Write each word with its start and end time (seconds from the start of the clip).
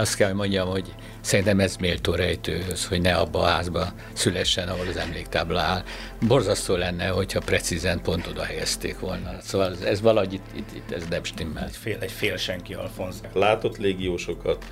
azt 0.00 0.16
kell, 0.16 0.28
hogy 0.28 0.36
mondjam, 0.36 0.68
hogy 0.68 0.94
szerintem 1.20 1.60
ez 1.60 1.76
méltó 1.76 2.14
rejtőhöz, 2.14 2.86
hogy 2.86 3.00
ne 3.00 3.14
abba 3.14 3.38
a 3.38 3.46
házba 3.46 3.92
szülessen, 4.12 4.68
ahol 4.68 4.86
az 4.88 4.96
emléktábla 4.96 5.60
áll. 5.60 5.82
Borzasztó 6.28 6.74
lenne, 6.74 7.06
hogyha 7.06 7.40
precízen 7.40 8.00
pont 8.02 8.26
oda 8.26 8.42
helyezték 8.42 8.98
volna. 8.98 9.30
Szóval 9.42 9.70
ez, 9.70 9.80
ez 9.80 10.00
valahogy 10.00 10.32
itt, 10.32 10.46
itt, 10.56 10.68
itt 10.74 10.92
ez 10.92 11.02
nem 11.10 11.24
stimmel. 11.24 11.64
Egy 11.64 11.76
fél, 11.76 11.96
egy 12.00 12.12
fél 12.12 12.36
senki 12.36 12.74
Alfonz. 12.74 13.20
Látott 13.32 13.76
légiósokat, 13.76 14.64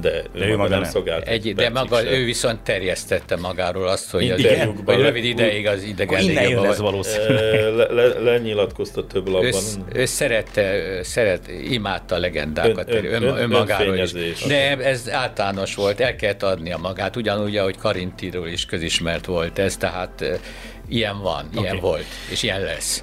de, 0.00 0.22
de 0.32 0.46
ő, 0.46 0.50
ő 0.50 0.56
maga 0.56 0.68
nem, 0.68 0.80
nem. 0.80 0.90
szolgált. 0.90 1.26
Egy, 1.28 1.54
de 1.54 1.70
maga, 1.70 1.96
sem. 1.96 2.06
ő 2.06 2.24
viszont 2.24 2.60
terjesztette 2.60 3.36
magáról 3.36 3.88
azt, 3.88 4.10
hogy, 4.10 4.30
az, 4.30 4.38
igen, 4.38 4.82
hogy 4.84 5.00
rövid 5.00 5.24
ideig 5.24 5.66
az 5.66 5.82
idegen 5.82 6.22
Innen 6.22 6.48
jön 6.48 6.64
ez 6.64 6.78
valószínűleg. 6.78 7.74
Le, 7.74 7.92
le, 7.92 8.20
lenyilatkozta 8.20 9.06
több 9.06 9.28
labban. 9.28 9.52
Ő, 9.92 10.00
ő 10.00 10.04
szerette, 10.04 10.82
szeret, 11.02 11.48
imádta 11.48 12.14
a 12.14 12.18
legendákat 12.18 12.90
ön, 12.90 13.04
ön, 13.04 13.22
ön, 13.22 13.36
önmagáról 13.36 13.96
is. 13.96 14.12
De 14.46 14.75
ez 14.80 15.10
általános 15.10 15.74
volt, 15.74 16.00
el 16.00 16.16
kellett 16.16 16.42
adnia 16.42 16.78
magát, 16.78 17.16
ugyanúgy, 17.16 17.56
ahogy 17.56 17.76
Karintiról 17.76 18.48
is 18.48 18.66
közismert 18.66 19.26
volt 19.26 19.58
ez, 19.58 19.76
tehát 19.76 20.24
ilyen 20.88 21.20
van, 21.20 21.46
okay. 21.50 21.62
ilyen 21.62 21.80
volt, 21.80 22.06
és 22.30 22.42
ilyen 22.42 22.60
lesz. 22.60 23.02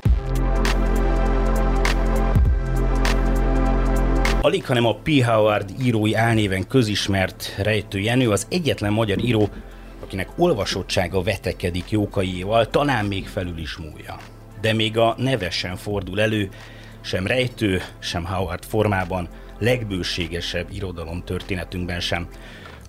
Alig, 4.42 4.66
hanem 4.66 4.86
a 4.86 4.96
P. 4.96 5.24
Howard 5.24 5.70
írói 5.82 6.16
álnéven 6.16 6.68
közismert 6.68 7.56
Rejtő 7.58 8.00
Jenő 8.00 8.30
az 8.30 8.48
egyetlen 8.50 8.92
magyar 8.92 9.18
író, 9.18 9.50
akinek 10.02 10.30
olvasottsága 10.38 11.22
vetekedik 11.22 11.90
jókaiéval, 11.90 12.70
talán 12.70 13.06
még 13.06 13.28
felül 13.28 13.58
is 13.58 13.76
múlja. 13.78 14.18
De 14.62 14.74
még 14.74 14.98
a 14.98 15.16
neve 15.18 15.50
sem 15.50 15.76
fordul 15.76 16.22
elő, 16.22 16.50
sem 17.02 17.28
Rejtő, 17.28 17.82
sem 18.00 18.26
Howard 18.26 18.64
formában, 18.66 19.28
legbőségesebb 19.60 20.68
irodalom 20.72 21.24
történetünkben 21.26 22.00
sem. 22.00 22.28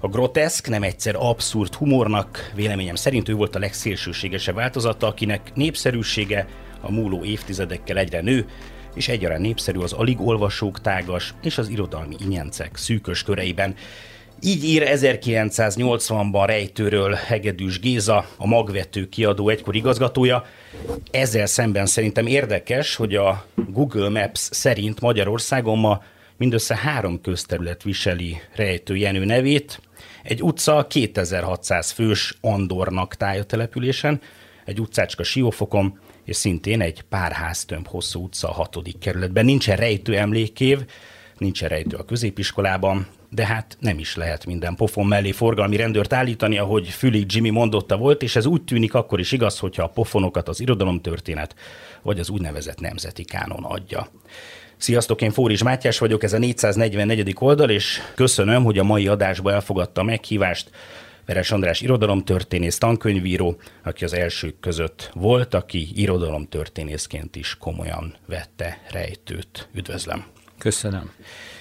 A 0.00 0.08
groteszk 0.08 0.68
nem 0.68 0.82
egyszer 0.82 1.14
abszurd 1.18 1.74
humornak, 1.74 2.52
véleményem 2.54 2.94
szerint 2.94 3.28
ő 3.28 3.34
volt 3.34 3.54
a 3.54 3.58
legszélsőségesebb 3.58 4.54
változata, 4.54 5.06
akinek 5.06 5.54
népszerűsége 5.54 6.46
a 6.80 6.92
múló 6.92 7.24
évtizedekkel 7.24 7.98
egyre 7.98 8.20
nő, 8.20 8.46
és 8.94 9.08
egyaránt 9.08 9.42
népszerű 9.42 9.78
az 9.78 9.92
alig 9.92 10.20
olvasók 10.20 10.80
tágas 10.80 11.34
és 11.42 11.58
az 11.58 11.68
irodalmi 11.68 12.16
inyencek 12.18 12.76
szűkös 12.76 13.22
köreiben. 13.22 13.74
Így 14.40 14.64
ír 14.64 14.82
1980-ban 14.86 16.42
rejtőről 16.46 17.12
Hegedűs 17.12 17.80
Géza, 17.80 18.26
a 18.36 18.46
magvető 18.46 19.08
kiadó 19.08 19.48
egykor 19.48 19.74
igazgatója. 19.74 20.44
Ezzel 21.10 21.46
szemben 21.46 21.86
szerintem 21.86 22.26
érdekes, 22.26 22.94
hogy 22.94 23.14
a 23.14 23.44
Google 23.54 24.08
Maps 24.08 24.48
szerint 24.52 25.00
Magyarországon 25.00 25.78
ma 25.78 26.02
mindössze 26.36 26.76
három 26.76 27.20
közterület 27.20 27.82
viseli 27.82 28.40
Rejtő 28.54 28.96
Jenő 28.96 29.24
nevét. 29.24 29.80
Egy 30.22 30.42
utca 30.42 30.86
2600 30.88 31.90
fős 31.90 32.36
Andornak 32.40 33.14
tájtelepülésen, 33.14 34.20
egy 34.64 34.80
utcácska 34.80 35.22
Siófokon, 35.22 35.98
és 36.24 36.36
szintén 36.36 36.80
egy 36.80 37.02
pár 37.02 37.32
háztömb 37.32 37.86
hosszú 37.86 38.22
utca 38.22 38.48
a 38.48 38.52
hatodik 38.52 38.98
kerületben. 38.98 39.44
Nincsen 39.44 39.76
rejtő 39.76 40.16
emlékév, 40.16 40.78
nincsen 41.38 41.68
rejtő 41.68 41.96
a 41.96 42.04
középiskolában, 42.04 43.06
de 43.30 43.46
hát 43.46 43.76
nem 43.80 43.98
is 43.98 44.16
lehet 44.16 44.46
minden 44.46 44.74
pofon 44.74 45.06
mellé 45.06 45.30
forgalmi 45.30 45.76
rendőrt 45.76 46.12
állítani, 46.12 46.58
ahogy 46.58 46.88
Fülig 46.88 47.32
Jimmy 47.32 47.50
mondotta 47.50 47.96
volt, 47.96 48.22
és 48.22 48.36
ez 48.36 48.46
úgy 48.46 48.62
tűnik 48.62 48.94
akkor 48.94 49.20
is 49.20 49.32
igaz, 49.32 49.58
hogyha 49.58 49.82
a 49.82 49.88
pofonokat 49.88 50.48
az 50.48 50.60
irodalomtörténet 50.60 51.54
vagy 52.02 52.18
az 52.18 52.30
úgynevezett 52.30 52.80
nemzeti 52.80 53.24
kánon 53.24 53.64
adja. 53.64 54.08
Sziasztok, 54.84 55.22
én 55.22 55.30
Fóris 55.30 55.62
Mátyás 55.62 55.98
vagyok, 55.98 56.22
ez 56.22 56.32
a 56.32 56.38
444. 56.38 57.34
oldal, 57.38 57.70
és 57.70 58.00
köszönöm, 58.14 58.64
hogy 58.64 58.78
a 58.78 58.82
mai 58.84 59.06
adásba 59.06 59.52
elfogadta 59.52 60.00
a 60.00 60.04
meghívást 60.04 60.70
Veres 61.26 61.50
András 61.50 61.80
irodalomtörténész, 61.80 62.78
tankönyvíró, 62.78 63.56
aki 63.84 64.04
az 64.04 64.14
elsők 64.14 64.60
között 64.60 65.10
volt, 65.14 65.54
aki 65.54 65.88
irodalomtörténészként 65.94 67.36
is 67.36 67.56
komolyan 67.58 68.14
vette 68.26 68.80
rejtőt. 68.90 69.68
Üdvözlöm! 69.74 70.24
Köszönöm! 70.58 71.10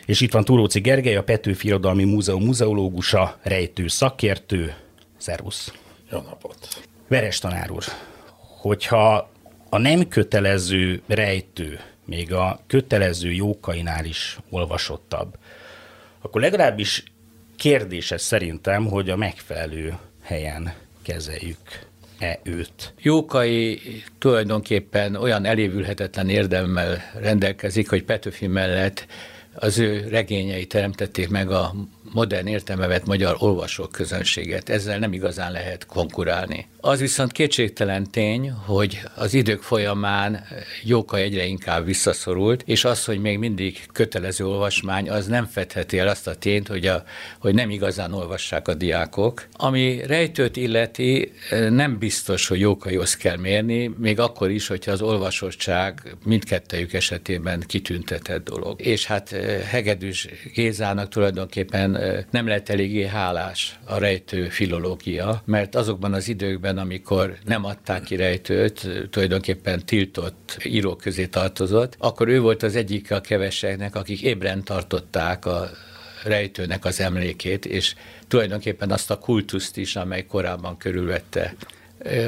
És 0.06 0.22
itt 0.22 0.31
van 0.31 0.44
Túróci 0.44 0.79
Gergely, 0.79 1.16
a 1.16 1.23
Petőfi 1.23 1.67
Irodalmi 1.67 2.03
Múzeum 2.03 2.44
muzeológusa, 2.44 3.39
rejtő 3.44 3.88
szakértő. 3.88 4.75
Szervusz! 5.17 5.73
Jó 6.12 6.19
napot! 6.19 6.67
Veres 7.07 7.39
tanár 7.39 7.72
úr, 7.72 7.83
hogyha 8.62 9.29
a 9.69 9.78
nem 9.78 10.07
kötelező 10.07 11.01
rejtő 11.07 11.79
még 12.06 12.34
a 12.34 12.59
kötelező 12.68 13.31
jókainál 13.31 14.06
is 14.06 14.38
olvasottabb, 14.50 15.38
akkor 16.22 16.41
legalábbis 16.41 17.03
kérdéses 17.56 18.22
szerintem, 18.22 18.86
hogy 18.86 19.09
a 19.09 19.16
megfelelő 19.16 19.97
helyen 20.22 20.74
kezeljük 21.02 21.92
e 22.19 22.40
őt. 22.44 22.94
Jókai 23.02 23.80
tulajdonképpen 24.19 25.16
olyan 25.16 25.46
elévülhetetlen 25.46 26.30
érdemmel 26.30 26.97
rendelkezik, 27.19 27.90
hogy 27.90 28.03
Petőfi 28.03 28.47
mellett 28.47 29.06
az 29.53 29.80
ő 29.80 30.08
regényei 30.09 30.66
teremtették 30.66 31.30
meg 31.30 31.52
a 31.52 31.74
modern 32.13 32.47
értelmevet 32.47 33.06
magyar 33.06 33.35
olvasók 33.40 33.91
közönséget. 33.91 34.69
Ezzel 34.69 35.00
nem 35.00 35.13
igazán 35.13 35.51
lehet 35.51 35.85
konkurálni. 35.85 36.68
Az 36.79 37.00
viszont 37.00 37.31
kétségtelen 37.31 38.12
tény, 38.12 38.51
hogy 38.51 39.01
az 39.16 39.34
idők 39.34 39.62
folyamán 39.62 40.44
Jóka 40.84 41.18
egyre 41.18 41.46
inkább 41.46 41.85
visszaszorult, 41.85 42.63
és 42.66 42.85
az, 42.85 43.06
hogy 43.06 43.19
még 43.22 43.38
mindig 43.38 43.85
kötelező 43.94 44.46
olvasmány, 44.46 45.09
az 45.09 45.28
nem 45.28 45.46
fedheti 45.46 46.00
el 46.00 46.07
azt 46.07 46.28
a 46.28 46.35
tényt, 46.35 46.68
hogy, 46.68 46.85
a, 46.85 47.03
hogy 47.40 47.53
nem 47.53 47.69
igazán 47.69 48.13
olvassák 48.13 48.68
a 48.68 48.74
diákok. 48.74 49.47
Ami 49.53 50.01
rejtőt 50.06 50.57
illeti, 50.57 51.31
nem 51.69 51.97
biztos, 51.97 52.47
hogy 52.47 52.59
Jókaihoz 52.59 53.16
kell 53.16 53.38
mérni, 53.38 53.91
még 53.97 54.19
akkor 54.19 54.50
is, 54.51 54.68
hogyha 54.68 54.91
az 54.91 55.01
olvasottság 55.01 56.16
mindkettejük 56.25 56.94
esetében 56.94 57.63
kitüntetett 57.68 58.50
dolog. 58.50 58.81
És 58.81 59.06
hát 59.06 59.30
Hegedűs 59.69 60.28
Gézának 60.53 61.09
tulajdonképpen 61.09 62.03
nem 62.31 62.47
lehet 62.47 62.69
eléggé 62.69 63.06
hálás 63.08 63.80
a 63.86 63.97
rejtő 63.97 64.50
filológia, 64.50 65.41
mert 65.46 65.75
azokban 65.75 66.14
az 66.14 66.28
időkben, 66.28 66.78
amikor 66.78 67.38
nem 67.46 67.66
adták 67.66 68.03
ki 68.03 68.16
rejtőt, 68.16 68.88
tulajdonképpen 69.09 69.86
tiltott 69.86 70.58
írók 70.63 70.97
közé 70.97 71.25
tartozott, 71.25 71.96
akkor 71.97 72.28
ő 72.28 72.40
volt 72.40 72.63
az 72.63 72.75
egyik 72.75 73.12
a 73.12 73.22
keveseknek, 73.22 73.96
akik 73.96 74.22
ébren 74.22 74.63
tartották 74.63 75.46
a 75.46 75.69
rejtőnek 76.24 76.86
az 76.86 77.00
emlékét, 77.00 77.66
és 77.66 77.96
tulajdonképpen 78.28 78.92
azt 78.92 79.12
a 79.12 79.18
kultuszt 79.18 79.78
is, 79.78 79.96
amely 79.96 80.25
korábban 80.25 80.78
körülvette. 80.78 81.56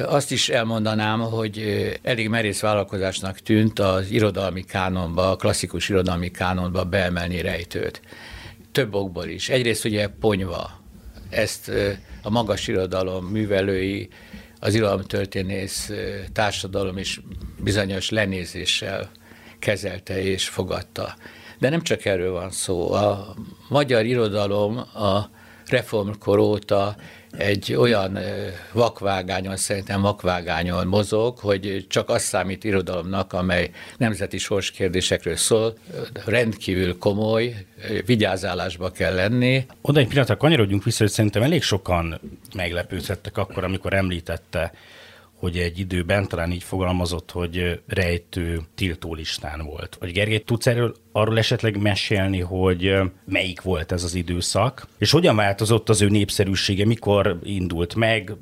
Azt 0.05 0.31
is 0.31 0.49
elmondanám, 0.49 1.19
hogy 1.19 1.87
elég 2.01 2.29
merész 2.29 2.59
vállalkozásnak 2.59 3.39
tűnt 3.39 3.79
az 3.79 4.09
irodalmi 4.09 4.63
kánonba, 4.63 5.31
a 5.31 5.35
klasszikus 5.35 5.89
irodalmi 5.89 6.31
kánonba 6.31 6.83
beemelni 6.83 7.41
rejtőt 7.41 8.01
több 8.75 8.93
okból 8.93 9.25
is. 9.25 9.49
Egyrészt 9.49 9.85
ugye 9.85 10.07
Ponyva, 10.07 10.79
ezt 11.29 11.71
a 12.21 12.29
magas 12.29 12.67
irodalom 12.67 13.25
művelői, 13.25 14.07
az 14.59 14.73
irodalomtörténész 14.73 15.91
társadalom 16.33 16.97
is 16.97 17.21
bizonyos 17.59 18.09
lenézéssel 18.09 19.11
kezelte 19.59 20.23
és 20.23 20.49
fogadta. 20.49 21.15
De 21.59 21.69
nem 21.69 21.81
csak 21.81 22.05
erről 22.05 22.31
van 22.31 22.51
szó. 22.51 22.91
A 22.91 23.35
magyar 23.69 24.05
irodalom 24.05 24.77
a 24.77 25.29
reformkor 25.65 26.39
óta 26.39 26.95
egy 27.37 27.73
olyan 27.73 28.19
vakvágányon, 28.71 29.57
szerintem 29.57 30.01
vakvágányon 30.01 30.87
mozog, 30.87 31.37
hogy 31.37 31.85
csak 31.89 32.09
az 32.09 32.21
számít 32.21 32.63
irodalomnak, 32.63 33.33
amely 33.33 33.69
nemzeti 33.97 34.37
sorskérdésekről 34.37 35.35
szól, 35.35 35.77
rendkívül 36.25 36.97
komoly, 36.97 37.65
vigyázálásba 38.05 38.91
kell 38.91 39.13
lenni. 39.13 39.65
Oda 39.81 39.99
egy 39.99 40.07
pillanatra 40.07 40.37
kanyarodjunk 40.37 40.83
vissza, 40.83 41.03
hogy 41.03 41.11
szerintem 41.11 41.43
elég 41.43 41.63
sokan 41.63 42.21
meglepődhettek 42.55 43.37
akkor, 43.37 43.63
amikor 43.63 43.93
említette 43.93 44.73
hogy 45.35 45.57
egy 45.57 45.79
időben 45.79 46.27
talán 46.27 46.51
így 46.51 46.63
fogalmazott, 46.63 47.31
hogy 47.31 47.81
rejtő 47.87 48.59
tiltólistán 48.75 49.65
volt. 49.65 49.97
Vagy 49.99 50.11
Gergely, 50.11 50.39
tudsz 50.39 50.67
erről 50.67 50.95
arról 51.11 51.37
esetleg 51.37 51.81
mesélni, 51.81 52.39
hogy 52.39 52.95
melyik 53.25 53.61
volt 53.61 53.91
ez 53.91 54.03
az 54.03 54.15
időszak, 54.15 54.87
és 54.97 55.11
hogyan 55.11 55.35
változott 55.35 55.89
az 55.89 56.01
ő 56.01 56.09
népszerűsége, 56.09 56.85
mikor 56.85 57.39
indult 57.43 57.95
meg, 57.95 58.35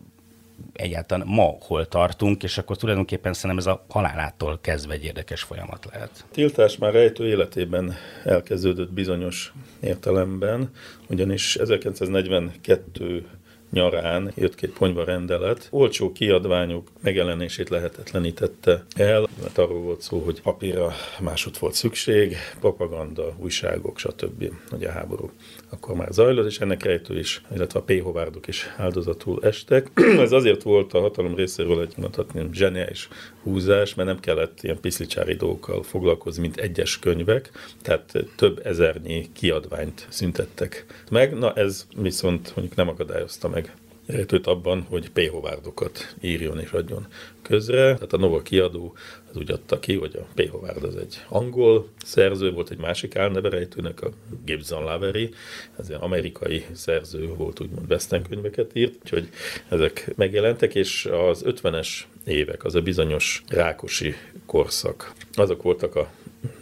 egyáltalán 0.73 1.27
ma 1.27 1.57
hol 1.59 1.87
tartunk, 1.87 2.43
és 2.43 2.57
akkor 2.57 2.77
tulajdonképpen 2.77 3.33
szerintem 3.33 3.57
ez 3.57 3.65
a 3.65 3.85
halálától 3.89 4.59
kezdve 4.61 4.93
egy 4.93 5.03
érdekes 5.03 5.41
folyamat 5.41 5.87
lehet. 5.91 6.25
Tiltás 6.31 6.77
már 6.77 6.93
rejtő 6.93 7.27
életében 7.27 7.93
elkezdődött 8.23 8.91
bizonyos 8.91 9.53
értelemben, 9.79 10.69
ugyanis 11.09 11.55
1942 11.55 13.25
nyarán 13.73 14.31
jött 14.35 14.55
ki 14.55 14.65
egy 14.65 14.71
ponyva 14.71 15.03
rendelet. 15.03 15.67
Olcsó 15.69 16.11
kiadványok 16.11 16.87
megjelenését 17.01 17.69
lehetetlenítette 17.69 18.85
el, 18.95 19.27
mert 19.41 19.57
arról 19.57 19.81
volt 19.81 20.01
szó, 20.01 20.19
hogy 20.19 20.41
papírra 20.41 20.93
másod 21.19 21.59
volt 21.59 21.73
szükség, 21.73 22.35
propaganda, 22.59 23.35
újságok, 23.37 23.97
stb. 23.97 24.51
Ugye 24.71 24.87
a 24.87 24.91
háború 24.91 25.31
akkor 25.73 25.95
már 25.95 26.07
zajlott, 26.11 26.45
és 26.45 26.59
ennek 26.59 26.83
rejtő 26.83 27.19
is, 27.19 27.41
illetve 27.55 27.79
a 27.79 27.83
péhovárdok 27.83 28.47
is 28.47 28.73
áldozatul 28.77 29.39
estek. 29.41 29.91
Ez 30.25 30.31
azért 30.31 30.63
volt 30.63 30.93
a 30.93 30.99
hatalom 30.99 31.35
részéről 31.35 31.81
egy 31.81 31.93
mondhatni 31.97 32.49
zseniális 32.51 33.07
húzás, 33.43 33.93
mert 33.93 34.07
nem 34.07 34.19
kellett 34.19 34.57
ilyen 34.61 34.79
piszlicsári 34.79 35.33
dolgokkal 35.33 35.83
foglalkozni, 35.83 36.41
mint 36.41 36.57
egyes 36.57 36.99
könyvek, 36.99 37.51
tehát 37.81 38.11
több 38.35 38.65
ezernyi 38.65 39.29
kiadványt 39.33 40.07
szüntettek 40.09 40.85
meg. 41.09 41.37
Na 41.37 41.53
ez 41.53 41.87
viszont 41.95 42.51
mondjuk 42.55 42.77
nem 42.77 42.87
akadályozta 42.87 43.49
meg 43.49 43.73
őt 44.05 44.47
abban, 44.47 44.81
hogy 44.89 45.09
péhovárdokat 45.09 46.15
írjon 46.21 46.59
és 46.59 46.71
adjon 46.71 47.07
közre. 47.41 47.93
Tehát 47.93 48.13
a 48.13 48.17
Nova 48.17 48.41
kiadó 48.41 48.95
az 49.29 49.37
úgy 49.37 49.51
adta 49.51 49.79
ki, 49.79 49.95
hogy 49.95 50.15
a 50.15 50.27
péhovárd 50.33 50.83
az 50.83 50.95
egy 50.95 51.21
angol 51.29 51.87
szerző, 52.05 52.51
volt 52.51 52.69
egy 52.69 52.77
másik 52.77 53.15
álneverejtőnek, 53.15 54.01
a 54.01 54.11
Gibson 54.45 54.83
Lavery, 54.83 55.33
ez 55.79 55.89
egy 55.89 55.97
amerikai 55.99 56.65
szerző 56.71 57.27
volt, 57.27 57.59
úgymond 57.59 57.91
western 57.91 58.29
könyveket 58.29 58.75
írt, 58.75 58.95
úgyhogy 59.03 59.29
ezek 59.69 60.11
megjelentek, 60.15 60.75
és 60.75 61.05
az 61.05 61.43
50-es 61.45 61.89
évek, 62.25 62.63
az 62.63 62.75
a 62.75 62.81
bizonyos 62.81 63.43
rákosi 63.47 64.15
korszak, 64.45 65.13
azok 65.33 65.61
voltak 65.61 65.95
a 65.95 66.11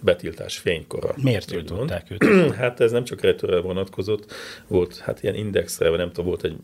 betiltás 0.03 0.57
fénykora. 0.57 1.13
Miért 1.21 1.47
tiltották 1.47 2.11
őt? 2.11 2.25
hát 2.61 2.79
ez 2.79 2.91
nem 2.91 3.03
csak 3.03 3.21
retőre 3.21 3.59
vonatkozott, 3.59 4.33
volt 4.67 4.97
hát 4.97 5.23
ilyen 5.23 5.35
indexre, 5.35 5.89
vagy 5.89 5.97
nem 5.97 6.07
tudom, 6.07 6.25
volt 6.25 6.43
egy 6.43 6.55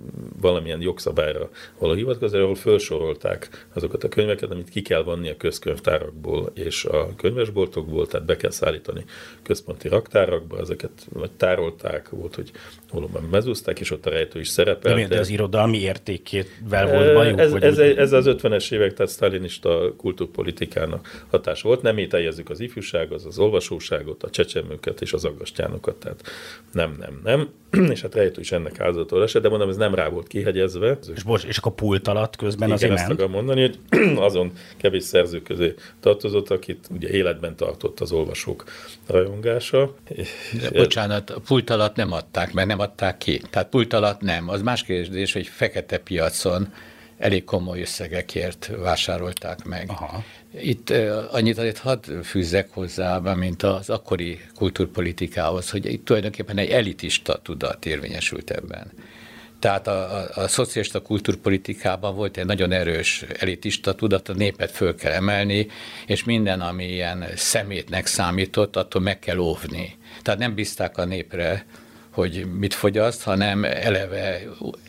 valamilyen 0.42 0.82
jogszabályra 0.82 1.50
való 1.80 1.94
hivatkozás, 1.94 2.42
ahol 2.42 2.56
felsorolták 2.56 3.68
azokat 3.74 4.04
a 4.04 4.08
könyveket, 4.08 4.52
amit 4.52 4.70
ki 4.70 4.82
kell 4.82 5.04
vanni 5.04 5.30
a 5.30 5.38
közkönyvtárakból 5.38 6.52
és 6.54 6.86
a 6.86 7.16
könyvesboltokból, 7.16 8.08
tehát 8.08 8.26
be 8.26 8.36
kell 8.36 8.52
szállítani 8.52 9.06
központi 9.44 9.88
raktárakba, 9.88 10.60
ezeket 10.60 10.92
vagy 11.10 11.32
tárolták, 11.32 12.10
volt, 12.10 12.36
hogy 12.36 12.52
valóban 12.92 13.24
mezúzták, 13.32 13.80
és 13.80 13.92
ott 13.92 14.06
a 14.06 14.10
rejtő 14.10 14.40
is 14.40 14.48
szerepelt. 14.48 15.08
De 15.08 15.20
az 15.20 15.30
irodalmi 15.30 15.82
értékével 15.82 16.88
volt 16.88 17.14
bajuk? 17.14 17.40
Ez, 17.40 17.54
ez, 17.54 17.78
ez, 17.78 18.12
az 18.12 18.26
50-es 18.28 18.72
évek, 18.72 18.94
tehát 18.94 19.12
sztálinista 19.12 19.94
kultúrpolitikának 19.98 21.26
hatás 21.30 21.62
volt. 21.62 21.82
Nem 21.82 21.98
ételjezzük 21.98 22.50
az 22.50 22.60
ifjúság, 22.60 23.07
az 23.12 23.26
az 23.26 23.40
olvasóságot, 23.40 24.24
a 24.24 24.30
csecsemőket 24.30 25.02
és 25.02 25.14
az 25.14 25.26
aggastyánokat, 25.26 25.96
tehát 25.96 26.22
nem, 26.72 26.98
nem, 27.00 27.22
nem. 27.24 27.50
és 27.94 28.02
hát 28.02 28.16
rejtő 28.16 28.42
is 28.42 28.52
ennek 28.52 28.80
áldozatul 28.80 29.24
esett, 29.24 29.42
de 29.42 29.50
mondom, 29.50 29.70
ez 29.70 29.76
nem 29.76 29.96
rá 29.96 30.10
volt 30.10 30.28
kihegyezve. 30.28 30.98
És, 31.16 31.24
bocs, 31.24 31.44
és 31.44 31.58
akkor 31.58 31.72
pult 31.72 32.08
alatt 32.08 32.36
közben 32.36 32.68
Igen, 32.68 32.78
azért 32.78 32.94
ezt 32.94 33.10
akarom 33.10 33.32
mondani, 33.32 33.62
hogy 33.62 33.80
azon 34.28 34.52
kevés 34.78 35.04
szerző 35.04 35.42
közé 35.42 35.74
tartozott, 36.00 36.50
akit 36.50 36.88
ugye 36.96 37.10
életben 37.10 37.56
tartott 37.56 38.00
az 38.00 38.12
olvasók 38.12 38.64
rajongása. 39.08 39.94
De, 40.62 40.72
bocsánat, 40.72 41.30
a 41.30 41.40
pult 41.40 41.70
alatt 41.70 41.96
nem 41.96 42.12
adták, 42.12 42.54
mert 42.54 42.68
nem 42.68 42.80
adták 42.80 43.18
ki. 43.18 43.42
Tehát 43.50 43.70
pult 43.70 43.94
alatt 43.94 44.22
nem. 44.22 44.50
Az 44.50 44.62
más 44.62 44.84
kérdés, 44.84 45.34
hogy 45.34 45.48
fekete 45.48 45.98
piacon 45.98 46.68
elég 47.18 47.44
komoly 47.44 47.82
összegekért 47.82 48.72
vásárolták 48.78 49.64
meg. 49.64 49.90
Aha. 49.90 50.24
Itt 50.62 50.90
annyit 51.32 51.58
azért 51.58 51.78
hadd 51.78 52.06
fűzzek 52.24 52.70
hozzá, 52.72 53.18
mint 53.20 53.64
az 53.64 53.90
akkori 53.90 54.40
kultúrpolitikához, 54.56 55.70
hogy 55.70 55.86
itt 55.86 56.06
tulajdonképpen 56.06 56.58
egy 56.58 56.70
elitista 56.70 57.38
tudat 57.42 57.86
érvényesült 57.86 58.52
ebben. 58.52 58.92
Tehát 59.60 59.88
a, 59.88 60.18
a, 60.18 60.28
a 60.36 60.48
szocialista 60.48 61.02
kultúrpolitikában 61.02 62.16
volt 62.16 62.38
egy 62.38 62.46
nagyon 62.46 62.72
erős 62.72 63.26
elitista 63.40 63.96
tudat, 63.96 64.30
a 64.30 64.34
népet 64.34 64.72
föl 64.72 64.96
kell 64.96 65.12
emelni, 65.12 65.68
és 66.06 66.24
minden, 66.24 66.62
ami 66.62 66.86
ilyen 66.86 67.26
szemétnek 67.36 68.06
számított, 68.06 68.76
attól 68.76 69.02
meg 69.02 69.20
kell 69.20 69.38
óvni. 69.38 69.98
Tehát 70.22 70.40
nem 70.40 70.54
bízták 70.54 70.98
a 70.98 71.06
népre, 71.06 71.66
hogy 72.18 72.46
mit 72.60 72.74
fogyaszt, 72.74 73.24
hanem 73.24 73.64
eleve 73.64 74.42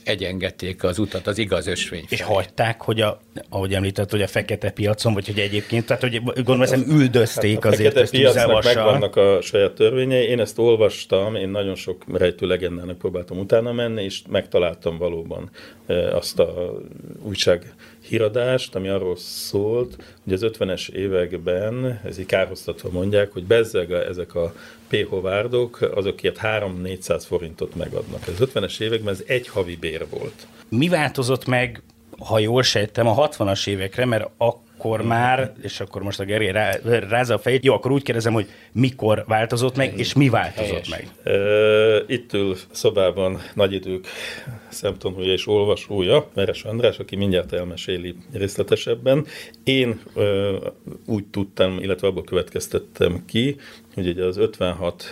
egyengették 0.05 0.85
az 0.85 0.99
utat 0.99 1.27
az 1.27 1.39
igaz 1.39 1.67
ösvény. 1.67 2.05
És 2.09 2.23
hagyták, 2.23 2.83
hogy 2.83 3.01
a, 3.01 3.21
ahogy 3.49 3.75
említett, 3.75 4.11
hogy 4.11 4.23
a 4.23 4.27
fekete 4.27 4.71
piacon, 4.71 5.15
vagy 5.15 5.27
hogy 5.27 5.39
egyébként, 5.39 5.87
tehát 5.87 6.03
hogy 6.03 6.23
gondolom, 6.23 6.61
hogy 6.61 6.85
üldözték 6.89 7.63
hát 7.63 7.73
azért 7.73 7.97
a 7.97 7.99
fekete 7.99 8.01
ezt 8.01 8.11
piacnak 8.11 8.65
megvannak 8.65 9.17
a 9.17 9.41
saját 9.41 9.73
törvényei. 9.73 10.27
Én 10.27 10.41
ezt 10.41 10.59
olvastam, 10.59 11.35
én 11.35 11.49
nagyon 11.49 11.75
sok 11.75 12.05
rejtő 12.13 12.47
legendának 12.47 12.99
próbáltam 12.99 13.39
utána 13.39 13.73
menni, 13.73 14.05
és 14.05 14.23
megtaláltam 14.29 14.99
valóban 14.99 15.51
azt 16.13 16.39
a 16.39 16.81
újság 17.23 17.75
híradást, 18.09 18.75
ami 18.75 18.89
arról 18.89 19.17
szólt, 19.17 19.97
hogy 20.25 20.33
az 20.33 20.45
50-es 20.45 20.89
években, 20.91 22.01
ez 22.05 22.19
így 22.19 22.27
kárhoztatva 22.27 22.91
mondják, 22.91 23.33
hogy 23.33 23.45
bezzeg 23.45 23.93
ezek 23.93 24.35
a 24.35 24.55
péhovárdok, 24.89 25.81
azokért 25.95 26.39
3-400 26.43 27.23
forintot 27.27 27.75
megadnak. 27.75 28.27
Az 28.27 28.49
50-es 28.55 28.81
években 28.81 29.15
ez 29.15 29.23
egy 29.27 29.49
havi 29.49 29.77
bér 29.77 30.07
volt. 30.11 30.47
Mi 30.69 30.89
változott 30.89 31.47
meg, 31.47 31.83
ha 32.19 32.39
jól 32.39 32.63
sejtem, 32.63 33.07
a 33.07 33.29
60-as 33.29 33.67
évekre, 33.67 34.05
mert 34.05 34.31
akkor 34.37 34.67
akkor 34.79 35.03
már, 35.03 35.53
és 35.63 35.81
akkor 35.81 36.03
most 36.03 36.21
a 36.21 36.25
Gergely 36.25 36.53
rá, 36.53 36.79
rázza 37.09 37.35
a 37.35 37.39
fejét, 37.39 37.65
jó, 37.65 37.75
akkor 37.75 37.91
úgy 37.91 38.03
kérdezem, 38.03 38.33
hogy 38.33 38.47
mikor 38.73 39.25
változott 39.27 39.77
meg, 39.77 39.99
és 39.99 40.13
mi 40.15 40.29
változott 40.29 40.87
Helyes. 40.87 40.89
meg? 40.89 41.09
Itt 42.07 42.33
ül 42.33 42.57
szobában 42.71 43.39
nagy 43.55 43.73
idők 43.73 44.07
szemtanúja 44.69 45.33
és 45.33 45.47
olvasója, 45.47 46.29
Meres 46.35 46.63
András, 46.63 46.99
aki 46.99 47.17
mindjárt 47.17 47.53
elmeséli 47.53 48.15
részletesebben. 48.33 49.27
Én 49.65 50.01
úgy 51.07 51.25
tudtam, 51.27 51.79
illetve 51.79 52.07
abból 52.07 52.25
következtettem 52.25 53.25
ki, 53.27 53.57
hogy 53.95 54.09
ugye 54.09 54.25
az 54.25 54.37
56 54.37 55.05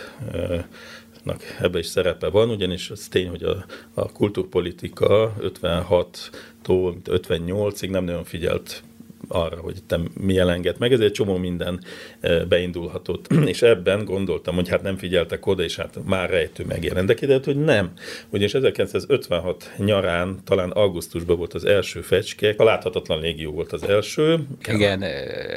ebbe 1.59 1.79
is 1.79 1.85
szerepe 1.85 2.29
van, 2.29 2.49
ugyanis 2.49 2.89
az 2.89 3.07
tény, 3.07 3.29
hogy 3.29 3.43
a, 3.43 3.65
a 3.93 4.11
kultúrpolitika 4.11 5.33
56-tól 5.41 6.95
58-ig 7.05 7.89
nem 7.89 8.03
nagyon 8.03 8.23
figyelt 8.23 8.83
arra, 9.27 9.57
hogy 9.57 9.75
te 9.87 9.99
mi 10.13 10.33
jelenget 10.33 10.79
meg, 10.79 10.93
ezért 10.93 11.13
csomó 11.13 11.37
minden 11.37 11.83
e, 12.19 12.45
beindulhatott. 12.45 13.33
És 13.45 13.61
ebben 13.61 14.05
gondoltam, 14.05 14.55
hogy 14.55 14.69
hát 14.69 14.81
nem 14.81 14.97
figyeltek 14.97 15.45
oda, 15.45 15.63
és 15.63 15.75
hát 15.75 15.99
már 16.05 16.29
rejtő 16.29 16.65
megjelent. 16.67 17.07
De 17.07 17.13
kiderült, 17.13 17.45
hogy 17.45 17.63
nem. 17.63 17.91
Ugyanis 18.29 18.53
1956 18.53 19.73
nyarán, 19.77 20.39
talán 20.43 20.69
augusztusban 20.69 21.37
volt 21.37 21.53
az 21.53 21.65
első 21.65 22.01
fecske, 22.01 22.53
a 22.57 22.63
láthatatlan 22.63 23.19
légió 23.19 23.51
volt 23.51 23.73
az 23.73 23.83
első. 23.83 24.39
Igen, 24.67 25.01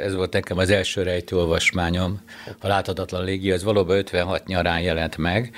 ez 0.04 0.14
volt 0.14 0.32
nekem 0.32 0.58
az 0.58 0.70
első 0.70 1.02
rejtő 1.02 1.36
olvasmányom. 1.36 2.20
A 2.60 2.66
láthatatlan 2.66 3.24
légió, 3.24 3.52
ez 3.52 3.64
valóban 3.64 3.96
56 3.96 4.46
nyarán 4.46 4.80
jelent 4.80 5.16
meg, 5.16 5.52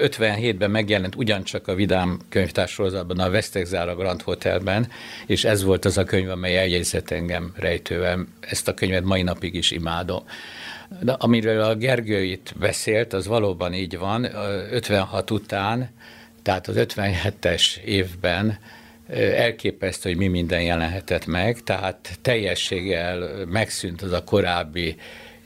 57-ben 0.00 0.70
megjelent 0.70 1.14
ugyancsak 1.14 1.68
a 1.68 1.74
Vidám 1.74 2.18
könyvtársorozatban, 2.28 3.18
a 3.18 3.30
Vesztegzára 3.30 3.94
Grand 3.94 4.22
Hotelben, 4.22 4.88
és 5.26 5.44
ez 5.44 5.62
volt 5.62 5.84
az 5.84 5.98
a 5.98 6.04
könyv, 6.04 6.30
amely 6.30 6.58
eljegyzett 6.58 7.10
engem 7.10 7.52
rejtően. 7.56 8.28
Ezt 8.40 8.68
a 8.68 8.74
könyvet 8.74 9.04
mai 9.04 9.22
napig 9.22 9.54
is 9.54 9.70
imádom. 9.70 10.22
De 11.00 11.12
amiről 11.12 11.60
a 11.60 11.74
Gergő 11.74 12.22
itt 12.22 12.52
beszélt, 12.58 13.12
az 13.12 13.26
valóban 13.26 13.74
így 13.74 13.98
van. 13.98 14.24
56 14.70 15.30
után, 15.30 15.90
tehát 16.42 16.68
az 16.68 16.74
57-es 16.78 17.76
évben 17.76 18.58
elképesztő, 19.36 20.08
hogy 20.08 20.18
mi 20.18 20.28
minden 20.28 20.62
jelenhetett 20.62 21.26
meg, 21.26 21.62
tehát 21.62 22.18
teljességgel 22.22 23.44
megszűnt 23.48 24.02
az 24.02 24.12
a 24.12 24.24
korábbi 24.24 24.96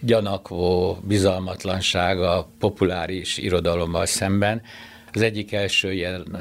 gyanakvó 0.01 0.99
bizalmatlanság 1.03 2.21
a 2.21 2.49
populáris 2.59 3.39
irodalommal 3.39 4.07
szemben. 4.07 4.63
Az 5.13 5.23
egyik 5.23 5.53
első 5.53 5.93
ilyen 5.93 6.37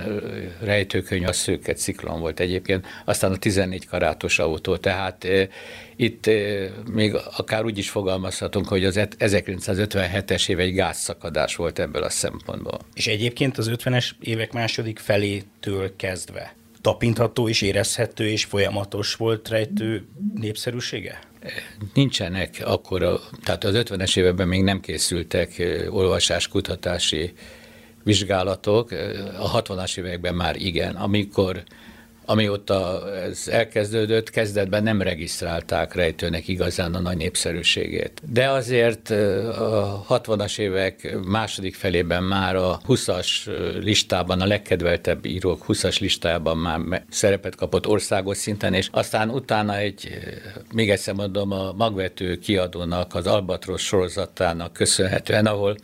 rejtőkönyv 0.62 1.28
a 1.28 1.34
Szőket 1.34 1.78
Ciklon 1.78 2.20
volt 2.20 2.40
egyébként, 2.40 2.86
aztán 3.06 3.32
a 3.32 3.38
14 3.38 3.88
karátos 3.88 4.40
autó, 4.40 4.78
tehát 4.78 5.24
e, 5.24 5.48
itt 5.96 6.28
e, 6.28 6.70
még 6.92 7.16
akár 7.38 7.66
úgy 7.66 7.78
is 7.78 7.90
fogalmazhatunk, 7.90 8.68
hogy 8.68 8.86
az 8.86 9.00
1957-es 9.00 10.50
év 10.50 10.60
egy 10.60 10.74
gázszakadás 10.74 11.56
volt 11.56 11.80
ebből 11.80 12.04
a 12.04 12.10
szempontból. 12.10 12.80
És 12.94 13.08
egyébként 13.08 13.58
az 13.58 13.72
50-es 13.74 14.12
évek 14.20 14.54
második 14.54 15.00
felétől 15.00 15.96
kezdve 15.96 16.58
tapintható 16.82 17.50
és 17.50 17.62
érezhető 17.62 18.28
és 18.28 18.46
folyamatos 18.46 19.16
volt 19.16 19.50
rejtő 19.50 20.08
népszerűsége? 20.34 21.20
Nincsenek 21.94 22.62
akkor, 22.66 23.20
tehát 23.44 23.64
az 23.64 23.74
50-es 23.76 24.18
években 24.18 24.48
még 24.48 24.64
nem 24.64 24.80
készültek 24.80 25.64
olvasáskutatási 25.90 27.34
vizsgálatok, 28.04 28.92
a 29.40 29.62
60-as 29.62 29.98
években 29.98 30.36
már 30.36 30.56
igen, 30.56 30.96
amikor 30.96 31.64
amióta 32.30 33.12
ez 33.14 33.48
elkezdődött, 33.48 34.30
kezdetben 34.30 34.84
nem 34.84 35.02
regisztrálták 35.02 35.94
rejtőnek 35.94 36.48
igazán 36.48 36.96
a 36.96 37.00
nagy 37.00 37.18
népszerűségét. 37.18 38.22
De 38.32 38.50
azért 38.50 39.10
a 39.10 40.06
60-as 40.10 40.60
évek 40.60 41.18
második 41.26 41.76
felében 41.76 42.24
már 42.24 42.56
a 42.56 42.80
20-as 42.88 43.28
listában, 43.82 44.42
a 44.42 44.46
legkedveltebb 44.46 45.26
írók 45.26 45.66
20-as 45.68 46.00
listájában 46.00 46.58
már 46.58 47.06
szerepet 47.10 47.56
kapott 47.56 47.88
országos 47.88 48.38
szinten, 48.38 48.74
és 48.74 48.88
aztán 48.92 49.30
utána 49.30 49.78
egy, 49.78 50.10
még 50.74 50.90
egyszer 50.90 51.14
mondom, 51.14 51.52
a 51.52 51.74
magvető 51.78 52.38
kiadónak, 52.38 53.16
az 53.16 53.28
Albatros 53.28 53.86
sorozatának 53.86 54.74
köszönhetően, 54.74 55.46
ahol 55.46 55.78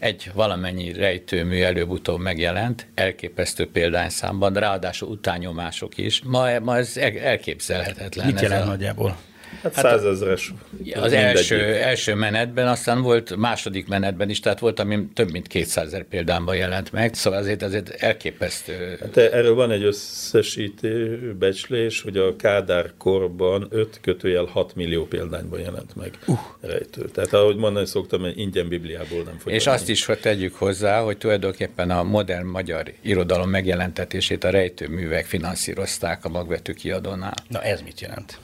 egy 0.00 0.30
valamennyi 0.34 0.92
rejtőmű 0.92 1.62
előbb-utóbb 1.62 2.20
megjelent, 2.20 2.86
elképesztő 2.94 3.70
példányszámban, 3.70 4.52
ráadásul 4.52 5.08
utányomások 5.08 5.98
is. 5.98 6.22
Ma, 6.24 6.58
ma 6.58 6.76
ez 6.76 6.96
elképzelhetetlen. 6.96 8.26
Mit 8.26 8.40
jelent 8.40 8.62
a... 8.62 8.66
nagyjából? 8.66 9.16
Hát, 9.62 9.74
hát 9.74 9.84
százezres. 9.84 10.52
Az 10.94 11.12
első, 11.12 11.60
első 11.74 12.14
menetben, 12.14 12.68
aztán 12.68 13.02
volt 13.02 13.36
második 13.36 13.88
menetben 13.88 14.30
is, 14.30 14.40
tehát 14.40 14.58
volt, 14.58 14.78
ami 14.78 15.06
több 15.14 15.30
mint 15.30 15.46
200 15.46 15.86
ezer 15.86 16.04
példányban 16.04 16.56
jelent 16.56 16.92
meg, 16.92 17.14
szóval 17.14 17.38
azért, 17.38 17.62
azért 17.62 17.90
elképesztő. 17.90 18.96
Hát 19.00 19.16
erről 19.16 19.54
van 19.54 19.70
egy 19.70 19.82
összesítő 19.82 21.18
becslés, 21.38 22.02
hogy 22.02 22.16
a 22.16 22.36
Kádár 22.36 22.92
korban 22.98 23.66
5 23.70 23.98
kötőjel 24.00 24.44
6 24.44 24.74
millió 24.74 25.06
példányban 25.06 25.60
jelent 25.60 25.96
meg 25.96 26.18
uh. 26.26 26.38
rejtő. 26.60 27.04
Tehát 27.04 27.32
ahogy 27.32 27.56
mondani 27.56 27.86
szoktam, 27.86 28.24
ingyen 28.34 28.68
Bibliából 28.68 29.22
nem 29.22 29.38
fogy. 29.38 29.52
És 29.52 29.66
azt 29.66 29.88
is, 29.88 30.04
hogy 30.04 30.20
tegyük 30.20 30.54
hozzá, 30.54 31.00
hogy 31.00 31.18
tulajdonképpen 31.18 31.90
a 31.90 32.02
modern 32.02 32.46
magyar 32.46 32.92
irodalom 33.02 33.50
megjelentetését 33.50 34.44
a 34.44 34.50
rejtőművek 34.50 35.26
finanszírozták 35.26 36.24
a 36.24 36.28
magvető 36.28 36.72
kiadónál. 36.72 37.34
Na 37.48 37.62
ez 37.62 37.80
mit 37.80 38.00
jelent? 38.00 38.38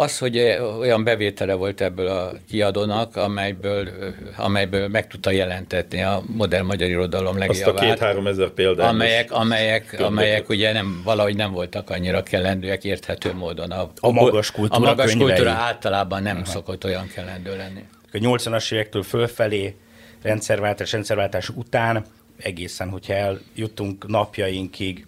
Az, 0.00 0.18
hogy 0.18 0.38
olyan 0.78 1.04
bevétele 1.04 1.54
volt 1.54 1.80
ebből 1.80 2.06
a 2.06 2.32
kiadónak, 2.48 3.16
amelyből, 3.16 3.88
amelyből 4.36 4.88
meg 4.88 5.06
tudta 5.06 5.30
jelentetni 5.30 6.02
a 6.02 6.22
modern 6.26 6.64
magyar 6.64 6.88
irodalom 6.88 7.38
legjavát. 7.38 7.74
Azt 7.74 7.84
a 7.84 7.88
két-három 7.88 8.26
ezer 8.26 8.48
példát. 8.48 8.88
Amelyek, 8.88 9.32
amelyek, 9.32 9.96
amelyek 10.00 10.48
ugye 10.48 10.72
nem, 10.72 11.00
valahogy 11.04 11.36
nem 11.36 11.52
voltak 11.52 11.90
annyira 11.90 12.22
kellendőek 12.22 12.84
érthető 12.84 13.34
módon. 13.34 13.70
A, 13.70 13.90
a 14.00 14.10
magas 14.10 14.50
kultúra, 14.50 14.86
a 14.86 14.88
magas 14.88 15.16
kultúra 15.16 15.50
általában 15.50 16.22
nem 16.22 16.36
Aha. 16.36 16.44
szokott 16.44 16.84
olyan 16.84 17.10
kellendő 17.14 17.56
lenni. 17.56 17.84
A 18.12 18.16
80-as 18.16 18.72
évektől 18.72 19.02
fölfelé, 19.02 19.74
rendszerváltás, 20.22 20.92
rendszerváltás 20.92 21.48
után 21.48 22.04
egészen, 22.36 22.88
hogyha 22.88 23.12
eljutunk 23.12 24.06
napjainkig, 24.06 25.06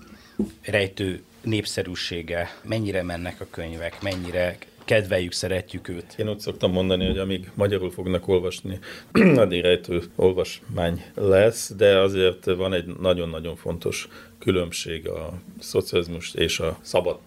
rejtő 0.63 1.23
népszerűsége, 1.43 2.51
mennyire 2.63 3.03
mennek 3.03 3.41
a 3.41 3.47
könyvek, 3.51 4.03
mennyire 4.03 4.57
kedveljük, 4.91 5.33
szeretjük 5.33 5.89
őt. 5.89 6.15
Én 6.19 6.29
úgy 6.29 6.39
szoktam 6.39 6.73
mondani, 6.73 7.07
hogy 7.07 7.19
amíg 7.19 7.51
magyarul 7.55 7.91
fognak 7.91 8.29
olvasni, 8.29 8.79
addig 9.37 9.63
rejtő 9.63 10.03
olvasmány 10.17 11.05
lesz, 11.15 11.73
de 11.77 11.99
azért 11.99 12.45
van 12.45 12.73
egy 12.73 12.87
nagyon-nagyon 13.01 13.57
fontos 13.57 14.09
különbség 14.41 15.09
a 15.09 15.33
szocializmus 15.59 16.35
és 16.35 16.61
a 16.61 16.79
szabad 16.81 17.19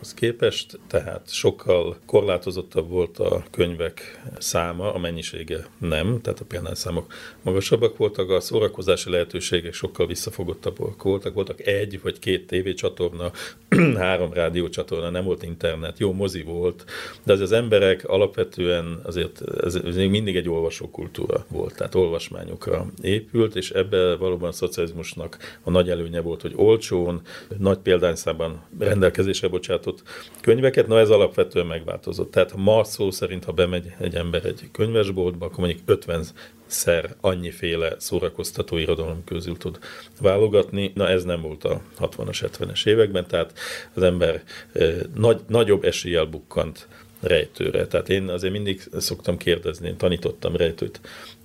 az 0.00 0.14
képest, 0.14 0.78
tehát 0.86 1.32
sokkal 1.32 1.96
korlátozottabb 2.06 2.88
volt 2.88 3.18
a 3.18 3.42
könyvek 3.50 4.22
száma, 4.38 4.94
a 4.94 4.98
mennyisége 4.98 5.66
nem, 5.78 6.20
tehát 6.20 6.40
a 6.40 6.44
példányszámok 6.44 7.12
magasabbak 7.42 7.96
voltak, 7.96 8.30
a 8.30 8.40
szórakozási 8.40 9.10
lehetőségek 9.10 9.72
sokkal 9.72 10.06
visszafogottabbak 10.06 11.02
voltak, 11.02 11.34
voltak 11.34 11.66
egy 11.66 12.00
vagy 12.02 12.18
két 12.18 12.46
tévécsatorna, 12.46 13.30
három 13.96 14.32
rádiócsatorna, 14.32 15.10
nem 15.10 15.24
volt 15.24 15.42
internet, 15.42 15.98
jó 15.98 16.12
mozi 16.12 16.42
volt, 16.42 16.84
de 17.22 17.32
az, 17.32 17.40
az 17.40 17.52
emberek 17.52 18.08
alapvetően 18.08 19.00
azért 19.02 19.42
ez, 19.62 19.74
ez 19.74 19.96
még 19.96 20.10
mindig 20.10 20.36
egy 20.36 20.48
olvasókultúra 20.48 21.46
volt, 21.48 21.76
tehát 21.76 21.94
olvasmányokra 21.94 22.86
épült, 23.00 23.56
és 23.56 23.70
ebben 23.70 24.18
valóban 24.18 24.48
a 24.48 24.52
szocializmusnak 24.52 25.58
a 25.62 25.70
nagy 25.70 25.90
előnye 25.90 26.20
volt, 26.28 26.42
hogy 26.42 26.52
olcsón, 26.56 27.20
nagy 27.58 27.78
példányszában 27.78 28.62
rendelkezésre 28.78 29.48
bocsátott 29.48 30.02
könyveket, 30.40 30.86
na 30.86 30.98
ez 30.98 31.10
alapvetően 31.10 31.66
megváltozott. 31.66 32.30
Tehát 32.30 32.56
ma 32.56 32.84
szó 32.84 33.10
szerint, 33.10 33.44
ha 33.44 33.52
bemegy 33.52 33.92
egy 33.98 34.14
ember 34.14 34.44
egy 34.44 34.68
könyvesboltba, 34.72 35.46
akkor 35.46 35.58
mondjuk 35.58 35.82
50 35.84 36.24
szer 36.66 37.16
annyiféle 37.20 37.94
szórakoztató 37.98 38.76
irodalom 38.76 39.24
közül 39.24 39.56
tud 39.56 39.78
válogatni. 40.20 40.92
Na 40.94 41.08
ez 41.08 41.24
nem 41.24 41.40
volt 41.40 41.64
a 41.64 41.80
60-as, 42.00 42.48
70-es 42.52 42.86
években, 42.86 43.26
tehát 43.26 43.52
az 43.94 44.02
ember 44.02 44.42
eh, 44.72 44.94
nagy, 45.14 45.40
nagyobb 45.46 45.84
eséllyel 45.84 46.24
bukkant 46.24 46.88
rejtőre. 47.20 47.86
Tehát 47.86 48.08
én 48.08 48.28
azért 48.28 48.52
mindig 48.52 48.82
szoktam 48.98 49.36
kérdezni, 49.36 49.88
én 49.88 49.96
tanítottam 49.96 50.56
rejtőt 50.56 51.00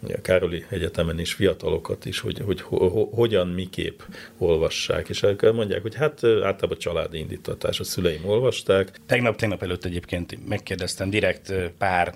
a 0.07 0.21
Károli 0.21 0.65
Egyetemen 0.69 1.19
is, 1.19 1.33
fiatalokat 1.33 2.05
is, 2.05 2.19
hogy, 2.19 2.39
hogy 2.45 2.61
ho, 2.61 2.89
ho, 2.89 3.05
hogyan, 3.05 3.47
miképp 3.47 3.99
olvassák, 4.37 5.09
és 5.09 5.25
mondják, 5.41 5.81
hogy 5.81 5.95
hát 5.95 6.23
általában 6.23 6.77
családi 6.77 7.17
indítatás, 7.17 7.79
a 7.79 7.83
szüleim 7.83 8.25
olvasták. 8.25 8.99
Tegnap, 9.05 9.35
tegnap 9.35 9.63
előtt 9.63 9.85
egyébként 9.85 10.47
megkérdeztem 10.47 11.09
direkt 11.09 11.53
pár 11.77 12.15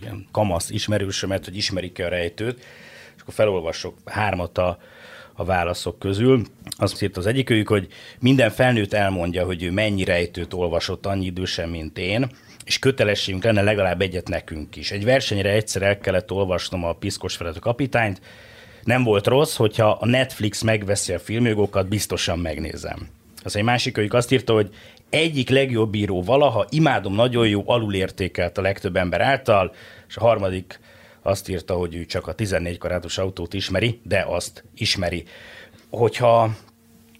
igen, 0.00 0.26
kamasz 0.32 0.70
ismerősömet, 0.70 1.44
hogy 1.44 1.56
ismerik-e 1.56 2.04
a 2.04 2.08
rejtőt, 2.08 2.58
és 3.16 3.22
akkor 3.22 3.34
felolvasok 3.34 3.98
hármat 4.04 4.58
a, 4.58 4.78
a 5.32 5.44
válaszok 5.44 5.98
közül. 5.98 6.42
Azt 6.76 7.02
írt 7.02 7.16
az 7.16 7.26
egyikőjük, 7.26 7.68
hogy 7.68 7.88
minden 8.20 8.50
felnőtt 8.50 8.92
elmondja, 8.92 9.44
hogy 9.44 9.62
ő 9.62 9.70
mennyi 9.70 10.04
rejtőt 10.04 10.52
olvasott 10.52 11.06
annyi 11.06 11.24
idősen, 11.24 11.68
mint 11.68 11.98
én, 11.98 12.30
és 12.68 12.78
kötelességünk 12.78 13.44
lenne 13.44 13.62
legalább 13.62 14.00
egyet 14.00 14.28
nekünk 14.28 14.76
is. 14.76 14.90
Egy 14.90 15.04
versenyre 15.04 15.50
egyszer 15.50 15.82
el 15.82 15.98
kellett 15.98 16.32
olvasnom 16.32 16.84
a 16.84 16.92
Piszkos 16.92 17.36
Ferenc 17.36 17.58
kapitányt, 17.58 18.20
nem 18.82 19.02
volt 19.04 19.26
rossz, 19.26 19.56
hogyha 19.56 19.90
a 19.90 20.06
Netflix 20.06 20.62
megveszi 20.62 21.12
a 21.12 21.18
filmjogokat, 21.18 21.88
biztosan 21.88 22.38
megnézem. 22.38 23.08
Az 23.42 23.56
egy 23.56 23.62
másik 23.62 23.98
őjük 23.98 24.14
azt 24.14 24.32
írta, 24.32 24.52
hogy 24.52 24.70
egyik 25.10 25.48
legjobb 25.48 25.94
író 25.94 26.22
valaha, 26.22 26.66
imádom, 26.70 27.14
nagyon 27.14 27.48
jó, 27.48 27.62
alulértékelt 27.66 28.58
a 28.58 28.62
legtöbb 28.62 28.96
ember 28.96 29.20
által, 29.20 29.74
és 30.08 30.16
a 30.16 30.20
harmadik 30.20 30.80
azt 31.22 31.48
írta, 31.48 31.74
hogy 31.74 31.94
ő 31.94 32.04
csak 32.04 32.26
a 32.26 32.32
14 32.32 32.78
karátos 32.78 33.18
autót 33.18 33.54
ismeri, 33.54 34.00
de 34.02 34.24
azt 34.28 34.64
ismeri. 34.74 35.24
Hogyha 35.90 36.42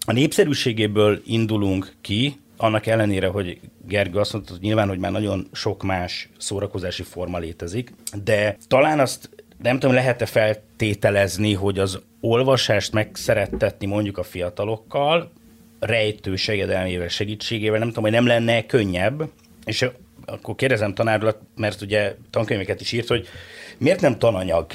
a 0.06 0.12
népszerűségéből 0.12 1.22
indulunk 1.24 1.92
ki, 2.00 2.40
annak 2.58 2.86
ellenére, 2.86 3.26
hogy 3.26 3.60
Gergő 3.86 4.18
azt 4.18 4.32
mondta, 4.32 4.52
hogy 4.52 4.60
nyilván, 4.60 4.88
hogy 4.88 4.98
már 4.98 5.12
nagyon 5.12 5.48
sok 5.52 5.82
más 5.82 6.28
szórakozási 6.38 7.02
forma 7.02 7.38
létezik, 7.38 7.92
de 8.24 8.56
talán 8.68 9.00
azt 9.00 9.30
nem 9.62 9.78
tudom, 9.78 9.94
lehet-e 9.94 10.26
feltételezni, 10.26 11.54
hogy 11.54 11.78
az 11.78 12.00
olvasást 12.20 12.92
megszerettetni 12.92 13.86
mondjuk 13.86 14.18
a 14.18 14.22
fiatalokkal, 14.22 15.32
rejtő 15.80 16.36
segedelmével, 16.36 17.08
segítségével, 17.08 17.78
nem 17.78 17.88
tudom, 17.88 18.02
hogy 18.02 18.12
nem 18.12 18.26
lenne 18.26 18.66
könnyebb, 18.66 19.30
és 19.64 19.86
akkor 20.24 20.54
kérdezem 20.54 20.94
tanárulat, 20.94 21.38
mert 21.56 21.80
ugye 21.80 22.14
tankönyveket 22.30 22.80
is 22.80 22.92
írt, 22.92 23.08
hogy 23.08 23.28
miért 23.78 24.00
nem 24.00 24.18
tananyag 24.18 24.66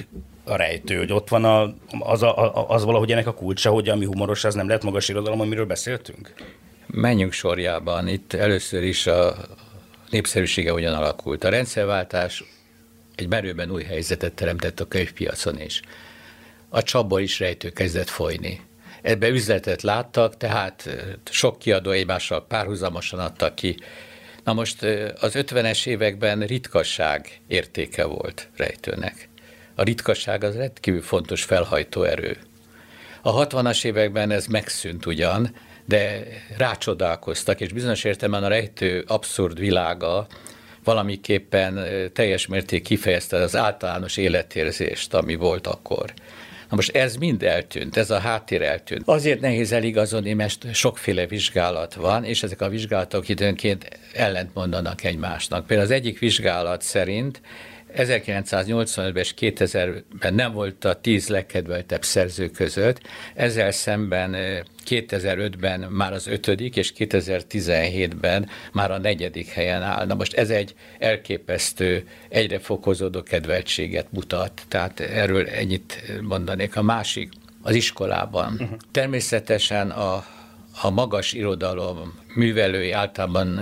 a 0.44 0.56
rejtő, 0.56 0.98
hogy 0.98 1.12
ott 1.12 1.30
van 1.30 1.46
a, 1.46 1.74
az, 2.00 2.24
a, 2.24 2.70
az 2.70 2.84
valahogy 2.84 3.12
ennek 3.12 3.28
a 3.28 3.34
kulcsa, 3.34 3.70
hogy 3.72 3.90
ami 3.90 4.06
humoros, 4.06 4.44
az 4.44 4.56
nem 4.56 4.68
lehet 4.68 4.84
magas 4.84 5.10
irodalom, 5.10 5.40
amiről 5.40 5.66
beszéltünk? 5.66 6.34
Menjünk 6.96 7.32
sorjában. 7.32 8.08
Itt 8.08 8.34
először 8.34 8.84
is 8.84 9.08
a 9.08 9.36
népszerűsége 10.10 10.72
hogyan 10.72 10.94
alakult. 10.94 11.44
A 11.44 11.50
rendszerváltás 11.50 12.44
egy 13.16 13.28
merőben 13.28 13.72
új 13.72 13.84
helyzetet 13.84 14.34
teremtett 14.34 14.80
a 14.80 14.88
könyvpiacon 14.88 15.62
is. 15.62 15.82
A 16.70 16.84
csapból 16.84 17.22
is 17.22 17.40
rejtő 17.40 17.70
kezdett 17.70 18.10
folyni. 18.10 18.62
Ebbe 19.02 19.28
üzletet 19.28 19.82
láttak, 19.82 20.38
tehát 20.38 20.90
sok 21.30 21.60
kiadó 21.60 21.92
egymással 21.92 22.46
párhuzamosan 22.48 23.20
adtak 23.20 23.56
ki. 23.56 23.78
Na 24.44 24.54
most 24.54 24.84
az 25.20 25.34
50-es 25.36 25.88
években 25.88 26.40
ritkasság 26.40 27.42
értéke 27.48 28.06
volt 28.06 28.50
rejtőnek. 28.56 29.30
A 29.76 29.84
ritkasság 29.84 30.44
az 30.44 30.56
rendkívül 30.56 31.02
fontos 31.02 31.44
felhajtó 31.44 32.04
erő. 32.04 32.38
A 33.22 33.48
60-as 33.48 33.86
években 33.86 34.32
ez 34.32 34.46
megszűnt 34.46 35.06
ugyan, 35.06 35.56
de 35.86 36.24
rácsodálkoztak, 36.58 37.62
és 37.62 37.74
bizonyos 37.74 38.04
értelemben 38.04 38.44
a 38.44 38.48
rejtő 38.54 39.04
abszurd 39.08 39.60
világa 39.60 40.28
valamiképpen 40.84 41.80
teljes 42.13 42.48
mérték 42.48 42.84
kifejezte 42.84 43.38
az 43.38 43.56
általános 43.56 44.18
életérzést, 44.18 45.13
ami 45.13 45.36
volt 45.36 45.68
akkor. 45.68 46.13
Na 46.70 46.75
most 46.80 46.96
ez 46.96 47.16
mind 47.16 47.44
eltűnt, 47.44 47.98
ez 47.98 48.10
a 48.10 48.20
háttér 48.20 48.62
eltűnt. 48.62 49.02
Azért 49.06 49.40
nehéz 49.40 49.72
eligazodni, 49.72 50.34
mert 50.34 50.74
sokféle 50.74 51.25
vizsgálat 51.25 51.94
van, 51.94 52.24
és 52.24 52.44
ezek 52.44 52.62
a 52.62 52.70
vizsgálatok 52.70 53.30
időnként 53.30 54.00
ellentmondanak 54.13 55.04
egymásnak. 55.04 55.66
Például 55.66 55.90
az 55.90 55.96
egyik 55.96 56.20
vizsgálat 56.20 56.82
szerint 56.82 57.42
1985-ben 57.96 59.16
és 59.16 59.34
2000-ben 59.40 60.34
nem 60.34 60.54
volt 60.54 60.86
a 60.86 61.02
tíz 61.02 61.28
legkedveltebb 61.28 62.04
szerző 62.04 62.50
között, 62.50 63.02
ezzel 63.36 63.72
szemben 63.72 64.36
2005-ben 64.86 65.80
már 65.80 66.14
az 66.14 66.28
ötödik, 66.28 66.76
és 66.76 66.94
2017-ben 66.98 68.50
már 68.72 68.92
a 68.92 68.98
negyedik 68.98 69.48
helyen 69.48 69.82
áll. 69.82 70.06
Na 70.06 70.14
most 70.14 70.34
ez 70.34 70.50
egy 70.50 70.76
elképesztő, 71.00 72.08
egyre 72.30 72.60
fokozódó 72.60 73.24
kedveltséget 73.24 74.08
mutat, 74.10 74.62
tehát 74.68 75.00
erről 75.00 75.48
ennyit 75.48 76.14
mondanék. 76.22 76.76
A 76.76 76.82
másik, 76.82 77.32
az 77.62 77.76
iskolában. 77.76 78.54
Uh-huh. 78.54 78.78
Természetesen 78.92 79.90
a, 79.90 80.26
a 80.82 80.90
magas 80.90 81.34
irodalom 81.34 82.20
művelői 82.36 82.92
általában 82.92 83.60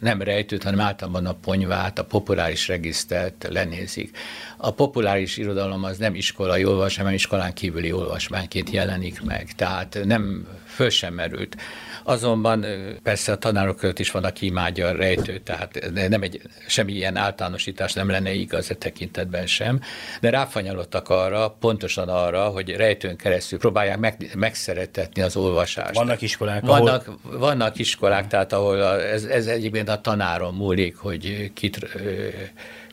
nem 0.00 0.22
rejtőt, 0.22 0.62
hanem 0.62 0.80
általában 0.80 1.26
a 1.26 1.32
ponyvát, 1.32 1.98
a 1.98 2.04
populáris 2.04 2.68
regisztert 2.68 3.46
lenézik. 3.50 4.16
A 4.56 4.70
populáris 4.70 5.36
irodalom 5.36 5.84
az 5.84 5.98
nem 5.98 6.14
iskolai 6.14 6.64
olvasmány, 6.64 6.98
hanem 6.98 7.14
iskolán 7.14 7.54
kívüli 7.54 7.92
olvasmányként 7.92 8.70
jelenik 8.70 9.22
meg, 9.22 9.52
tehát 9.56 9.98
nem 10.04 10.46
föl 10.66 10.90
sem 10.90 11.14
merült. 11.14 11.56
Azonban 12.02 12.66
persze 13.02 13.32
a 13.32 13.36
tanárok 13.36 13.76
között 13.76 13.98
is 13.98 14.10
van, 14.10 14.24
aki 14.24 14.46
imádja 14.46 14.86
a 14.86 14.92
rejtőt, 14.92 15.42
tehát 15.42 15.90
nem 16.08 16.22
egy, 16.22 16.40
semmilyen 16.66 17.16
általánosítás 17.16 17.92
nem 17.92 18.10
lenne 18.10 18.32
igaz 18.32 18.70
e 18.70 18.74
tekintetben 18.74 19.46
sem, 19.46 19.80
de 20.20 20.30
ráfanyalottak 20.30 21.08
arra, 21.08 21.56
pontosan 21.60 22.08
arra, 22.08 22.44
hogy 22.44 22.70
rejtőn 22.70 23.16
keresztül 23.16 23.58
próbálják 23.58 23.98
meg, 23.98 24.30
megszeretetni 24.34 25.22
az 25.22 25.36
olvasást. 25.36 25.94
Vannak 25.94 26.22
iskolák, 26.22 26.64
vannak, 26.64 27.06
ahol... 27.06 27.38
Vannak 27.38 27.78
iskolák, 27.78 28.26
tehát 28.26 28.52
ahol 28.52 28.80
a, 28.80 29.02
ez, 29.02 29.24
ez 29.24 29.46
egyébként 29.46 29.88
a 29.88 30.00
tanáron 30.00 30.54
múlik, 30.54 30.96
hogy 30.96 31.52
kit 31.54 31.78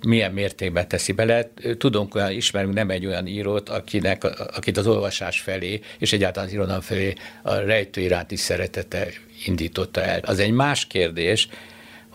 milyen 0.06 0.32
mértékben 0.32 0.88
teszi 0.88 1.12
bele. 1.12 1.50
Tudunk 1.77 2.16
olyan, 2.16 2.32
ismerünk 2.32 2.74
nem 2.74 2.89
egy 2.89 3.06
olyan 3.06 3.27
írót, 3.27 3.70
akinek, 3.70 4.24
akit 4.56 4.77
az 4.77 4.88
olvasás 4.88 5.39
felé, 5.39 5.80
és 6.00 6.13
egyáltalán 6.13 6.48
az 6.48 6.54
irodalom 6.54 6.82
felé 6.82 7.13
a 7.42 7.56
rejtő 7.56 8.01
iránti 8.01 8.36
szeretete 8.36 9.08
indította 9.46 10.01
el. 10.01 10.20
Az 10.24 10.39
egy 10.39 10.51
más 10.51 10.86
kérdés, 10.86 11.48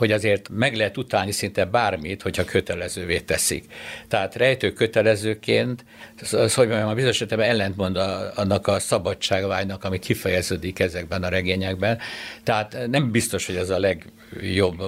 hogy 0.02 0.12
azért 0.12 0.48
meg 0.48 0.76
lehet 0.76 0.96
utálni 0.96 1.32
szinte 1.32 1.64
bármit, 1.64 2.22
hogyha 2.22 2.44
kötelezővé 2.44 3.18
teszik. 3.18 3.64
Tehát 4.08 4.34
rejtő 4.34 4.72
kötelezőként, 4.72 5.84
az, 6.32 6.54
hogy 6.54 6.68
mondjam, 6.68 6.88
a 6.88 6.94
bizonyos 6.94 7.20
esetben 7.20 7.48
ellentmond 7.48 7.96
a, 7.96 8.32
annak 8.34 8.66
a 8.66 8.78
szabadságvágynak, 8.78 9.84
ami 9.84 9.98
kifejeződik 9.98 10.78
ezekben 10.78 11.22
a 11.22 11.28
regényekben. 11.28 11.98
Tehát 12.42 12.86
nem 12.90 13.10
biztos, 13.10 13.46
hogy 13.46 13.56
ez 13.56 13.70
a 13.70 13.78
legjobb 13.78 14.82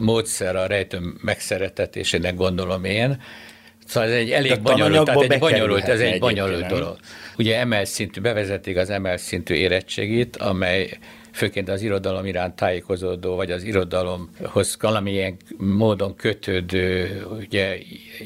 módszer 0.00 0.56
a 0.56 0.66
rejtő 0.66 1.00
megszeretetésének, 1.20 2.34
gondolom 2.34 2.84
én, 2.84 3.22
Szóval 3.86 4.08
ez 4.08 4.14
egy 4.14 4.30
elég 4.30 4.60
bonyolult, 4.60 5.04
tehát 5.04 5.22
egy 5.22 5.38
bonyolult, 5.38 5.88
ez 5.88 6.00
egy 6.00 6.18
bonyolult 6.18 6.66
dolog. 6.66 6.96
Ugye 7.36 7.58
emel 7.58 7.84
szintű, 7.84 8.20
bevezetik 8.20 8.76
az 8.76 8.90
emel 8.90 9.16
szintű 9.16 9.54
érettségit, 9.54 10.36
amely 10.36 10.98
főként 11.32 11.68
az 11.68 11.82
irodalom 11.82 12.26
iránt 12.26 12.56
tájékozódó, 12.56 13.34
vagy 13.34 13.50
az 13.50 13.62
irodalomhoz 13.62 14.76
valamilyen 14.80 15.36
módon 15.56 16.14
kötődő 16.16 17.22
ugye, 17.38 17.78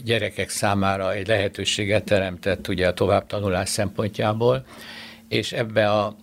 gyerekek 0.04 0.48
számára 0.48 1.12
egy 1.12 1.26
lehetőséget 1.26 2.04
teremtett 2.04 2.68
ugye 2.68 2.86
a 2.86 2.94
továbbtanulás 2.94 3.68
szempontjából, 3.68 4.66
és 5.28 5.52
ebbe 5.52 5.90
a 5.90 6.16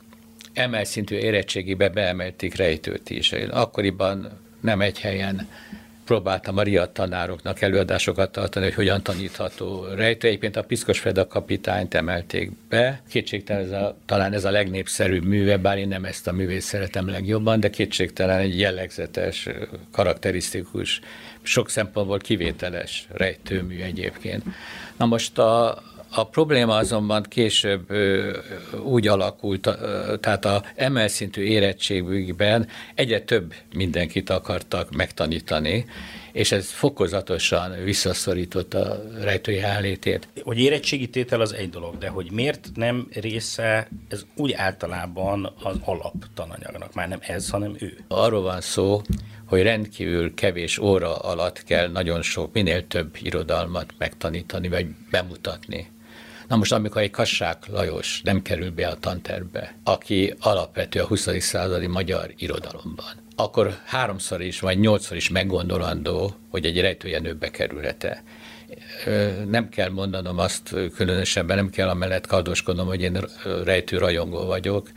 emel 0.54 0.84
szintű 0.84 1.16
érettségibe 1.16 1.90
beemelték 1.90 2.56
rejtőt 2.56 3.10
is. 3.10 3.32
Akkoriban 3.32 4.40
nem 4.62 4.82
egy 4.82 5.00
helyen 5.00 5.48
próbáltam 6.06 6.58
a 6.58 6.62
riad 6.62 6.90
tanároknak 6.90 7.62
előadásokat 7.62 8.32
tartani, 8.32 8.66
hogy 8.66 8.74
hogyan 8.74 9.04
tanítható 9.04 9.86
rejtő. 9.96 10.28
Egyébként 10.28 10.56
a 10.56 10.64
Piszkos 10.64 11.00
Freda 11.00 11.28
kapitányt 11.28 11.94
emelték 11.94 12.52
be. 12.70 13.02
Kétségtelen 13.10 13.64
ez 13.64 13.72
a, 13.72 13.98
talán 14.06 14.34
ez 14.34 14.46
a 14.46 14.52
legnépszerűbb 14.52 15.24
műve, 15.24 15.58
bár 15.58 15.78
én 15.78 15.88
nem 15.88 16.06
ezt 16.06 16.28
a 16.28 16.32
művét 16.32 16.62
szeretem 16.62 17.10
legjobban, 17.10 17.60
de 17.60 17.70
kétségtelen 17.70 18.40
egy 18.40 18.60
jellegzetes, 18.60 19.50
karakterisztikus, 19.92 21.00
sok 21.42 21.70
szempontból 21.70 22.18
kivételes 22.18 23.08
rejtőmű 23.12 23.82
egyébként. 23.82 24.44
Na 24.98 25.06
most 25.06 25.38
a, 25.38 25.84
a 26.16 26.28
probléma 26.28 26.76
azonban 26.76 27.24
később 27.24 27.92
úgy 28.84 29.08
alakult, 29.08 29.78
tehát 30.20 30.46
a 30.46 30.64
emel 30.76 31.08
szintű 31.08 31.42
érettségükben 31.42 32.68
egyre 32.96 33.22
több 33.22 33.54
mindenkit 33.76 34.30
akartak 34.30 34.92
megtanítani, 34.92 35.86
és 36.32 36.52
ez 36.52 36.70
fokozatosan 36.70 37.84
visszaszorította 37.84 38.80
a 38.80 39.02
rejtői 39.22 39.60
állétét. 39.60 40.28
Hogy 40.44 40.60
érettségi 40.60 41.10
tétel 41.10 41.42
az 41.42 41.54
egy 41.54 41.70
dolog, 41.70 41.98
de 41.98 42.08
hogy 42.08 42.32
miért 42.32 42.70
nem 42.76 43.08
része 43.14 43.88
ez 44.10 44.26
úgy 44.36 44.54
általában 44.54 45.54
az 45.64 45.76
alaptananyagnak, 45.86 46.94
már 46.94 47.08
nem 47.08 47.20
ez, 47.22 47.50
hanem 47.50 47.76
ő. 47.80 47.98
Arról 48.08 48.42
van 48.42 48.62
szó, 48.62 49.02
hogy 49.46 49.62
rendkívül 49.62 50.34
kevés 50.34 50.78
óra 50.78 51.16
alatt 51.16 51.64
kell 51.64 51.92
nagyon 51.92 52.22
sok, 52.22 52.54
minél 52.54 52.88
több 52.88 53.18
irodalmat 53.22 53.94
megtanítani, 53.98 54.70
vagy 54.70 54.88
bemutatni. 55.12 55.92
Na 56.48 56.56
most, 56.56 56.72
amikor 56.72 57.02
egy 57.02 57.12
Kassák 57.12 57.68
Lajos 57.68 58.22
nem 58.24 58.42
kerül 58.42 58.72
be 58.72 58.88
a 58.88 59.00
tanterbe, 59.00 59.76
aki 59.84 60.34
alapvető 60.40 61.00
a 61.00 61.06
20. 61.06 61.28
századi 61.40 61.88
magyar 61.88 62.34
irodalomban, 62.38 63.14
akkor 63.36 63.78
háromszor 63.86 64.42
is, 64.42 64.60
vagy 64.60 64.80
nyolcszor 64.80 65.18
is 65.18 65.30
meggondolandó, 65.30 66.36
hogy 66.50 66.66
egy 66.66 66.82
rejtőjenőbe 66.82 67.52
kerülete. 67.52 68.24
Nem 69.48 69.70
kell 69.70 69.90
mondanom 69.90 70.38
azt 70.38 70.76
különösebben, 70.96 71.56
nem 71.56 71.70
kell 71.70 71.90
amellett 71.90 72.28
kardoskodnom, 72.28 72.88
hogy 72.88 73.02
én 73.02 73.18
rejtő 73.64 73.98
rajongó 73.98 74.46
vagyok, 74.46 74.90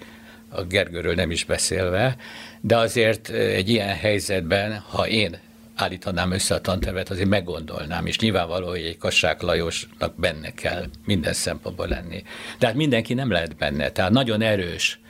a 0.48 0.62
Gergőről 0.62 1.14
nem 1.14 1.30
is 1.30 1.44
beszélve, 1.44 2.16
de 2.60 2.76
azért 2.76 3.28
egy 3.28 3.68
ilyen 3.68 3.94
helyzetben, 3.94 4.78
ha 4.78 5.08
én 5.08 5.38
állítanám 5.76 6.30
össze 6.30 6.54
a 6.54 6.60
tantervet, 6.60 7.10
azért 7.10 7.28
meggondolnám, 7.28 8.06
és 8.06 8.18
nyilvánvaló, 8.18 8.68
hogy 8.68 8.84
egy 8.84 8.98
Kassák 8.98 9.42
Lajosnak 9.42 10.14
benne 10.16 10.50
kell 10.50 10.84
minden 11.04 11.32
szempontból 11.32 11.88
lenni. 11.88 12.22
De 12.58 12.66
hát 12.66 12.74
mindenki 12.74 13.14
nem 13.14 13.30
lehet 13.30 13.56
benne, 13.56 13.90
tehát 13.90 14.10
nagyon 14.10 14.40
erős 14.40 15.00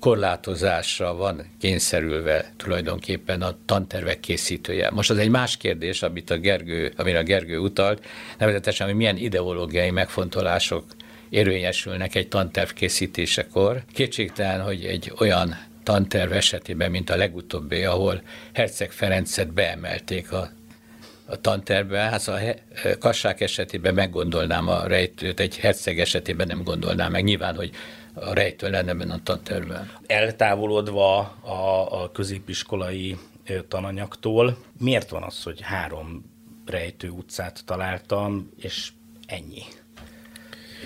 korlátozásra 0.00 1.14
van 1.14 1.46
kényszerülve 1.60 2.52
tulajdonképpen 2.56 3.42
a 3.42 3.56
tantervek 3.66 4.20
készítője. 4.20 4.90
Most 4.90 5.10
az 5.10 5.18
egy 5.18 5.28
más 5.28 5.56
kérdés, 5.56 6.02
amit 6.02 6.30
a 6.30 6.38
Gergő, 6.38 6.92
amire 6.96 7.18
a 7.18 7.22
Gergő 7.22 7.58
utalt, 7.58 8.04
nevezetesen, 8.38 8.86
hogy 8.86 8.96
milyen 8.96 9.16
ideológiai 9.16 9.90
megfontolások 9.90 10.84
érvényesülnek 11.28 12.14
egy 12.14 12.28
tanterv 12.28 12.70
készítésekor. 12.70 13.82
Kétségtelen, 13.92 14.62
hogy 14.62 14.84
egy 14.84 15.12
olyan 15.18 15.56
tanterv 15.84 16.32
esetében, 16.32 16.90
mint 16.90 17.10
a 17.10 17.16
legutóbbi, 17.16 17.84
ahol 17.84 18.22
Herceg 18.52 18.90
Ferencet 18.90 19.52
beemelték 19.52 20.32
a, 20.32 20.50
a 21.26 21.40
tantervbe. 21.40 21.98
Hát 21.98 22.28
a 22.28 22.38
kassák 22.98 23.40
esetében 23.40 23.94
meggondolnám 23.94 24.68
a 24.68 24.86
rejtőt, 24.86 25.40
egy 25.40 25.58
herceg 25.58 26.00
esetében 26.00 26.46
nem 26.46 26.62
gondolnám 26.62 27.10
meg. 27.10 27.24
Nyilván, 27.24 27.56
hogy 27.56 27.70
a 28.14 28.32
rejtő 28.32 28.70
lenne 28.70 28.94
benne 28.94 29.14
a 29.14 29.20
tantervben. 29.22 29.90
Eltávolodva 30.06 31.18
a, 31.40 32.02
a 32.02 32.10
középiskolai 32.10 33.16
tananyagtól, 33.68 34.58
miért 34.80 35.10
van 35.10 35.22
az, 35.22 35.42
hogy 35.42 35.60
három 35.60 36.32
rejtő 36.66 37.08
utcát 37.08 37.62
találtam, 37.64 38.50
és 38.60 38.88
ennyi? 39.26 39.62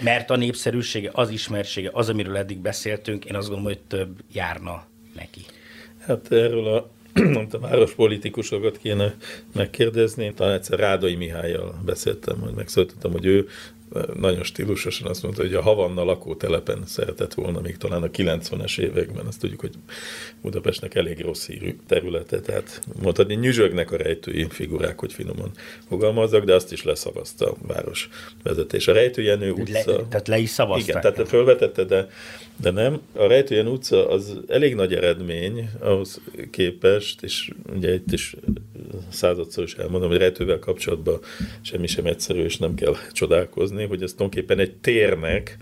Mert 0.02 0.30
a 0.30 0.36
népszerűsége, 0.36 1.10
az 1.12 1.30
ismertsége, 1.30 1.90
az, 1.92 2.08
amiről 2.08 2.36
eddig 2.36 2.58
beszéltünk, 2.58 3.24
én 3.24 3.34
azt 3.34 3.48
gondolom, 3.48 3.72
hogy 3.72 3.82
több 3.86 4.22
járna 4.32 4.86
neki. 5.14 5.40
Hát 5.98 6.32
erről 6.32 6.66
a 6.66 6.90
a 7.52 7.58
várospolitikusokat 7.58 8.78
kéne 8.78 9.16
megkérdezni. 9.52 10.32
Talán 10.34 10.54
egyszer 10.54 10.78
Rádai 10.78 11.14
Mihályjal 11.14 11.80
beszéltem, 11.84 12.40
hogy 12.40 12.52
megszólítottam, 12.54 13.12
hogy 13.12 13.26
ő 13.26 13.48
nagyon 14.14 14.42
stílusosan 14.42 15.08
azt 15.08 15.22
mondta, 15.22 15.42
hogy 15.42 15.54
a 15.54 15.62
Havanna 15.62 16.04
lakótelepen 16.04 16.82
szeretett 16.86 17.34
volna 17.34 17.60
még 17.60 17.76
talán 17.76 18.02
a 18.02 18.06
90-es 18.06 18.78
években. 18.78 19.26
Azt 19.26 19.40
tudjuk, 19.40 19.60
hogy 19.60 19.74
Budapestnek 20.42 20.94
elég 20.94 21.20
rossz 21.20 21.46
hírű 21.46 21.76
területe, 21.86 22.40
tehát 22.40 22.80
mondhatni 23.02 23.34
nyüzsögnek 23.34 23.92
a 23.92 23.96
rejtői 23.96 24.46
figurák, 24.48 25.00
hogy 25.00 25.12
finoman 25.12 25.50
fogalmazzak, 25.88 26.44
de 26.44 26.54
azt 26.54 26.72
is 26.72 26.82
leszavazta 26.84 27.50
a 27.50 27.56
város 27.66 28.08
vezetés. 28.42 28.88
A 28.88 28.92
Rejtőjenő 28.92 29.52
utca... 29.52 29.92
Le, 29.92 30.06
tehát 30.08 30.28
le 30.28 30.38
is 30.38 30.50
szavazták. 30.50 30.88
Igen, 30.88 31.00
tehát 31.00 31.28
felvetette, 31.28 31.84
de, 31.84 32.08
de 32.56 32.70
nem. 32.70 33.00
A 33.12 33.26
Rejtőjen 33.26 33.66
utca 33.66 34.08
az 34.08 34.36
elég 34.48 34.74
nagy 34.74 34.94
eredmény 34.94 35.70
ahhoz 35.78 36.20
képest, 36.50 37.22
és 37.22 37.50
ugye 37.76 37.94
itt 37.94 38.12
is 38.12 38.36
századszor 39.08 39.64
is 39.64 39.74
elmondom, 39.74 40.08
hogy 40.08 40.18
rejtővel 40.18 40.58
kapcsolatban 40.58 41.18
semmi 41.60 41.86
sem 41.86 42.06
egyszerű, 42.06 42.42
és 42.42 42.56
nem 42.56 42.74
kell 42.74 42.94
csodálkozni, 43.12 43.77
hogy 43.84 44.02
ez 44.02 44.12
tulajdonképpen 44.12 44.58
egy 44.58 44.74
térnek 44.74 45.56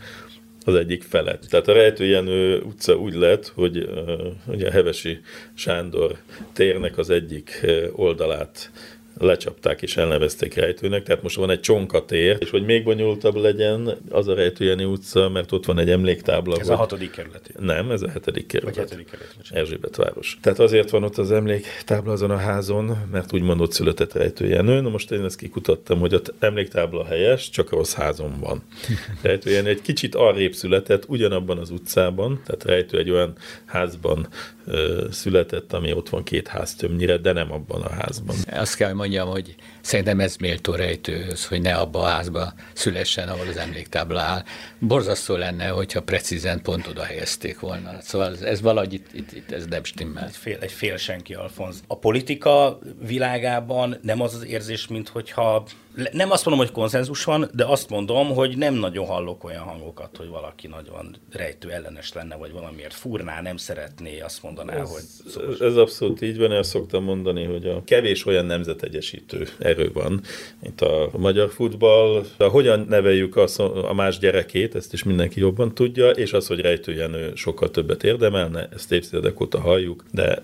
az 0.65 0.75
egyik 0.75 1.03
felett. 1.03 1.43
Tehát 1.43 1.69
a 1.69 1.73
Rejtőjenő 1.73 2.61
utca 2.61 2.95
úgy 2.95 3.15
lett, 3.15 3.53
hogy 3.55 3.79
uh, 3.79 4.27
ugye 4.47 4.69
a 4.69 4.71
Hevesi 4.71 5.21
Sándor 5.55 6.19
térnek 6.53 6.99
az 6.99 7.11
egyik 7.11 7.67
oldalát 7.93 8.71
lecsapták 9.19 9.83
és 9.83 9.97
elnevezték 9.97 10.55
rejtőnek, 10.55 11.03
tehát 11.03 11.23
most 11.23 11.37
van 11.37 11.51
egy 11.51 11.61
csonkatér, 11.61 12.37
és 12.41 12.51
hogy 12.51 12.65
még 12.65 12.85
bonyolultabb 12.85 13.35
legyen, 13.35 13.97
az 14.11 14.29
a 14.29 14.35
Rejtőjeni 14.35 14.85
utca, 14.85 15.29
mert 15.29 15.53
ott 15.53 15.65
van 15.65 15.79
egy 15.79 15.91
emléktábla. 15.91 16.57
Ez 16.59 16.67
hogy... 16.67 16.75
a 16.75 16.79
hatodik 16.79 17.11
kerület. 17.11 17.51
Nem, 17.59 17.91
ez 17.91 18.03
a 18.03 18.09
hetedik 18.09 18.47
kerület. 18.47 18.75
Vagy 18.75 18.85
hetedik 18.85 19.11
kerület. 19.11 19.35
Erzsébet 19.51 19.97
város. 19.97 20.39
Tehát 20.43 20.59
azért 20.59 20.91
van 20.91 21.03
ott 21.03 21.19
az 21.19 21.31
emléktábla 21.31 22.13
azon 22.13 22.31
a 22.31 22.37
házon, 22.37 22.97
mert 23.13 23.33
úgymond 23.33 23.61
ott 23.61 23.73
született 23.73 24.13
Rejtőjenő. 24.13 24.81
Na 24.81 24.89
most 24.89 25.11
én 25.11 25.25
ezt 25.25 25.37
kikutattam, 25.37 25.99
hogy 25.99 26.15
az 26.15 26.33
emléktábla 26.39 27.05
helyes, 27.05 27.51
csak 27.51 27.71
rossz 27.71 27.95
házon 27.95 28.41
van. 28.41 28.63
Rejtőjenő 29.23 29.69
egy 29.69 29.83
kicsit 29.83 30.15
arrébb 30.15 30.53
született, 30.53 31.09
ugyanabban 31.09 31.59
az 31.59 31.71
utcában, 31.71 32.41
tehát 32.45 32.65
Rejtő 32.65 32.99
egy 32.99 33.11
olyan 33.11 33.33
házban 33.65 34.29
ö, 34.67 35.07
született, 35.11 35.73
ami 35.73 35.93
ott 35.93 36.09
van 36.09 36.23
két 36.23 36.49
ház 36.49 36.75
többnyire, 36.75 37.17
de 37.17 37.33
nem 37.33 37.53
abban 37.53 37.83
a 37.83 37.93
házban. 37.93 38.37
Azt 38.47 38.77
kell, 38.77 38.93
hogy 38.93 39.06
mondjam, 39.07 39.29
hogy 39.29 39.55
szerintem 39.81 40.21
ez 40.21 40.37
méltó 40.37 40.75
rejtőhöz, 40.75 41.47
hogy 41.47 41.61
ne 41.61 41.75
abba 41.75 42.01
a 42.01 42.07
házba 42.07 42.53
szülessen, 42.73 43.29
ahol 43.29 43.49
az 43.49 43.57
emléktábla 43.57 44.21
áll. 44.21 44.45
Borzasztó 44.79 45.37
lenne, 45.37 45.69
hogyha 45.69 46.03
precízen 46.03 46.63
pont 46.63 46.87
oda 46.87 47.05
helyezték 47.05 47.61
volna. 47.61 48.01
Szóval 48.01 48.33
ez, 48.33 48.41
ez 48.41 48.61
valahogy 48.61 48.93
itt, 48.93 49.07
itt, 49.13 49.33
itt 49.33 49.53
ez 49.53 49.67
nem 49.67 49.85
stimmel. 49.85 50.25
Egy 50.25 50.37
fél, 50.37 50.59
egy 50.61 50.73
fél 50.73 50.97
senki 50.97 51.35
Alfonz. 51.35 51.83
A 51.87 51.99
politika 51.99 52.79
világában 53.07 53.99
nem 54.03 54.21
az 54.21 54.35
az 54.35 54.47
érzés, 54.47 54.87
mint 54.87 55.09
hogyha 55.09 55.67
nem 56.13 56.31
azt 56.31 56.45
mondom, 56.45 56.67
hogy 56.67 56.75
konszenzus 56.75 57.25
van, 57.25 57.51
de 57.55 57.65
azt 57.65 57.91
mondom, 57.91 58.29
hogy 58.29 58.57
nem 58.57 58.75
nagyon 58.75 59.07
hallok 59.07 59.45
olyan 59.45 59.63
hangokat, 59.63 60.17
hogy 60.17 60.29
valaki 60.29 60.67
nagyon 60.67 61.17
rejtő 61.33 61.71
ellenes 61.71 62.13
lenne, 62.13 62.37
vagy 62.37 62.53
valamiért 62.53 62.95
furná, 62.95 63.43
nem 63.43 63.57
szeretné, 63.57 64.21
azt 64.21 64.43
mondaná, 64.43 64.75
ez, 64.75 64.91
hogy... 64.91 65.03
Ez, 65.51 65.61
ez 65.61 65.77
abszolút 65.77 66.23
így 66.23 66.39
van, 66.39 66.53
ezt 66.53 66.71
szoktam 66.71 67.05
mondani, 67.05 67.45
hogy 67.45 67.67
a 67.67 67.85
kevés 67.85 68.27
olyan 68.27 68.45
nemzetegyesítő 68.45 69.49
erő 69.59 69.91
van, 69.93 70.21
mint 70.61 70.81
a 70.81 71.11
magyar 71.13 71.51
futball. 71.51 72.25
De 72.37 72.47
hogyan 72.47 72.87
neveljük 72.89 73.37
a, 73.37 73.47
a 73.89 73.95
más 73.95 74.19
gyerekét, 74.19 74.75
ezt 74.75 74.93
is 74.93 75.03
mindenki 75.03 75.41
jobban 75.41 75.75
tudja, 75.75 76.11
és 76.11 76.33
az, 76.33 76.47
hogy 76.47 76.61
rejtőjenő 76.61 77.33
sokkal 77.35 77.71
többet 77.71 78.05
érdemelne, 78.05 78.69
ezt 78.73 78.93
évtizedek 78.93 79.41
óta 79.41 79.61
halljuk, 79.61 80.05
de 80.11 80.43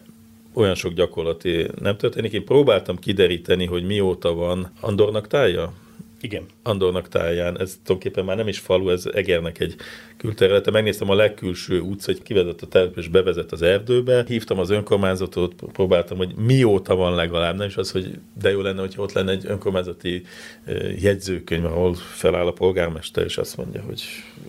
olyan 0.55 0.75
sok 0.75 0.93
gyakorlati 0.93 1.67
nem 1.81 1.97
történik. 1.97 2.33
Én 2.33 2.45
próbáltam 2.45 2.99
kideríteni, 2.99 3.67
hogy 3.67 3.85
mióta 3.85 4.35
van 4.35 4.73
Andornak 4.81 5.27
tája? 5.27 5.73
Igen. 6.21 6.47
Andornak 6.63 7.09
táján. 7.09 7.61
Ez 7.61 7.79
tulajdonképpen 7.85 8.25
már 8.25 8.37
nem 8.37 8.49
is 8.49 8.59
falu, 8.59 8.91
ez 8.91 9.07
Egernek 9.13 9.61
egy 9.61 9.75
külterülete. 10.17 10.71
Megnéztem 10.71 11.11
a 11.11 11.15
legkülső 11.15 11.81
utca, 11.81 12.13
hogy 12.13 12.23
kivezett 12.23 12.63
a 12.63 12.67
telep 12.67 12.97
és 12.97 13.09
bevezet 13.09 13.53
az 13.53 13.63
erdőbe. 13.63 14.25
Hívtam 14.27 14.59
az 14.59 14.71
önkormányzatot, 14.71 15.55
próbáltam, 15.73 16.17
hogy 16.17 16.35
mióta 16.35 16.95
van 16.95 17.15
legalább. 17.15 17.57
Nem 17.57 17.67
is 17.67 17.77
az, 17.77 17.91
hogy 17.91 18.19
de 18.41 18.51
jó 18.51 18.61
lenne, 18.61 18.81
hogyha 18.81 19.03
ott 19.03 19.13
lenne 19.13 19.31
egy 19.31 19.45
önkormányzati 19.47 20.23
jegyzőkönyv, 21.01 21.65
ahol 21.65 21.95
feláll 21.95 22.47
a 22.47 22.53
polgármester, 22.53 23.25
és 23.25 23.37
azt 23.37 23.57
mondja, 23.57 23.83
hogy 23.83 24.03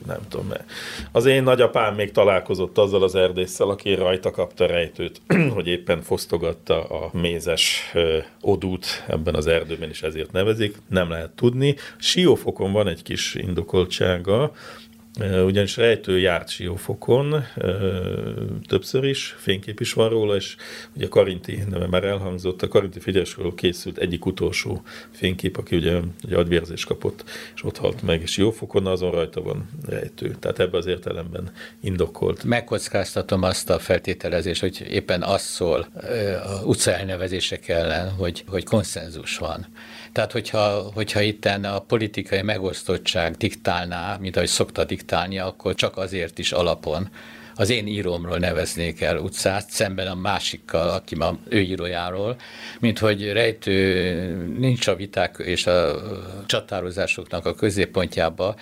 nem 0.05 0.19
tudom. 0.29 0.47
Mert 0.47 0.63
az 1.11 1.25
én 1.25 1.43
nagyapám 1.43 1.95
még 1.95 2.11
találkozott 2.11 2.77
azzal 2.77 3.03
az 3.03 3.15
erdésszel, 3.15 3.69
aki 3.69 3.93
rajta 3.93 4.31
kapta 4.31 4.65
rejtőt, 4.65 5.21
hogy 5.55 5.67
éppen 5.67 6.01
fosztogatta 6.01 6.83
a 6.83 7.09
mézes 7.13 7.91
odút 8.41 8.85
ebben 9.07 9.35
az 9.35 9.47
erdőben, 9.47 9.89
és 9.89 10.01
ezért 10.01 10.31
nevezik. 10.31 10.77
Nem 10.89 11.09
lehet 11.09 11.29
tudni. 11.29 11.75
Siófokon 12.03 12.71
van 12.71 12.87
egy 12.87 13.03
kis 13.03 13.35
indokoltsága, 13.35 14.51
ugyanis 15.45 15.77
rejtő 15.77 16.19
járt 16.19 16.49
Siófokon 16.49 17.45
többször 18.67 19.03
is, 19.03 19.35
fénykép 19.37 19.79
is 19.79 19.93
van 19.93 20.09
róla, 20.09 20.35
és 20.35 20.55
ugye 20.95 21.07
Karinti 21.07 21.63
neve 21.69 21.87
már 21.87 22.03
elhangzott, 22.03 22.61
a 22.61 22.67
Karinti 22.67 22.99
Figyesről 22.99 23.53
készült 23.55 23.97
egyik 23.97 24.25
utolsó 24.25 24.81
fénykép, 25.11 25.57
aki 25.57 25.75
ugye, 25.75 25.99
ugye 26.23 26.37
advérzést 26.37 26.85
kapott, 26.85 27.23
és 27.55 27.63
ott 27.63 27.77
halt 27.77 28.01
meg, 28.01 28.21
és 28.21 28.31
Siófokon 28.31 28.87
azon 28.87 29.11
rajta 29.11 29.41
van 29.41 29.69
rejtő. 29.85 30.35
Tehát 30.39 30.59
ebben 30.59 30.79
az 30.79 30.85
értelemben 30.85 31.51
indokolt. 31.81 32.43
Megkockáztatom 32.43 33.43
azt 33.43 33.69
a 33.69 33.79
feltételezést, 33.79 34.61
hogy 34.61 34.85
éppen 34.89 35.21
az 35.21 35.41
szól 35.41 35.87
a 36.45 36.63
utca 36.65 36.91
elnevezések 36.91 37.67
ellen, 37.67 38.09
hogy, 38.09 38.43
hogy 38.47 38.63
konszenzus 38.63 39.37
van. 39.37 39.67
Tehát, 40.13 40.31
hogyha, 40.31 40.91
hogyha 40.93 41.21
itten 41.21 41.63
a 41.63 41.79
politikai 41.79 42.41
megosztottság 42.41 43.35
diktálná, 43.35 44.17
mint 44.19 44.35
ahogy 44.35 44.47
szokta 44.47 44.83
diktálni, 44.83 45.39
akkor 45.39 45.75
csak 45.75 45.97
azért 45.97 46.39
is 46.39 46.51
alapon 46.51 47.09
az 47.55 47.69
én 47.69 47.87
írómról 47.87 48.37
neveznék 48.37 49.01
el 49.01 49.17
utcát, 49.17 49.69
szemben 49.69 50.07
a 50.07 50.15
másikkal, 50.15 50.89
aki 50.89 51.15
a 51.15 51.37
ő 51.49 51.59
írójáról, 51.59 52.35
mint 52.79 52.99
hogy 52.99 53.31
rejtő 53.31 54.55
nincs 54.57 54.87
a 54.87 54.95
viták 54.95 55.35
és 55.37 55.67
a 55.67 56.01
csatározásoknak 56.45 57.45
a 57.45 57.55
középpontjába, 57.55 58.55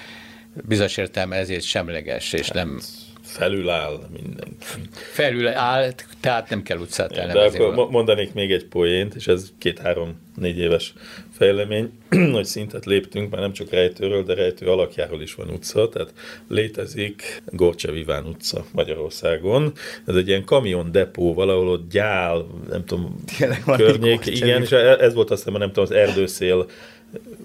bizonyos 0.67 0.97
értelme 0.97 1.35
ezért 1.35 1.63
semleges, 1.63 2.33
és 2.33 2.49
nem 2.49 2.79
felül 3.21 3.69
áll 3.69 3.99
mindenki. 4.11 4.65
Felül 4.91 5.47
áll, 5.47 5.91
tehát 6.19 6.49
nem 6.49 6.63
kell 6.63 6.77
utcát 6.77 7.17
elnevezni. 7.17 7.57
De 7.57 7.63
akkor 7.63 7.89
mondanék 7.89 8.33
még 8.33 8.51
egy 8.51 8.65
poént, 8.65 9.15
és 9.15 9.27
ez 9.27 9.51
két-három-négy 9.57 10.57
éves 10.57 10.93
fejlemény, 11.41 11.91
hogy 12.36 12.45
szintet 12.45 12.86
léptünk, 12.86 13.32
már 13.32 13.41
nem 13.41 13.54
csak 13.54 13.69
rejtőről, 13.69 14.23
de 14.23 14.34
rejtő 14.34 14.65
alakjáról 14.65 15.21
is 15.21 15.36
van 15.36 15.49
utca, 15.49 15.89
tehát 15.89 16.13
létezik 16.47 17.41
Gorcsa 17.45 17.91
Viván 17.91 18.25
utca 18.25 18.65
Magyarországon. 18.71 19.71
Ez 20.06 20.15
egy 20.15 20.27
ilyen 20.27 20.45
kamion 20.45 20.91
depó, 20.91 21.34
valahol 21.34 21.67
ott 21.69 21.91
gyál, 21.91 22.47
nem 22.69 22.86
tudom, 22.86 23.15
környék, 23.65 24.25
igen, 24.25 24.62
és 24.62 24.71
ez 24.71 25.13
volt 25.13 25.32
aztán, 25.32 25.54
nem 25.54 25.67
tudom, 25.67 25.84
az 25.84 25.91
erdőszél 25.91 26.65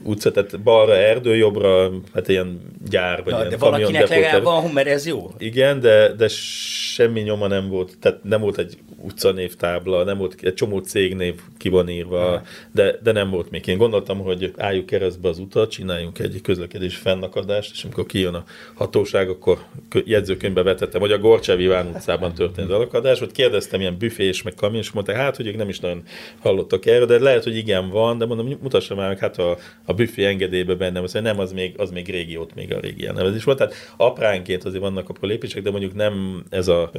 utca, 0.03 0.31
tehát 0.31 0.61
balra 0.61 0.97
erdő, 0.97 1.37
jobbra 1.37 1.91
hát 2.15 2.29
ilyen 2.29 2.61
gyár, 2.89 3.23
vagy 3.25 3.33
Na, 3.33 3.39
ilyen 3.39 3.51
de 3.51 3.57
valakinek 3.57 4.09
legalább 4.09 4.43
van, 4.43 4.71
mert 4.71 4.89
ez 4.89 5.07
jó. 5.07 5.31
Igen, 5.39 5.81
de, 5.81 6.13
de 6.13 6.29
semmi 6.29 7.21
nyoma 7.21 7.47
nem 7.47 7.69
volt, 7.69 7.99
tehát 8.01 8.25
nem 8.25 8.41
volt 8.41 8.59
egy 8.59 8.79
utcanévtábla, 9.01 10.05
nem 10.05 10.19
volt 10.19 10.37
egy 10.41 10.55
csomó 10.55 10.79
cégnév 10.79 11.35
ki 11.59 11.69
van 11.69 11.89
írva, 11.89 12.43
de, 12.73 12.99
de 13.03 13.13
nem 13.13 13.31
volt 13.31 13.51
még. 13.51 13.67
Én 13.67 13.79
gondoltam, 13.79 14.19
hogy 14.19 14.53
álljuk 14.57 14.87
keresztbe 14.87 15.29
az 15.29 15.39
utat, 15.39 15.71
csináljunk 15.71 16.19
egy 16.19 16.41
közlekedés 16.43 16.97
fennakadást, 16.97 17.73
és 17.73 17.85
amikor 17.85 18.07
kijön 18.07 18.35
a 18.35 18.45
hatóság, 18.75 19.29
akkor 19.29 19.59
jegyzőkönyvbe 20.05 20.63
vetettem, 20.63 21.01
hogy 21.01 21.13
a 21.13 21.19
Gorcsev 21.19 21.61
Iván 21.61 21.87
utcában 21.87 22.35
történt 22.35 22.71
alakadás, 22.71 23.19
vagy 23.19 23.33
kérdeztem 23.33 23.81
ilyen 23.81 23.99
büfés, 23.99 24.43
meg 24.43 24.55
kamion, 24.55 24.81
és 24.81 24.91
mondták, 24.91 25.17
hát, 25.17 25.37
hogy 25.37 25.47
ők 25.47 25.57
nem 25.57 25.69
is 25.69 25.81
nagyon 25.81 26.03
hallottak 26.39 26.87
erről, 26.87 27.07
de 27.07 27.19
lehet, 27.19 27.45
hogy 27.45 27.57
igen 27.57 27.91
van, 27.91 28.19
de 28.19 28.27
mondom, 28.27 28.59
mutassa 28.63 28.95
már 28.95 29.09
meg, 29.09 29.19
hát 29.19 29.39
a, 29.39 29.57
a 29.85 29.93
büfé 29.93 30.25
engedélybe 30.25 30.75
benne, 30.75 31.01
azt 31.01 31.21
nem, 31.21 31.39
az 31.39 31.53
még, 31.53 31.75
az 31.77 31.91
még 31.91 32.11
régi, 32.11 32.37
ott 32.37 32.55
még 32.55 32.75
a 32.75 32.81
régi 32.81 33.07
elnevezés 33.07 33.45
volt. 33.45 33.59
Tehát 33.59 33.75
apránként 33.97 34.65
azért 34.65 34.83
vannak 34.83 35.09
a 35.09 35.27
lépések, 35.27 35.63
de 35.63 35.71
mondjuk 35.71 35.95
nem 35.95 36.45
ez 36.51 36.69
a, 36.69 36.91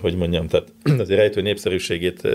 hogy 0.00 0.16
mondjam, 0.16 0.46
tehát 0.46 0.72
azért 1.02 1.20
rejtő 1.32 1.48
népszerűségét 1.48 2.28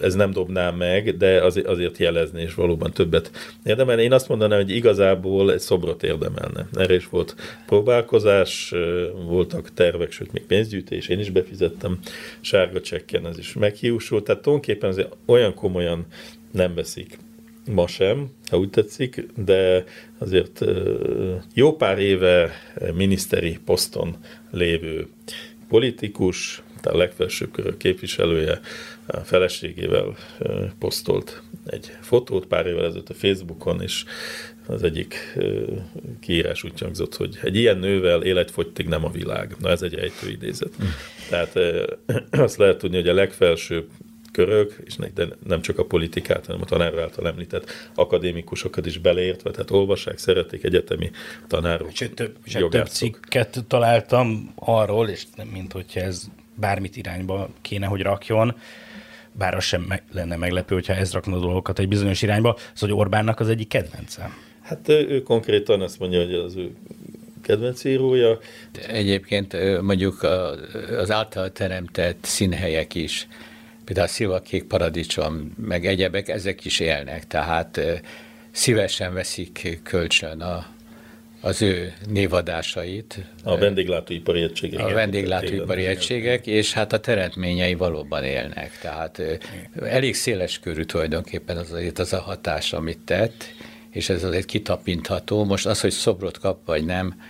ez 0.00 0.14
nem 0.14 0.30
dobná 0.30 0.70
meg, 0.70 1.16
de 1.16 1.42
azért 1.42 1.98
jelezni, 1.98 2.42
és 2.42 2.54
valóban 2.54 2.92
többet 2.92 3.30
érdemelne. 3.64 4.02
Én 4.02 4.12
azt 4.12 4.28
mondanám, 4.28 4.58
hogy 4.58 4.70
igazából 4.70 5.52
egy 5.52 5.60
szobrot 5.60 6.02
érdemelne. 6.02 6.68
Erre 6.72 6.94
is 6.94 7.08
volt 7.08 7.34
próbálkozás, 7.66 8.74
voltak 9.26 9.74
tervek, 9.74 10.12
sőt 10.12 10.32
még 10.32 10.42
pénzgyűjtés, 10.42 11.08
én 11.08 11.18
is 11.18 11.30
befizettem 11.30 11.98
sárga 12.40 12.80
csekken, 12.80 13.26
ez 13.26 13.38
is 13.38 13.52
meghiúsult, 13.52 14.24
tehát 14.24 14.42
tulajdonképpen 14.42 14.88
azért 14.90 15.16
olyan 15.26 15.54
komolyan 15.54 16.06
nem 16.52 16.74
veszik 16.74 17.18
ma 17.72 17.86
sem, 17.86 18.30
ha 18.50 18.58
úgy 18.58 18.70
tetszik, 18.70 19.26
de 19.44 19.84
azért 20.18 20.64
jó 21.54 21.76
pár 21.76 21.98
éve 21.98 22.50
miniszteri 22.94 23.58
poszton 23.64 24.16
lévő 24.50 25.06
politikus, 25.68 26.62
a 26.88 26.96
legfelsőbb 26.96 27.50
körök 27.50 27.76
képviselője 27.76 28.60
a 29.06 29.16
feleségével 29.16 30.16
posztolt 30.78 31.42
egy 31.66 31.92
fotót 32.00 32.46
pár 32.46 32.66
évvel 32.66 32.84
ezelőtt 32.84 33.08
a 33.08 33.14
Facebookon, 33.14 33.82
és 33.82 34.04
az 34.66 34.82
egyik 34.82 35.38
kiírás 36.20 36.64
úgy 36.64 36.80
hangzott, 36.80 37.16
hogy 37.16 37.38
egy 37.42 37.56
ilyen 37.56 37.78
nővel 37.78 38.22
életfogytig 38.22 38.86
nem 38.86 39.04
a 39.04 39.10
világ. 39.10 39.56
Na 39.58 39.70
ez 39.70 39.82
egy 39.82 39.94
ejtő 39.94 40.30
idézet. 40.30 40.74
Hm. 40.78 40.84
Tehát 41.28 41.58
azt 42.44 42.56
lehet 42.56 42.78
tudni, 42.78 42.96
hogy 42.96 43.08
a 43.08 43.14
legfelsőbb 43.14 43.88
körök, 44.32 44.76
és 44.84 44.96
nem 45.46 45.60
csak 45.60 45.78
a 45.78 45.84
politikát, 45.84 46.46
hanem 46.46 46.60
a 46.60 46.64
tanár 46.64 46.98
által 46.98 47.26
említett 47.26 47.70
akadémikusokat 47.94 48.86
is 48.86 48.98
beleértve, 48.98 49.50
tehát 49.50 49.70
olvassák, 49.70 50.18
szeretik 50.18 50.64
egyetemi 50.64 51.10
tanárok, 51.46 51.90
és 51.92 52.10
több, 52.14 52.36
és 52.44 52.56
több 52.70 52.86
cikket 52.86 53.64
találtam 53.68 54.52
arról, 54.54 55.08
és 55.08 55.24
nem 55.36 55.46
mint 55.46 55.72
hogyha 55.72 56.00
ez 56.00 56.24
bármit 56.60 56.96
irányba 56.96 57.48
kéne, 57.60 57.86
hogy 57.86 58.02
rakjon, 58.02 58.54
bár 59.32 59.54
az 59.54 59.64
sem 59.64 59.82
meg, 59.82 60.02
lenne 60.12 60.36
meglepő, 60.36 60.74
hogyha 60.74 60.94
ez 60.94 61.12
rakna 61.12 61.36
a 61.36 61.40
dolgokat 61.40 61.78
egy 61.78 61.88
bizonyos 61.88 62.22
irányba, 62.22 62.56
szóval 62.58 62.96
hogy 62.96 63.04
Orbánnak 63.04 63.40
az 63.40 63.48
egyik 63.48 63.68
kedvence. 63.68 64.30
Hát 64.62 64.88
ő 64.88 65.22
konkrétan 65.22 65.80
azt 65.80 65.98
mondja, 65.98 66.24
hogy 66.24 66.34
az 66.34 66.56
ő 66.56 66.74
kedvenc 67.42 67.84
írója. 67.84 68.38
Egyébként 68.88 69.56
mondjuk 69.80 70.22
az 70.98 71.10
által 71.10 71.52
teremtett 71.52 72.24
színhelyek 72.24 72.94
is 72.94 73.28
például 73.88 74.06
a 74.06 74.10
szilvakék 74.10 74.64
paradicsom, 74.64 75.54
meg 75.66 75.86
egyebek, 75.86 76.28
ezek 76.28 76.64
is 76.64 76.80
élnek, 76.80 77.26
tehát 77.26 77.80
szívesen 78.50 79.14
veszik 79.14 79.80
kölcsön 79.82 80.40
a, 80.40 80.66
az 81.40 81.62
ő 81.62 81.92
névadásait. 82.08 83.18
A 83.44 83.58
vendéglátóipari 83.58 84.42
egységek. 84.42 84.86
A 84.86 84.92
vendéglátóipari 84.92 85.86
egységek, 85.86 86.46
és 86.46 86.72
hát 86.72 86.92
a 86.92 87.00
teremtményei 87.00 87.74
valóban 87.74 88.24
élnek. 88.24 88.78
Tehát 88.80 89.22
elég 89.82 90.14
széles 90.14 90.58
körű 90.58 90.82
tulajdonképpen 90.82 91.56
az, 91.56 91.74
az 91.94 92.12
a 92.12 92.20
hatás, 92.20 92.72
amit 92.72 92.98
tett, 93.04 93.44
és 93.90 94.08
ez 94.08 94.24
azért 94.24 94.46
kitapintható. 94.46 95.44
Most 95.44 95.66
az, 95.66 95.80
hogy 95.80 95.90
szobrot 95.90 96.38
kap, 96.38 96.66
vagy 96.66 96.84
nem, 96.84 97.20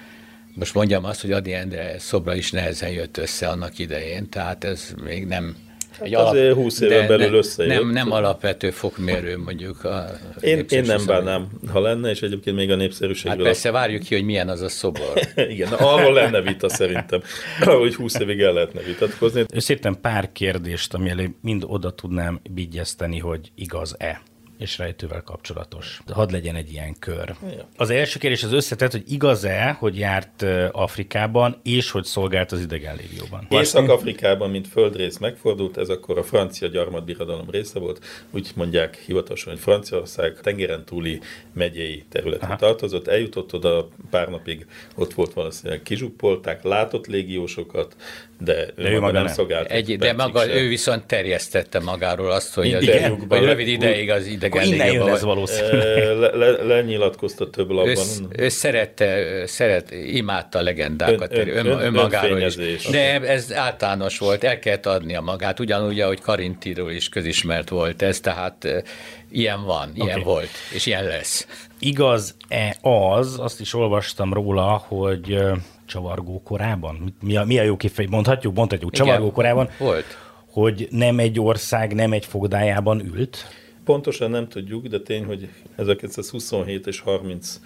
most 0.54 0.74
mondjam 0.74 1.04
azt, 1.04 1.20
hogy 1.20 1.32
Adi 1.32 1.52
Endre 1.52 1.98
szobra 1.98 2.34
is 2.34 2.50
nehezen 2.50 2.90
jött 2.90 3.16
össze 3.16 3.48
annak 3.48 3.78
idején, 3.78 4.28
tehát 4.28 4.64
ez 4.64 4.94
még 5.04 5.26
nem 5.26 5.56
egy 6.00 6.14
hát 6.14 6.24
azért 6.24 6.54
20 6.54 6.80
éven 6.80 7.06
belül 7.06 7.34
összejött. 7.34 7.72
Nem, 7.72 7.90
nem 7.90 8.12
alapvető 8.12 8.70
fokmérő 8.70 9.36
mondjuk 9.36 9.84
a 9.84 10.04
én, 10.40 10.64
én 10.68 10.82
nem 10.82 11.06
bánnám, 11.06 11.48
ha 11.72 11.80
lenne, 11.80 12.10
és 12.10 12.22
egyébként 12.22 12.56
még 12.56 12.70
a 12.70 12.76
népszerűségről... 12.76 13.36
Hát 13.36 13.44
persze, 13.44 13.70
várjuk 13.70 14.02
ki, 14.02 14.14
hogy 14.14 14.24
milyen 14.24 14.48
az 14.48 14.60
a 14.60 14.68
szobor. 14.68 15.12
Igen, 15.54 15.72
arról 15.72 16.12
lenne 16.12 16.40
vita 16.40 16.68
szerintem, 16.68 17.22
hogy 17.60 17.94
20 17.94 18.14
évig 18.14 18.40
el 18.40 18.52
lehetne 18.52 18.80
vitatkozni. 18.80 19.44
Szépen 19.56 20.00
pár 20.00 20.32
kérdést, 20.32 20.94
ami 20.94 21.34
mind 21.40 21.64
oda 21.66 21.90
tudnám 21.90 22.40
bigyeszteni, 22.50 23.18
hogy 23.18 23.50
igaz-e 23.54 24.20
és 24.58 24.78
rejtővel 24.78 25.22
kapcsolatos. 25.22 26.00
Hadd 26.12 26.32
legyen 26.32 26.54
egy 26.54 26.72
ilyen 26.72 26.98
kör. 26.98 27.34
Az 27.76 27.90
első 27.90 28.18
kérdés 28.18 28.42
az 28.42 28.52
összetett, 28.52 28.90
hogy 28.90 29.04
igaz-e, 29.08 29.76
hogy 29.78 29.98
járt 29.98 30.44
Afrikában, 30.72 31.60
és 31.62 31.90
hogy 31.90 32.04
szolgált 32.04 32.52
az 32.52 32.60
idegen 32.60 32.96
légióban? 32.96 33.46
Észak-Afrikában, 33.50 34.50
mint 34.50 34.68
földrész 34.68 35.18
megfordult, 35.18 35.76
ez 35.76 35.88
akkor 35.88 36.18
a 36.18 36.22
francia 36.22 36.68
gyarmatbirodalom 36.68 37.50
része 37.50 37.78
volt. 37.78 38.04
Úgy 38.30 38.50
mondják 38.54 38.96
hivatalosan, 39.06 39.52
hogy 39.52 39.62
Franciaország 39.62 40.40
tengeren 40.40 40.84
túli 40.84 41.20
megyei 41.52 42.04
területen 42.08 42.56
tartozott. 42.56 43.06
Eljutott 43.06 43.54
oda 43.54 43.88
pár 44.10 44.28
napig, 44.28 44.66
ott 44.94 45.14
volt 45.14 45.32
valószínűleg 45.32 45.82
kizsuppolták, 45.82 46.62
látott 46.62 47.06
légiósokat, 47.06 47.96
de, 48.40 48.72
de 48.76 48.90
ő 48.90 49.00
maga 49.00 49.12
nem, 49.12 49.24
nem 49.24 49.32
szolgált. 49.32 49.70
Egy, 49.70 49.98
de 49.98 50.12
maga, 50.12 50.40
sem. 50.40 50.56
ő 50.56 50.68
viszont 50.68 51.06
terjesztette 51.06 51.80
magáról 51.80 52.30
azt, 52.30 52.54
hogy, 52.54 52.74
az, 52.74 52.82
Igen, 52.82 53.24
hogy 53.28 53.44
rövid 53.44 53.68
ideig 53.68 54.10
az 54.10 54.26
idegen 54.26 54.47
Innen 54.54 54.92
jön 54.92 55.08
ez 55.08 55.22
valószínűleg. 55.22 56.16
Le, 56.18 56.36
le, 56.36 56.64
lenyilatkozta 56.64 57.50
több 57.50 57.70
labban. 57.70 57.96
Ő, 58.36 58.44
ő 58.44 58.48
szerette, 58.48 59.24
szeret, 59.46 59.90
imádta 59.90 60.58
a 60.58 60.62
legendákat 60.62 61.32
ön, 61.32 61.48
ön, 61.48 61.66
ön, 61.66 61.80
önmagáról 61.80 62.40
is. 62.40 62.84
De 62.90 63.20
ez 63.20 63.52
általános 63.52 64.18
volt, 64.18 64.44
el 64.44 64.58
kellett 64.58 64.86
adnia 64.86 65.20
magát, 65.20 65.60
ugyanúgy, 65.60 66.00
ahogy 66.00 66.20
Karintiról 66.20 66.90
is 66.90 67.08
közismert 67.08 67.68
volt 67.68 68.02
ez, 68.02 68.20
tehát 68.20 68.84
ilyen 69.30 69.64
van, 69.64 69.90
ilyen 69.94 70.08
okay. 70.08 70.22
volt, 70.22 70.50
és 70.74 70.86
ilyen 70.86 71.04
lesz. 71.04 71.46
Igaz-e 71.78 72.76
az, 72.80 73.38
azt 73.38 73.60
is 73.60 73.74
olvastam 73.74 74.32
róla, 74.32 74.84
hogy 74.88 75.38
csavargó 75.86 76.42
korában? 76.42 77.16
Mi 77.20 77.36
a, 77.36 77.44
mi 77.44 77.58
a 77.58 77.62
jó 77.62 77.76
kifejezés? 77.76 78.14
Mondhatjuk, 78.14 78.54
mondhatjuk, 78.54 78.94
Igen, 78.94 79.06
csavargó 79.06 79.32
korában. 79.32 79.68
Volt. 79.78 80.18
Hogy 80.50 80.88
nem 80.90 81.18
egy 81.18 81.40
ország, 81.40 81.94
nem 81.94 82.12
egy 82.12 82.24
fogdájában 82.24 83.00
ült? 83.14 83.46
Pontosan 83.88 84.30
nem 84.30 84.48
tudjuk, 84.48 84.86
de 84.86 85.00
tény, 85.00 85.24
hogy 85.24 85.48
1927 85.76 86.86
és 86.86 87.00
30 87.00 87.60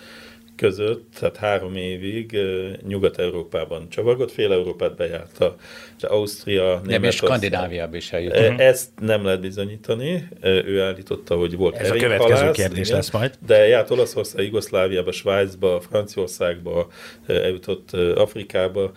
között, 0.56 1.14
tehát 1.18 1.36
három 1.36 1.76
évig 1.76 2.38
Nyugat-Európában 2.86 3.88
csavargott, 3.88 4.30
fél 4.30 4.52
Európát 4.52 4.96
bejárta, 4.96 5.56
Ausztria, 6.00 6.80
Nem, 6.84 7.04
és 7.04 7.14
Skandináviában 7.14 7.94
is 7.94 8.12
eljött. 8.12 8.34
E, 8.34 8.54
ezt 8.58 8.88
nem 9.00 9.24
lehet 9.24 9.40
bizonyítani, 9.40 10.28
ő 10.42 10.82
állította, 10.82 11.36
hogy 11.36 11.56
volt 11.56 11.76
Ez 11.76 11.90
a 11.90 11.94
következő 11.94 12.50
kérdés 12.50 12.86
igen, 12.86 12.96
lesz 12.96 13.10
majd. 13.10 13.38
De 13.46 13.66
járt 13.66 13.90
Olaszország, 13.90 14.44
Jugoszláviába, 14.44 15.12
Svájcba, 15.12 15.80
Franciaországba, 15.80 16.88
eljutott 17.26 17.92
Afrikába, 18.14 18.92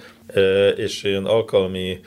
és 0.75 1.03
ilyen 1.03 1.25
alkalmi 1.25 1.99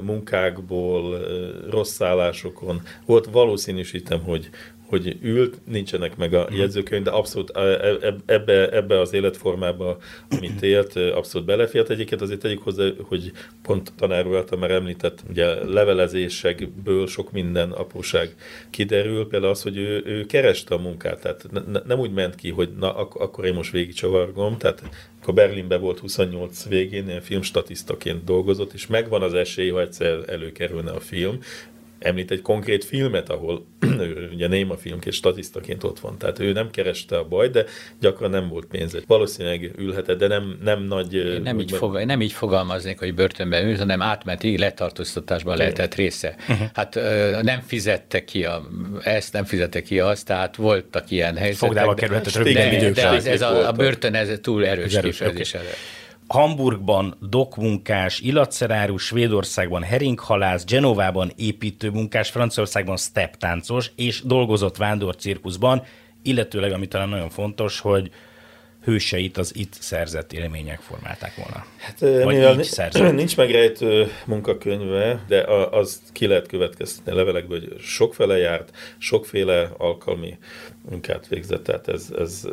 munkákból, 0.00 1.26
rossz 1.70 1.92
szállásokon 1.92 2.82
volt 3.06 3.26
valószínűsítem, 3.26 4.20
hogy 4.22 4.48
hogy 4.92 5.16
ült, 5.22 5.58
nincsenek 5.66 6.16
meg 6.16 6.34
a 6.34 6.42
mhm. 6.48 6.58
jegyzőkönyv, 6.58 7.02
de 7.02 7.10
abszolút 7.10 7.50
e, 7.50 7.60
e, 7.60 8.14
ebbe, 8.26 8.68
ebbe 8.70 9.00
az 9.00 9.12
életformába, 9.12 9.98
amit 10.38 10.62
élt, 10.62 10.96
abszolút 10.96 11.46
belefért. 11.46 11.90
Egyiket 11.90 12.20
azért 12.20 12.40
tegyük 12.40 12.62
hozzá, 12.62 12.88
hogy 13.02 13.32
pont 13.62 13.92
tanár 13.96 14.26
által 14.26 14.58
már 14.58 14.70
említett, 14.70 15.22
ugye 15.30 15.64
levelezésekből 15.64 17.06
sok 17.06 17.32
minden 17.32 17.70
apróság 17.70 18.34
kiderül, 18.70 19.28
például 19.28 19.52
az, 19.52 19.62
hogy 19.62 19.76
ő, 19.76 20.02
ő 20.06 20.24
kereste 20.26 20.74
a 20.74 20.78
munkát, 20.78 21.20
tehát 21.20 21.46
ne, 21.66 21.80
nem 21.86 21.98
úgy 21.98 22.12
ment 22.12 22.34
ki, 22.34 22.50
hogy 22.50 22.68
na, 22.78 22.94
ak- 22.94 23.20
akkor 23.20 23.44
én 23.44 23.54
most 23.54 23.72
végig 23.72 23.94
csavargom, 23.94 24.58
tehát 24.58 24.82
akkor 25.20 25.34
Berlinben 25.34 25.80
volt 25.80 25.98
28 25.98 26.68
végén, 26.68 27.08
ilyen 27.08 27.20
filmstatisztaként 27.20 28.24
dolgozott, 28.24 28.72
és 28.72 28.86
megvan 28.86 29.22
az 29.22 29.34
esély, 29.34 29.70
ha 29.70 29.80
egyszer 29.80 30.22
előkerülne 30.26 30.90
a 30.90 31.00
film, 31.00 31.38
említ 32.02 32.30
egy 32.30 32.42
konkrét 32.42 32.84
filmet, 32.84 33.30
ahol 33.30 33.66
ő 34.00 34.30
ugye 34.32 34.48
néma 34.48 34.76
filmként, 34.76 35.14
statisztaként 35.14 35.84
ott 35.84 36.00
van. 36.00 36.18
Tehát 36.18 36.38
ő 36.38 36.52
nem 36.52 36.70
kereste 36.70 37.18
a 37.18 37.24
baj, 37.24 37.48
de 37.48 37.64
gyakran 38.00 38.30
nem 38.30 38.48
volt 38.48 38.66
pénze. 38.66 38.98
Valószínűleg 39.06 39.72
ülhetett, 39.76 40.18
de 40.18 40.26
nem, 40.26 40.58
nem 40.64 40.82
nagy... 40.82 41.14
Én 41.14 41.42
nem, 41.42 41.58
így 41.58 41.72
fog, 41.72 42.02
nem 42.04 42.20
így 42.20 42.32
fogalmaznék, 42.32 42.98
hogy 42.98 43.14
börtönben 43.14 43.68
ül, 43.68 43.76
hanem 43.76 44.02
átmenti 44.02 44.58
letartóztatásban 44.58 45.56
lehetett 45.56 45.94
része. 45.94 46.34
Uh-huh. 46.48 46.66
Hát 46.74 46.94
nem 47.42 47.60
fizette 47.60 48.24
ki 48.24 48.44
a, 48.44 48.68
ezt, 49.02 49.32
nem 49.32 49.44
fizette 49.44 49.82
ki 49.82 50.00
azt, 50.00 50.26
tehát 50.26 50.56
voltak 50.56 51.10
ilyen 51.10 51.36
helyzetek. 51.36 51.68
Fogdába 51.68 51.94
kerülhetett 51.94 52.34
röviden 52.34 52.78
de, 52.78 52.90
de 52.90 53.08
az, 53.08 53.26
ez 53.26 53.42
a, 53.42 53.68
a 53.68 53.72
börtön 53.72 54.14
ez 54.14 54.30
túl 54.40 54.66
erős 54.66 54.98
kifejezés. 55.00 55.54
Okay. 55.54 55.66
Hamburgban 56.32 57.16
dokmunkás, 57.20 58.20
illatszerárus, 58.20 59.04
Svédországban 59.04 59.82
heringhalász, 59.82 60.64
Genovában 60.64 61.32
építőmunkás, 61.36 62.30
Franciaországban 62.30 62.96
steptáncos, 62.96 63.90
és 63.96 64.22
dolgozott 64.22 64.76
vándorcirkuszban, 64.76 65.82
illetőleg, 66.22 66.72
ami 66.72 66.88
talán 66.88 67.08
nagyon 67.08 67.30
fontos, 67.30 67.80
hogy 67.80 68.10
hőseit 68.84 69.36
az 69.36 69.56
itt 69.56 69.72
szerzett 69.72 70.32
élmények 70.32 70.80
formálták 70.80 71.34
volna. 71.34 71.66
Hát, 71.76 72.00
Vagy 72.00 72.34
mivel 72.34 72.58
így 72.58 72.64
szerzett. 72.64 73.12
nincs 73.22 73.36
megrejtő 73.36 74.10
munkakönyve, 74.26 75.24
de 75.28 75.40
az 75.70 76.02
ki 76.12 76.26
lehet 76.26 76.46
következtetni 76.46 77.12
a 77.12 77.14
levelekből, 77.14 77.60
hogy 77.60 77.80
sokfele 77.80 78.36
járt, 78.36 78.76
sokféle 78.98 79.70
alkalmi 79.76 80.38
munkát 80.90 81.28
végzett, 81.28 81.62
tehát 81.62 81.88
ez, 81.88 82.08
ez 82.18 82.48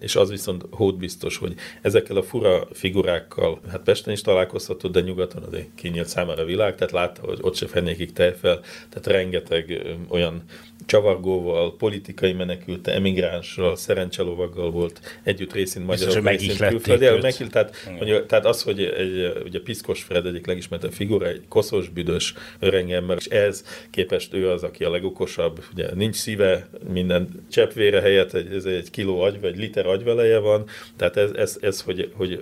és 0.00 0.16
az 0.16 0.30
viszont 0.30 0.64
hódbiztos, 0.70 1.36
hogy 1.36 1.54
ezekkel 1.82 2.16
a 2.16 2.22
fura 2.22 2.68
figurákkal, 2.72 3.60
hát 3.68 3.82
Pesten 3.82 4.12
is 4.12 4.20
találkozhatott, 4.20 4.92
de 4.92 5.00
nyugaton 5.00 5.42
azért 5.42 5.68
kinyílt 5.74 6.08
számára 6.08 6.42
a 6.42 6.44
világ, 6.44 6.74
tehát 6.74 6.92
látta, 6.92 7.20
hogy 7.24 7.38
ott 7.40 7.54
se 7.56 7.66
fennékig 7.66 8.12
fel, 8.14 8.60
tehát 8.88 9.06
rengeteg 9.06 9.82
olyan 10.08 10.42
csavargóval, 10.90 11.76
politikai 11.76 12.32
menekülte, 12.32 12.92
emigránssal, 12.92 13.76
szerencselovaggal 13.76 14.70
volt 14.70 15.00
együtt 15.22 15.52
részint 15.52 15.86
magyarok, 15.86 16.28
részint 16.28 16.58
külföldi. 16.58 17.20
Meghilt, 17.20 17.50
tehát, 17.50 17.76
mondja, 17.98 18.26
tehát 18.26 18.46
az, 18.46 18.62
hogy 18.62 18.82
egy, 18.82 19.42
ugye 19.44 19.60
Piszkos 19.60 20.02
Fred 20.02 20.26
egyik 20.26 20.46
legismertebb 20.46 20.92
figura, 20.92 21.26
egy 21.26 21.42
koszos, 21.48 21.88
büdös 21.88 22.34
öregember, 22.58 23.16
és 23.16 23.26
ez 23.26 23.64
képest 23.90 24.34
ő 24.34 24.50
az, 24.50 24.62
aki 24.62 24.84
a 24.84 24.90
legokosabb, 24.90 25.64
ugye 25.72 25.94
nincs 25.94 26.16
szíve, 26.16 26.68
minden 26.92 27.44
cseppvére 27.50 28.00
helyett 28.00 28.32
egy, 28.32 28.54
ez 28.54 28.64
egy 28.64 28.90
kiló 28.90 29.20
agy, 29.20 29.40
vagy 29.40 29.56
liter 29.56 29.86
agyveleje 29.86 30.38
van, 30.38 30.64
tehát 30.96 31.16
ez, 31.16 31.30
ez, 31.30 31.58
ez 31.60 31.80
hogy, 31.80 32.12
hogy, 32.14 32.40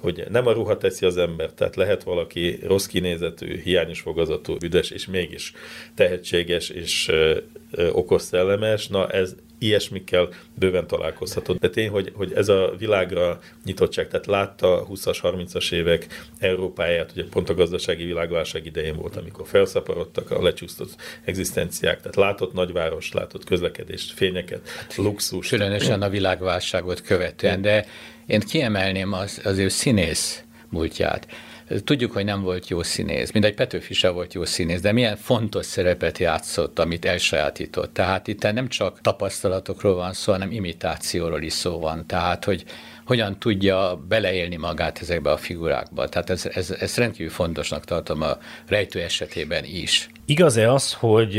hogy, 0.00 0.24
nem 0.30 0.46
a 0.46 0.52
ruha 0.52 0.76
teszi 0.76 1.06
az 1.06 1.16
ember, 1.16 1.52
tehát 1.52 1.76
lehet 1.76 2.02
valaki 2.02 2.58
rossz 2.62 2.86
kinézetű, 2.86 3.60
hiányos 3.60 4.00
fogazatú, 4.00 4.56
büdös, 4.56 4.90
és 4.90 5.06
mégis 5.06 5.52
tehetséges, 5.94 6.68
és 6.68 7.10
okos 7.92 8.22
szellemes, 8.22 8.88
na 8.88 9.08
ez 9.08 9.34
ilyesmikkel 9.58 10.28
bőven 10.54 10.86
találkozhatott. 10.86 11.58
De 11.58 11.70
tény, 11.70 11.88
hogy, 11.88 12.12
hogy 12.14 12.32
ez 12.32 12.48
a 12.48 12.74
világra 12.78 13.40
nyitottság, 13.64 14.08
tehát 14.08 14.26
látta 14.26 14.86
20-as, 14.90 15.18
30-as 15.22 15.72
évek 15.72 16.06
Európáját, 16.38 17.10
ugye 17.12 17.24
pont 17.30 17.48
a 17.48 17.54
gazdasági 17.54 18.04
világválság 18.04 18.66
idején 18.66 18.96
volt, 18.96 19.16
amikor 19.16 19.46
felszaporodtak 19.46 20.30
a 20.30 20.42
lecsúsztott 20.42 20.96
egzisztenciák, 21.24 21.96
tehát 21.96 22.16
látott 22.16 22.52
nagyváros, 22.52 23.12
látott 23.12 23.44
közlekedést, 23.44 24.12
fényeket, 24.12 24.68
luxus. 24.96 25.48
Különösen 25.48 26.02
a 26.02 26.08
világválságot 26.08 27.00
követően, 27.00 27.62
de 27.62 27.86
én 28.26 28.40
kiemelném 28.40 29.12
az, 29.12 29.40
az 29.44 29.58
ő 29.58 29.68
színész 29.68 30.42
múltját. 30.68 31.26
Tudjuk, 31.84 32.12
hogy 32.12 32.24
nem 32.24 32.42
volt 32.42 32.68
jó 32.68 32.82
színész, 32.82 33.32
mindegy 33.32 33.54
Petőfi 33.54 33.94
sem 33.94 34.14
volt 34.14 34.34
jó 34.34 34.44
színész, 34.44 34.80
de 34.80 34.92
milyen 34.92 35.16
fontos 35.16 35.66
szerepet 35.66 36.18
játszott, 36.18 36.78
amit 36.78 37.04
elsajátított. 37.04 37.92
Tehát 37.92 38.28
itt 38.28 38.52
nem 38.52 38.68
csak 38.68 39.00
tapasztalatokról 39.00 39.94
van 39.94 40.12
szó, 40.12 40.32
hanem 40.32 40.50
imitációról 40.50 41.42
is 41.42 41.52
szó 41.52 41.78
van. 41.78 42.06
Tehát, 42.06 42.44
hogy 42.44 42.64
hogyan 43.04 43.38
tudja 43.38 44.04
beleélni 44.08 44.56
magát 44.56 44.98
ezekbe 45.00 45.30
a 45.30 45.36
figurákba. 45.36 46.08
Tehát 46.08 46.30
ez, 46.30 46.46
ez, 46.46 46.70
ez 46.70 46.96
rendkívül 46.96 47.32
fontosnak 47.32 47.84
tartom 47.84 48.22
a 48.22 48.38
rejtő 48.66 49.00
esetében 49.00 49.64
is. 49.64 50.08
Igaz-e 50.24 50.72
az, 50.72 50.92
hogy 50.92 51.34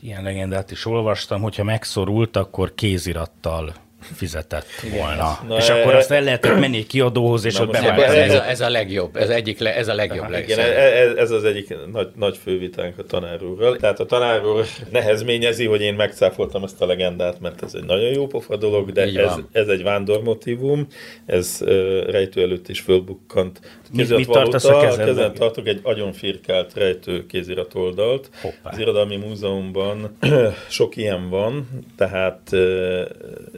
ilyen 0.00 0.22
legendát 0.22 0.70
is 0.70 0.86
olvastam, 0.86 1.42
hogyha 1.42 1.64
megszorult, 1.64 2.36
akkor 2.36 2.74
kézirattal 2.74 3.74
fizetett 4.14 4.66
volna. 4.98 5.38
Na, 5.48 5.56
és 5.56 5.68
e, 5.68 5.80
akkor 5.80 5.94
azt 5.94 6.10
el 6.10 6.22
lehetett 6.22 6.58
menni 6.58 6.86
kiadóhoz, 6.86 7.44
és 7.44 7.58
ott 7.58 7.70
bevált. 7.70 8.00
Ez, 8.00 8.34
a, 8.34 8.48
ez 8.48 8.60
a 8.60 8.68
legjobb, 8.68 9.16
ez, 9.16 9.28
egyik 9.28 9.58
le, 9.58 9.76
ez 9.76 9.88
a 9.88 9.94
legjobb. 9.94 10.24
Aha, 10.24 10.38
igen, 10.38 10.58
ez, 10.58 11.12
ez 11.16 11.30
az 11.30 11.44
egyik 11.44 11.76
nagy, 11.92 12.08
nagy 12.16 12.36
fővitánk 12.36 12.98
a 12.98 13.02
tanár 13.02 13.42
úrral. 13.42 13.76
Tehát 13.76 14.00
a 14.00 14.04
tanár 14.04 14.46
úr 14.46 14.66
nehezményezi, 14.90 15.66
hogy 15.66 15.80
én 15.80 15.94
megcáfoltam 15.94 16.64
ezt 16.64 16.80
a 16.80 16.86
legendát, 16.86 17.40
mert 17.40 17.62
ez 17.62 17.74
egy 17.74 17.84
nagyon 17.84 18.10
jó 18.10 18.26
pofa 18.26 18.56
dolog, 18.56 18.92
de 18.92 19.02
ez, 19.02 19.34
ez 19.52 19.68
egy 19.68 19.82
vándormotívum, 19.82 20.86
ez 21.26 21.58
uh, 21.60 21.68
rejtő 22.10 22.42
előtt 22.42 22.68
is 22.68 22.80
fölbukkant. 22.80 23.60
Mit, 23.92 24.16
mit 24.16 24.28
tartasz 24.28 24.64
a 24.64 24.80
kezedben? 24.80 25.08
A 25.08 25.12
kezem 25.12 25.32
tartok 25.34 25.66
egy 25.66 25.80
agyon 25.82 26.12
firkált 26.12 26.74
rejtő 26.74 27.26
kézirat 27.26 27.74
oldalt. 27.74 28.30
Hoppá. 28.42 28.70
Az 28.70 28.78
Irodalmi 28.78 29.16
Múzeumban 29.16 30.16
sok 30.68 30.96
ilyen 30.96 31.28
van, 31.28 31.68
tehát 31.96 32.40
uh, 32.52 33.00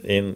én 0.05 0.35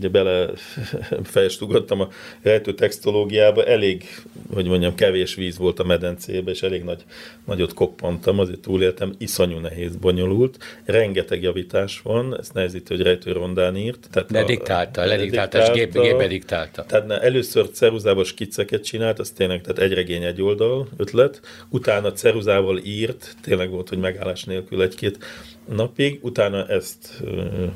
ugye 0.00 0.08
bele 0.08 0.50
fejest 1.22 1.62
ugrottam 1.62 2.00
a 2.00 2.08
rejtő 2.42 2.74
textológiába, 2.74 3.64
elég, 3.64 4.04
hogy 4.54 4.66
mondjam, 4.66 4.94
kevés 4.94 5.34
víz 5.34 5.58
volt 5.58 5.78
a 5.78 5.84
medencébe, 5.84 6.50
és 6.50 6.62
elég 6.62 6.82
nagy, 6.82 7.04
nagyot 7.44 7.74
koppantam, 7.74 8.38
azért 8.38 8.60
túléltem, 8.60 9.14
iszonyú 9.18 9.58
nehéz, 9.58 9.96
bonyolult, 9.96 10.58
rengeteg 10.84 11.42
javítás 11.42 12.00
van, 12.02 12.38
ezt 12.38 12.52
nehezítő, 12.52 12.94
hogy 12.94 13.04
rejtő 13.04 13.32
rondán 13.32 13.76
írt. 13.76 14.08
Tehát 14.10 14.30
de 14.30 14.44
diktálta, 14.44 15.04
lediktálta, 15.04 15.58
és 15.58 15.70
gép, 15.70 16.00
gépbe 16.00 16.26
diktálta. 16.26 16.84
Tehát 16.84 17.06
ne, 17.06 17.20
először 17.20 17.70
ceruzával 17.70 18.24
skicceket 18.24 18.84
csinált, 18.84 19.18
az 19.18 19.30
tényleg, 19.30 19.60
tehát 19.60 19.78
egy 19.78 19.92
regény, 19.92 20.22
egy 20.22 20.42
oldal 20.42 20.88
ötlet, 20.96 21.40
utána 21.68 22.12
ceruzával 22.12 22.78
írt, 22.78 23.36
tényleg 23.42 23.70
volt, 23.70 23.88
hogy 23.88 23.98
megállás 23.98 24.44
nélkül 24.44 24.82
egy-két 24.82 25.18
napig, 25.74 26.18
utána 26.22 26.66
ezt 26.66 27.22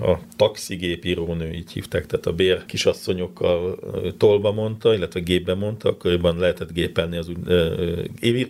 a 0.00 0.18
taxigépírónő 0.36 1.52
így 1.52 1.72
hívták, 1.72 2.06
tehát 2.14 2.26
a 2.26 2.32
bér 2.32 2.64
kisasszonyokkal 2.66 3.78
tolba 4.18 4.52
mondta, 4.52 4.94
illetve 4.94 5.20
gépbe 5.20 5.54
mondta, 5.54 5.88
akkoriban 5.88 6.38
lehetett 6.38 6.72
gépelni, 6.72 7.16
az 7.16 7.30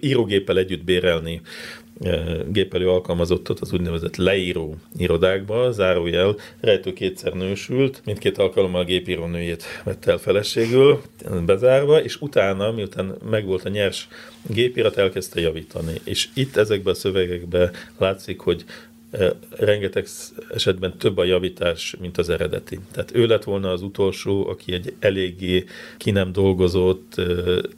írógéppel 0.01 0.59
együtt 0.59 0.85
bérelni 0.85 1.41
gépelő 2.49 2.89
alkalmazottat 2.89 3.61
az 3.61 3.73
úgynevezett 3.73 4.17
leíró 4.17 4.77
irodákba, 4.97 5.73
zárójel, 5.73 6.37
rejtő 6.61 6.93
kétszer 6.93 7.33
nősült, 7.33 8.01
mindkét 8.05 8.39
alkalommal 8.39 8.81
a 8.81 8.85
gépírónőjét 8.85 9.65
vette 9.85 10.11
el 10.11 10.19
feleségül, 10.19 11.03
bezárva, 11.47 12.03
és 12.03 12.21
utána, 12.21 12.73
miután 12.73 13.15
megvolt 13.31 13.65
a 13.65 13.69
nyers 13.69 14.09
gépírat, 14.47 14.97
elkezdte 14.97 15.41
javítani. 15.41 15.93
És 16.05 16.29
itt 16.35 16.57
ezekben 16.57 16.93
a 16.93 16.97
szövegekben 16.97 17.71
látszik, 17.99 18.41
hogy 18.41 18.65
rengeteg 19.51 20.07
esetben 20.51 20.99
több 20.99 21.19
a 21.19 21.25
javítás, 21.25 21.97
mint 22.01 22.19
az 22.19 22.29
eredeti. 22.29 22.79
Tehát 22.93 23.15
ő 23.15 23.27
lett 23.27 23.45
volna 23.45 23.71
az 23.71 23.83
utolsó, 23.83 24.49
aki 24.49 24.73
egy 24.73 24.95
eléggé 24.99 25.65
ki 25.97 26.11
nem 26.11 26.33
dolgozott, 26.33 27.21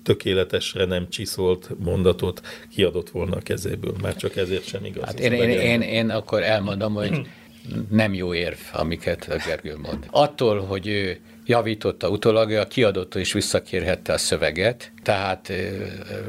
tökéletesre 0.03 0.85
nem 0.85 1.09
csiszolt 1.09 1.71
mondatot 1.79 2.41
kiadott 2.75 3.11
volna 3.11 3.37
a 3.37 3.41
kezéből. 3.41 3.95
Már 4.03 4.17
csak 4.17 4.37
ezért 4.37 4.67
sem 4.67 4.85
igaz. 4.85 5.05
Hát 5.05 5.21
én, 5.21 5.33
én, 5.33 5.51
én, 5.51 5.81
én 5.81 6.11
akkor 6.11 6.43
elmondom, 6.43 6.95
hogy 6.95 7.21
nem 7.91 8.15
jó 8.15 8.35
érv, 8.35 8.59
amiket 8.73 9.45
Gergő 9.47 9.77
mond. 9.77 10.07
Attól, 10.11 10.61
hogy 10.61 10.87
ő 10.87 11.19
javította 11.47 12.09
utólag, 12.09 12.51
a 12.51 12.67
kiadótól 12.67 13.21
is 13.21 13.33
visszakérhette 13.33 14.13
a 14.13 14.19
szöveget, 14.19 14.93
tehát 15.03 15.53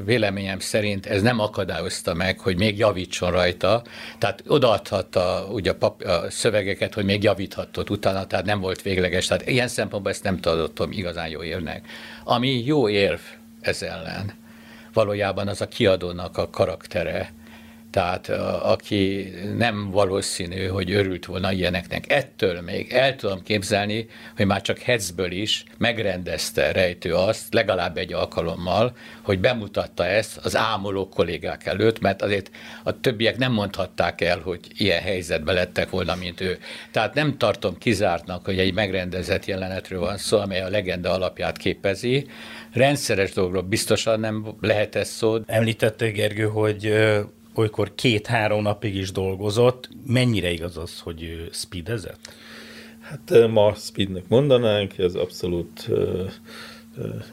véleményem 0.05 0.59
szerint 0.59 1.05
ez 1.05 1.21
nem 1.21 1.39
akadályozta 1.39 2.13
meg, 2.13 2.39
hogy 2.39 2.57
még 2.57 2.77
javítson 2.77 3.31
rajta, 3.31 3.83
tehát 4.17 4.43
odaadhatta 4.47 5.47
ugye 5.51 5.71
a, 5.71 5.75
pap, 5.75 6.01
a 6.01 6.29
szövegeket, 6.29 6.93
hogy 6.93 7.05
még 7.05 7.23
javíthatott 7.23 7.89
utána, 7.89 8.27
tehát 8.27 8.45
nem 8.45 8.59
volt 8.59 8.81
végleges, 8.81 9.27
tehát 9.27 9.47
ilyen 9.47 9.67
szempontból 9.67 10.11
ezt 10.11 10.23
nem 10.23 10.39
tartottam 10.39 10.91
igazán 10.91 11.29
jó 11.29 11.43
érnek. 11.43 11.87
Ami 12.23 12.65
jó 12.65 12.89
érv 12.89 13.19
ez 13.61 13.81
ellen, 13.81 14.33
valójában 14.93 15.47
az 15.47 15.61
a 15.61 15.67
kiadónak 15.67 16.37
a 16.37 16.49
karaktere, 16.49 17.33
tehát 17.91 18.29
aki 18.61 19.33
nem 19.57 19.89
valószínű, 19.91 20.65
hogy 20.65 20.91
örült 20.91 21.25
volna 21.25 21.51
ilyeneknek. 21.51 22.11
Ettől 22.11 22.61
még 22.61 22.91
el 22.91 23.15
tudom 23.15 23.43
képzelni, 23.43 24.07
hogy 24.35 24.45
már 24.45 24.61
csak 24.61 24.79
Hetzből 24.79 25.31
is 25.31 25.63
megrendezte 25.77 26.71
rejtő 26.71 27.13
azt, 27.13 27.53
legalább 27.53 27.97
egy 27.97 28.13
alkalommal, 28.13 28.95
hogy 29.21 29.39
bemutatta 29.39 30.05
ezt 30.05 30.37
az 30.37 30.55
ámoló 30.55 31.09
kollégák 31.09 31.65
előtt, 31.65 31.99
mert 31.99 32.21
azért 32.21 32.51
a 32.83 32.99
többiek 32.99 33.37
nem 33.37 33.51
mondhatták 33.51 34.21
el, 34.21 34.39
hogy 34.39 34.59
ilyen 34.77 35.01
helyzetben 35.01 35.55
lettek 35.55 35.89
volna, 35.89 36.15
mint 36.15 36.41
ő. 36.41 36.57
Tehát 36.91 37.13
nem 37.13 37.37
tartom 37.37 37.77
kizártnak, 37.77 38.45
hogy 38.45 38.59
egy 38.59 38.73
megrendezett 38.73 39.45
jelenetről 39.45 39.99
van 39.99 40.17
szó, 40.17 40.37
amely 40.39 40.61
a 40.61 40.69
legenda 40.69 41.11
alapját 41.11 41.57
képezi. 41.57 42.27
Rendszeres 42.73 43.31
dolgokról 43.31 43.61
biztosan 43.61 44.19
nem 44.19 44.55
lehet 44.61 44.95
ez 44.95 45.09
szó. 45.09 45.37
Említette 45.45 46.09
Gergő, 46.09 46.43
hogy 46.43 46.93
olykor 47.57 47.95
két-három 47.95 48.61
napig 48.61 48.95
is 48.95 49.11
dolgozott. 49.11 49.89
Mennyire 50.07 50.51
igaz 50.51 50.77
az, 50.77 50.99
hogy 50.99 51.23
ő 51.23 51.49
speedezett? 51.51 52.33
Hát 52.99 53.47
ma 53.47 53.73
speednek 53.73 54.27
mondanánk, 54.27 54.97
ez 54.97 55.15
abszolút 55.15 55.85
uh, 55.89 56.31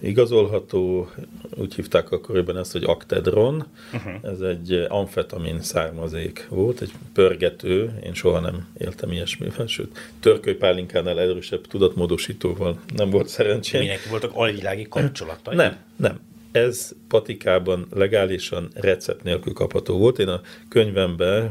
igazolható, 0.01 1.11
úgy 1.57 1.75
hívták 1.75 2.11
akkoriban 2.11 2.59
ezt, 2.59 2.73
hogy 2.73 2.85
aktedron, 2.85 3.67
uh-huh. 3.93 4.13
ez 4.23 4.41
egy 4.41 4.73
amfetamin 4.89 5.63
származék 5.63 6.47
volt, 6.49 6.81
egy 6.81 6.93
pörgető, 7.13 7.99
én 8.05 8.15
soha 8.15 8.41
nem 8.41 8.69
éltem 8.79 9.13
ilyesmivel, 9.13 9.67
sőt, 9.67 9.99
törkölypálinkánál 10.21 11.21
erősebb 11.21 11.67
tudatmódosítóval 11.67 12.79
nem 12.97 13.11
volt 13.11 13.29
szerencsém. 13.29 13.81
Mindenki 13.81 14.09
voltak 14.09 14.31
alvilági 14.35 14.87
kapcsolatai? 14.89 15.55
Nem, 15.55 15.77
nem 15.97 16.19
ez 16.55 16.93
patikában 17.09 17.87
legálisan 17.91 18.69
recept 18.75 19.23
nélkül 19.23 19.53
kapható 19.53 19.99
volt. 19.99 20.19
Én 20.19 20.29
a 20.29 20.41
könyvemben 20.69 21.51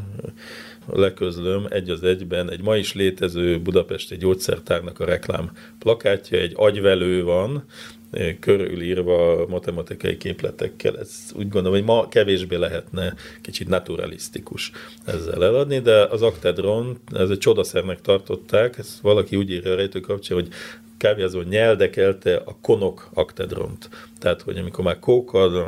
leközlöm 0.92 1.66
egy 1.70 1.90
az 1.90 2.04
egyben 2.04 2.52
egy 2.52 2.62
ma 2.62 2.78
is 2.78 2.94
létező 2.94 3.60
budapesti 3.60 4.18
gyógyszertárnak 4.18 5.00
a 5.00 5.06
reklám 5.06 5.52
plakátja, 5.80 6.40
egy 6.40 6.54
agyvelő 6.56 7.24
van, 7.24 7.66
körülírva 8.40 9.48
matematikai 9.48 10.18
képletekkel. 10.18 11.00
Ez 11.00 11.32
úgy 11.36 11.50
gondolom, 11.50 11.78
hogy 11.78 11.88
ma 11.88 12.08
kevésbé 12.08 12.56
lehetne 12.56 13.14
kicsit 13.42 13.68
naturalisztikus 13.68 14.72
ezzel 15.06 15.44
eladni, 15.44 15.80
de 15.80 16.04
az 16.04 16.22
aktedron, 16.22 16.98
ez 17.12 17.30
egy 17.30 17.38
csodaszernek 17.38 18.02
tartották, 18.02 18.78
ezt 18.78 19.00
valaki 19.00 19.36
úgy 19.36 19.52
írja 19.52 19.72
a 19.72 19.76
rejtő 19.76 20.00
kapcsán, 20.00 20.38
hogy 20.38 20.48
kávéházban 21.04 21.46
nyeldekelte 21.50 22.42
a 22.46 22.56
konok 22.62 23.10
aktedront. 23.14 23.90
Tehát, 24.20 24.42
hogy 24.42 24.58
amikor 24.58 24.84
már 24.84 25.00
kókad, 25.00 25.66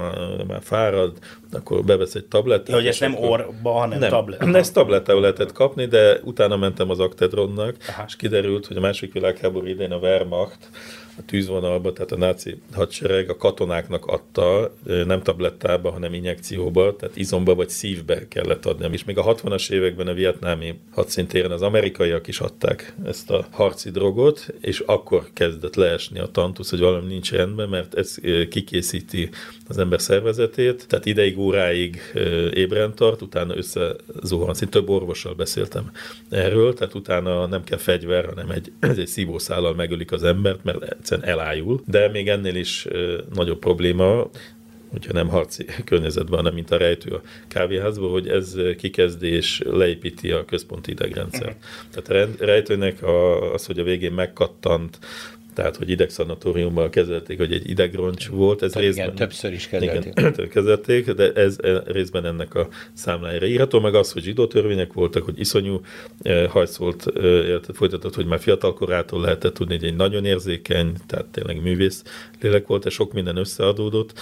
már 0.47 0.61
fárad, 0.61 1.17
akkor 1.51 1.83
bevesz 1.83 2.15
egy 2.15 2.25
tablettát. 2.25 2.67
Ja, 2.67 2.75
hogy 2.75 2.87
ez 2.87 2.99
nem 2.99 3.15
orba, 3.15 3.71
hanem 3.71 3.99
nem, 3.99 4.09
tablet. 4.09 4.55
Ezt 4.55 4.73
tablettával 4.73 5.21
lehetett 5.21 5.51
kapni, 5.51 5.85
de 5.85 6.19
utána 6.23 6.57
mentem 6.57 6.89
az 6.89 6.99
aktedronnak, 6.99 7.75
Aha. 7.87 8.03
és 8.07 8.15
kiderült, 8.15 8.65
hogy 8.65 8.77
a 8.77 8.79
második 8.79 9.13
világháború 9.13 9.65
idején 9.65 9.91
a 9.91 9.97
Wehrmacht 9.97 10.69
a 11.17 11.21
tűzvonalba, 11.25 11.93
tehát 11.93 12.11
a 12.11 12.17
náci 12.17 12.57
hadsereg 12.73 13.29
a 13.29 13.37
katonáknak 13.37 14.05
adta, 14.05 14.73
nem 14.83 15.21
tablettába, 15.21 15.91
hanem 15.91 16.13
injekcióba, 16.13 16.95
tehát 16.95 17.17
izomba 17.17 17.55
vagy 17.55 17.69
szívbe 17.69 18.27
kellett 18.27 18.65
adni. 18.65 18.87
És 18.91 19.03
még 19.03 19.17
a 19.17 19.35
60-as 19.35 19.71
években 19.71 20.07
a 20.07 20.13
vietnámi 20.13 20.79
hadszintéren 20.91 21.51
az 21.51 21.61
amerikaiak 21.61 22.27
is 22.27 22.39
adták 22.39 22.95
ezt 23.05 23.29
a 23.29 23.47
harci 23.51 23.89
drogot, 23.89 24.53
és 24.61 24.79
akkor 24.79 25.27
kezdett 25.33 25.75
leesni 25.75 26.19
a 26.19 26.31
tantusz, 26.31 26.69
hogy 26.69 26.79
valami 26.79 27.07
nincs 27.07 27.31
rendben, 27.31 27.69
mert 27.69 27.93
ez 27.93 28.15
kikészíti 28.49 29.29
az 29.67 29.77
ember 29.77 30.01
szervezetét, 30.01 30.87
tehát 30.87 31.05
ideig, 31.05 31.39
óráig 31.39 32.11
ébren 32.53 32.95
tart, 32.95 33.21
utána 33.21 33.55
összezuhan. 33.57 34.55
Én 34.61 34.69
több 34.69 34.89
orvossal 34.89 35.33
beszéltem 35.33 35.91
erről, 36.29 36.73
tehát 36.73 36.93
utána 36.93 37.45
nem 37.45 37.63
kell 37.63 37.77
fegyver, 37.77 38.25
hanem 38.25 38.49
egy, 38.49 38.71
egy 38.97 39.07
szívószállal 39.07 39.73
megölik 39.73 40.11
az 40.11 40.23
embert, 40.23 40.63
mert 40.63 41.04
egyszerűen 41.11 41.39
elájul, 41.39 41.81
de 41.85 42.09
még 42.09 42.29
ennél 42.29 42.55
is 42.55 42.87
nagyobb 43.33 43.59
probléma, 43.59 44.29
hogyha 44.91 45.13
nem 45.13 45.27
harci 45.27 45.65
környezetben, 45.85 46.37
hanem 46.37 46.53
mint 46.53 46.71
a 46.71 46.77
rejtő 46.77 47.11
a 47.11 47.21
kávéházban, 47.47 48.09
hogy 48.09 48.27
ez 48.27 48.55
kikezdi 48.77 49.27
és 49.27 49.61
leépíti 49.65 50.31
a 50.31 50.45
központi 50.45 50.91
idegrendszer. 50.91 51.47
Uh-huh. 51.47 52.03
Tehát 52.03 52.31
a 52.39 52.45
rejtőnek 52.45 53.03
a, 53.03 53.53
az, 53.53 53.65
hogy 53.65 53.79
a 53.79 53.83
végén 53.83 54.11
megkattant, 54.11 54.99
tehát 55.55 55.75
hogy 55.75 55.89
idegszanatóriumban 55.89 56.89
kezelték, 56.89 57.37
hogy 57.37 57.53
egy 57.53 57.69
idegroncs 57.69 58.27
volt. 58.27 58.61
Ez 58.61 58.73
részben, 58.73 59.03
igen, 59.03 59.15
többször 59.15 59.53
is 59.53 59.67
kezelték. 59.67 60.13
Igen, 60.17 60.47
kezelték, 60.55 61.11
de 61.11 61.31
ez 61.31 61.55
részben 61.85 62.25
ennek 62.25 62.55
a 62.55 62.67
számlájára 62.93 63.45
írható, 63.45 63.79
meg 63.79 63.95
az, 63.95 64.11
hogy 64.11 64.23
zsidó 64.23 64.47
törvények 64.47 64.93
voltak, 64.93 65.23
hogy 65.23 65.39
iszonyú 65.39 65.81
hajszolt 66.49 67.05
folytatott, 67.73 68.15
hogy 68.15 68.25
már 68.25 68.39
fiatalkorától 68.39 69.21
lehetett 69.21 69.53
tudni, 69.53 69.75
hogy 69.75 69.87
egy 69.87 69.95
nagyon 69.95 70.25
érzékeny, 70.25 70.93
tehát 71.07 71.25
tényleg 71.25 71.61
művész 71.61 72.03
lélek 72.41 72.67
volt, 72.67 72.85
és 72.85 72.93
sok 72.93 73.13
minden 73.13 73.37
összeadódott, 73.37 74.13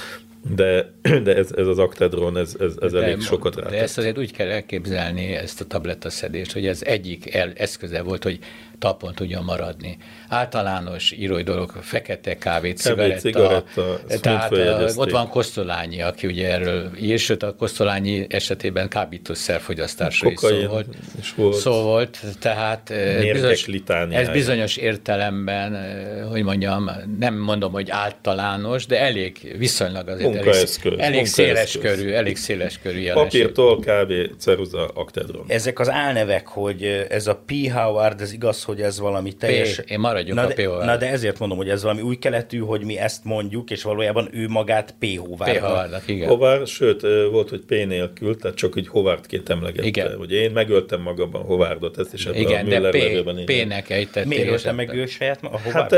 de, 0.56 0.94
de 1.24 1.36
ez, 1.36 1.52
ez 1.52 1.68
az 1.68 1.80
aktedron, 1.80 2.38
ez, 2.38 2.56
ez, 2.60 2.74
ez 2.82 2.92
de, 2.92 3.04
elég 3.04 3.22
sokat 3.22 3.56
rá. 3.56 3.70
De 3.70 3.82
ezt 3.82 3.98
azért 3.98 4.18
úgy 4.18 4.32
kell 4.32 4.50
elképzelni, 4.50 5.26
ezt 5.26 5.62
a 5.62 5.66
tablettaszedést, 5.66 6.52
hogy 6.52 6.66
ez 6.66 6.82
egyik 6.84 7.34
el, 7.34 7.54
eszköze 7.56 8.02
volt, 8.02 8.24
hogy 8.24 8.40
tapon 8.80 9.14
tudjon 9.14 9.44
maradni. 9.44 9.98
Általános 10.30 11.12
írói 11.12 11.44
dolog, 11.44 11.72
fekete 11.82 12.38
kávé, 12.38 12.72
cigaretta. 12.72 13.20
cigaretta 13.20 14.00
tehát 14.22 14.52
ott 14.96 15.10
van 15.10 15.30
Kosztolányi, 15.30 16.02
aki 16.02 16.28
ugye 16.28 16.52
erről 16.52 16.90
ír, 17.02 17.20
sőt 17.20 17.44
a 17.44 17.56
Kosztolányi 17.56 18.26
esetében 18.30 18.90
kábítószerfogyasztásra 18.90 20.30
is 20.30 20.40
szó 20.40 20.68
volt. 20.68 20.88
Is 21.20 21.34
volt. 21.36 21.56
Szó 21.56 21.72
volt, 21.72 22.20
tehát 22.40 22.94
bizonyos, 23.32 23.68
ez 24.10 24.30
bizonyos 24.30 24.78
értelemben, 24.78 25.78
hogy 26.30 26.44
mondjam, 26.44 26.90
nem 27.20 27.38
mondom, 27.38 27.72
hogy 27.72 27.90
általános, 27.90 28.86
de 28.86 29.00
elég 29.00 29.56
viszonylag 29.58 30.08
azért 30.08 30.36
elég, 30.36 31.00
elég 31.00 31.26
széles 31.26 31.78
körű, 31.78 32.12
elég 32.12 32.38
széles 32.38 32.80
körű 32.80 33.00
jelenség. 33.00 33.42
Papírtól 33.42 33.80
kávé, 33.80 34.30
ceruza, 34.38 34.88
aktedron. 34.94 35.46
Ezek 35.48 35.80
az 35.80 35.90
álnevek, 35.90 36.48
hogy 36.48 37.06
ez 37.10 37.28
a 37.28 37.42
P. 37.46 37.52
Howard, 37.72 38.22
ez 38.22 38.34
igaz, 38.34 38.63
hogy 38.64 38.82
ez 38.82 39.00
valami 39.00 39.34
teljes... 39.34 39.76
P, 39.76 39.90
én 39.90 40.00
maradjuk 40.00 40.36
na, 40.36 40.44
a 40.44 40.48
P. 40.48 40.86
Na 40.86 40.98
de 40.98 41.10
ezért 41.10 41.40
mondom, 41.40 41.58
hogy 41.58 41.70
ez 41.70 41.84
valami 41.84 42.02
új 42.02 42.16
keletű, 42.16 42.58
hogy 42.60 42.84
mi 42.84 42.98
ezt 42.98 43.24
mondjuk, 43.24 43.72
és 43.72 43.84
valójában 43.84 44.30
ő 44.32 44.48
magát 44.48 44.96
P. 45.00 45.06
Howard. 45.18 45.58
P. 45.58 45.60
Howard, 45.60 46.02
igen. 46.06 46.28
Howard, 46.28 46.68
sőt, 46.68 47.02
volt, 47.32 47.50
hogy 47.50 47.60
P 47.60 47.70
nélkül, 47.70 48.38
tehát 48.38 48.58
csak 48.58 48.74
hogy 48.74 48.88
Howardként 48.88 49.50
emlegette. 49.50 49.88
Igen. 49.88 50.16
Hogy 50.18 50.32
én 50.32 50.52
megöltem 50.52 51.02
magamban 51.02 51.42
Howardot, 51.42 52.00
ezt 52.00 52.14
is 52.14 52.28
igen, 52.34 52.66
a 52.66 52.80
de 52.80 52.90
P, 52.90 53.24
P-nek 53.46 53.90
ejtették. 53.90 54.26
Miért 54.26 54.48
ölte 54.48 54.72
meg 54.72 54.94
ő 54.94 55.06
saját 55.06 55.40
a 55.44 55.60
Hát 55.72 55.92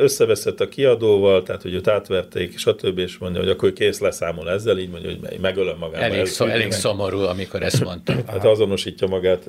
összeveszett 0.00 0.60
a 0.60 0.68
kiadóval, 0.68 1.42
tehát 1.42 1.62
hogy 1.62 1.74
őt 1.74 1.88
átverték, 1.88 2.58
stb. 2.58 2.98
és 2.98 3.18
mondja, 3.18 3.40
hogy 3.40 3.50
akkor 3.50 3.72
kész 3.72 3.98
leszámol 3.98 4.50
ezzel, 4.50 4.78
így 4.78 4.90
mondja, 4.90 5.10
hogy 5.10 5.40
megölöm 5.40 5.76
magam. 5.78 6.00
Elég, 6.00 6.26
szó, 6.26 6.46
elég 6.46 6.72
szomorú, 6.72 7.18
amikor 7.20 7.62
ezt 7.62 7.84
mondta. 7.84 8.12
hát 8.26 8.44
azonosítja 8.44 9.06
magát. 9.06 9.44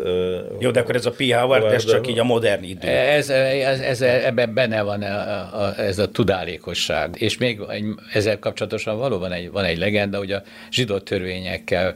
Jó, 0.59 0.71
de 0.71 0.79
akkor 0.79 0.95
ez 0.95 1.05
a 1.05 1.11
P. 1.11 1.31
Howard, 1.31 1.73
ez 1.73 1.85
csak 1.85 2.07
így 2.07 2.19
a 2.19 2.23
modern 2.23 2.46
idő. 2.63 2.87
Ez, 2.87 3.29
ez, 3.29 3.79
ez, 3.79 4.01
ebben 4.01 4.53
benne 4.53 4.81
van 4.81 5.01
a, 5.01 5.63
a, 5.63 5.79
ez 5.79 5.99
a 5.99 6.11
tudálékosság. 6.11 7.15
És 7.17 7.37
még 7.37 7.59
egy, 7.69 7.85
ezzel 8.13 8.39
kapcsolatosan 8.39 8.97
valóban 8.97 9.31
egy, 9.31 9.51
van 9.51 9.63
egy 9.63 9.77
legenda, 9.77 10.17
hogy 10.17 10.31
a 10.31 10.41
zsidó 10.71 10.99
törvényekkel 10.99 11.95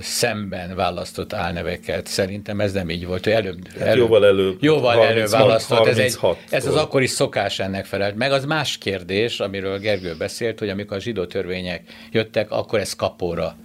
szemben 0.00 0.74
választott 0.74 1.32
álneveket. 1.32 2.06
Szerintem 2.06 2.60
ez 2.60 2.72
nem 2.72 2.90
így 2.90 3.06
volt. 3.06 3.24
Hogy 3.24 3.32
előbb, 3.32 3.68
hát 3.68 3.80
előbb, 3.80 3.98
jóval 3.98 4.26
előbb. 4.26 4.56
Jóval 4.60 4.96
30, 4.96 5.10
előbb 5.10 5.30
választott. 5.30 5.86
Ez, 5.86 5.98
egy, 5.98 6.18
ez 6.50 6.66
az 6.66 6.74
akkori 6.74 7.06
szokás 7.06 7.58
ennek 7.58 7.84
felelt. 7.84 8.16
Meg 8.16 8.32
az 8.32 8.44
más 8.44 8.78
kérdés, 8.78 9.40
amiről 9.40 9.78
Gergő 9.78 10.14
beszélt, 10.18 10.58
hogy 10.58 10.68
amikor 10.68 10.96
a 10.96 11.00
zsidó 11.00 11.24
törvények 11.24 11.82
jöttek, 12.12 12.50
akkor 12.50 12.78
ez 12.78 12.94
kapóra, 12.94 13.56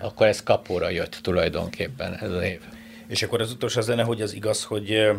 akkor 0.00 0.26
ez 0.26 0.42
kapóra 0.42 0.90
jött 0.90 1.18
tulajdonképpen 1.22 2.18
ez 2.20 2.30
a 2.30 2.44
év. 2.44 2.60
És 3.06 3.22
akkor 3.22 3.40
az 3.40 3.52
utolsó 3.52 3.80
zene, 3.80 4.02
hogy 4.02 4.22
az 4.22 4.34
igaz, 4.34 4.64
hogy 4.64 5.10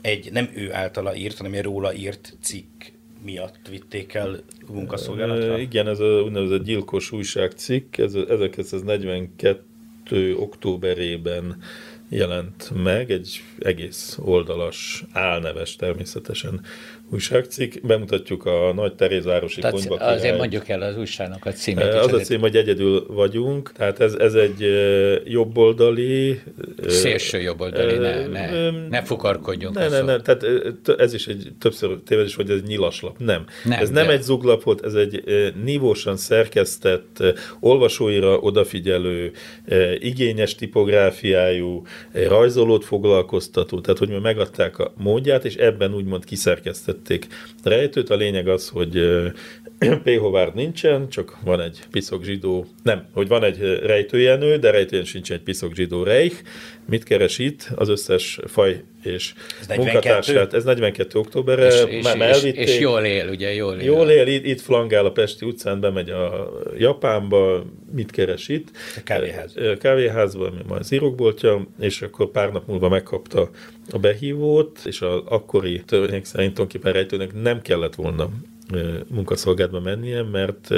egy 0.00 0.32
nem 0.32 0.50
ő 0.54 0.72
általa 0.72 1.16
írt, 1.16 1.36
hanem 1.36 1.52
egy 1.52 1.62
róla 1.62 1.94
írt 1.94 2.36
cikk 2.40 2.84
miatt 3.24 3.68
vitték 3.70 4.14
el 4.14 4.40
munkaszolgálatra? 4.66 5.58
Igen, 5.58 5.88
ez 5.88 5.98
a 5.98 6.22
úgynevezett 6.22 6.64
gyilkos 6.64 7.12
újságcikk, 7.12 7.96
ez 7.96 8.14
1942. 8.14 10.36
októberében 10.36 11.62
jelent 12.08 12.70
meg, 12.82 13.10
egy 13.10 13.42
egész 13.58 14.18
oldalas, 14.22 15.04
álneves 15.12 15.76
természetesen 15.76 16.64
újságcikk. 17.10 17.74
Bemutatjuk 17.82 18.46
a 18.46 18.72
Nagy 18.74 18.94
Terézvárosi 18.94 19.60
Tehát 19.60 19.76
Konyba 19.76 19.94
Azért 19.94 20.22
király. 20.22 20.38
mondjuk 20.38 20.68
el 20.68 20.82
az 20.82 20.96
újságnak 20.96 21.46
a 21.46 21.52
címét. 21.52 21.84
Az 21.84 22.12
a 22.12 22.18
cím, 22.18 22.40
hogy 22.40 22.56
egyedül 22.56 23.06
vagyunk, 23.08 23.72
tehát 23.72 24.00
ez, 24.00 24.14
ez 24.14 24.34
egy 24.34 24.68
jobboldali... 25.24 26.40
Szélső 26.86 27.40
jobboldali, 27.40 27.96
ne, 27.96 28.26
ne, 28.26 28.70
ne 28.88 29.02
fukarkodjunk. 29.02 29.74
Ne, 29.74 29.88
ne, 29.88 30.00
ne, 30.00 30.20
tehát 30.20 30.46
ez 30.98 31.14
is 31.14 31.26
egy 31.26 31.52
többször 31.58 31.98
tévedés, 32.06 32.34
hogy 32.34 32.50
ez 32.50 32.56
egy 32.56 32.66
nyilaslap. 32.66 33.18
Nem. 33.18 33.44
nem 33.64 33.80
ez 33.80 33.90
nem 33.90 34.06
de... 34.06 34.12
egy 34.12 34.22
zuglap 34.22 34.62
volt, 34.62 34.84
ez 34.84 34.94
egy 34.94 35.22
nívósan 35.64 36.16
szerkesztett, 36.16 37.22
olvasóira 37.60 38.38
odafigyelő, 38.38 39.32
igényes 39.98 40.54
tipográfiájú, 40.54 41.82
rajzolót 42.12 42.84
foglalkoztató, 42.84 43.80
tehát 43.80 43.98
hogy 43.98 44.08
mi 44.08 44.18
megadták 44.18 44.78
a 44.78 44.92
módját, 44.96 45.44
és 45.44 45.54
ebben 45.54 45.94
úgymond 45.94 46.24
kiszerkesztett 46.24 46.93
tették 46.94 47.26
rejtőt. 47.62 48.10
A 48.10 48.14
lényeg 48.14 48.48
az, 48.48 48.68
hogy 48.68 49.22
P. 49.78 50.18
Hovárd 50.18 50.54
nincsen, 50.54 51.08
csak 51.08 51.36
van 51.44 51.60
egy 51.60 51.78
piszok 51.90 52.24
zsidó, 52.24 52.66
nem, 52.82 53.06
hogy 53.12 53.28
van 53.28 53.44
egy 53.44 53.58
rejtőjenő, 53.82 54.56
de 54.56 54.70
rejtőjen 54.70 55.04
sincs 55.04 55.32
egy 55.32 55.40
piszok 55.40 55.74
zsidó 55.74 56.02
Reich. 56.02 56.36
Mit 56.88 57.04
keres 57.04 57.38
itt? 57.38 57.68
Az 57.74 57.88
összes 57.88 58.38
faj 58.46 58.82
és 59.02 59.34
ez 59.68 59.76
munkatársát. 59.76 60.54
Ez 60.54 60.64
42. 60.64 61.18
októberre. 61.18 61.66
És, 61.66 61.84
és, 61.88 62.14
már 62.14 62.30
és, 62.30 62.42
és, 62.42 62.78
jól 62.78 63.04
él, 63.04 63.28
ugye, 63.28 63.54
jól 63.54 63.74
él. 63.74 63.84
Jól 63.84 64.10
él, 64.10 64.26
itt, 64.26 64.44
itt 64.44 64.60
flangál 64.60 65.04
a 65.04 65.12
Pesti 65.12 65.46
utcán, 65.46 65.80
bemegy 65.80 66.10
a 66.10 66.52
Japánba, 66.78 67.64
mit 67.92 68.10
keres 68.10 68.48
itt? 68.48 68.68
A 68.96 69.00
kávéház. 69.78 70.34
Ami 70.34 70.62
majd 70.66 70.80
az 70.80 70.92
írokboltja, 70.92 71.66
és 71.80 72.02
akkor 72.02 72.30
pár 72.30 72.52
nap 72.52 72.66
múlva 72.66 72.88
megkapta 72.88 73.50
a 73.90 73.98
behívót, 73.98 74.78
és 74.84 75.00
az 75.00 75.20
akkori 75.24 75.82
törvények 75.86 76.24
szerint 76.24 76.54
tulajdonképpen 76.54 76.92
rejtőnek 76.92 77.42
nem 77.42 77.62
kellett 77.62 77.94
volna 77.94 78.30
munkaszolgálatba 79.08 79.80
mennie, 79.80 80.22
mert 80.22 80.68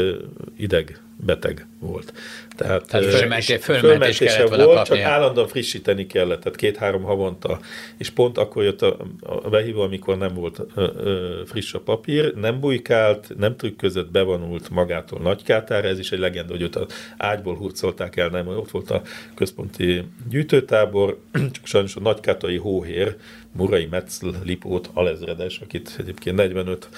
ideg 0.56 1.00
beteg 1.24 1.66
volt. 1.80 2.12
Tehát, 2.56 2.86
Tehát 2.86 3.06
fölmentés, 3.06 3.64
fölmentése 3.64 4.46
volt, 4.46 4.60
kapnia. 4.60 4.82
csak 4.84 5.00
állandóan 5.00 5.48
frissíteni 5.48 6.06
kellett, 6.06 6.40
tehát 6.40 6.58
két-három 6.58 7.02
havonta, 7.02 7.60
és 7.96 8.10
pont 8.10 8.38
akkor 8.38 8.62
jött 8.62 8.82
a, 8.82 8.96
a 9.20 9.48
behívó, 9.48 9.80
amikor 9.80 10.18
nem 10.18 10.34
volt 10.34 10.60
ö, 10.74 10.88
ö, 10.96 11.40
friss 11.46 11.74
a 11.74 11.80
papír, 11.80 12.34
nem 12.34 12.60
bujkált, 12.60 13.34
nem 13.38 13.56
trükközött, 13.56 14.10
bevonult 14.10 14.70
magától 14.70 15.20
nagykátára, 15.20 15.88
ez 15.88 15.98
is 15.98 16.12
egy 16.12 16.18
legenda, 16.18 16.52
hogy 16.52 16.62
őt 16.62 16.76
az 16.76 16.86
ágyból 17.16 17.56
hurcolták 17.56 18.16
el, 18.16 18.28
nem, 18.28 18.48
ott 18.48 18.70
volt 18.70 18.90
a 18.90 19.02
központi 19.34 20.04
gyűjtőtábor, 20.28 21.18
csak 21.54 21.66
sajnos 21.66 21.96
a 21.96 22.00
nagykátai 22.00 22.56
hóhér, 22.56 23.16
Murai 23.56 23.86
Metzl 23.86 24.28
Lipót 24.44 24.90
alezredes, 24.92 25.58
akit 25.58 25.94
egyébként 25.98 26.36
45 26.36 26.88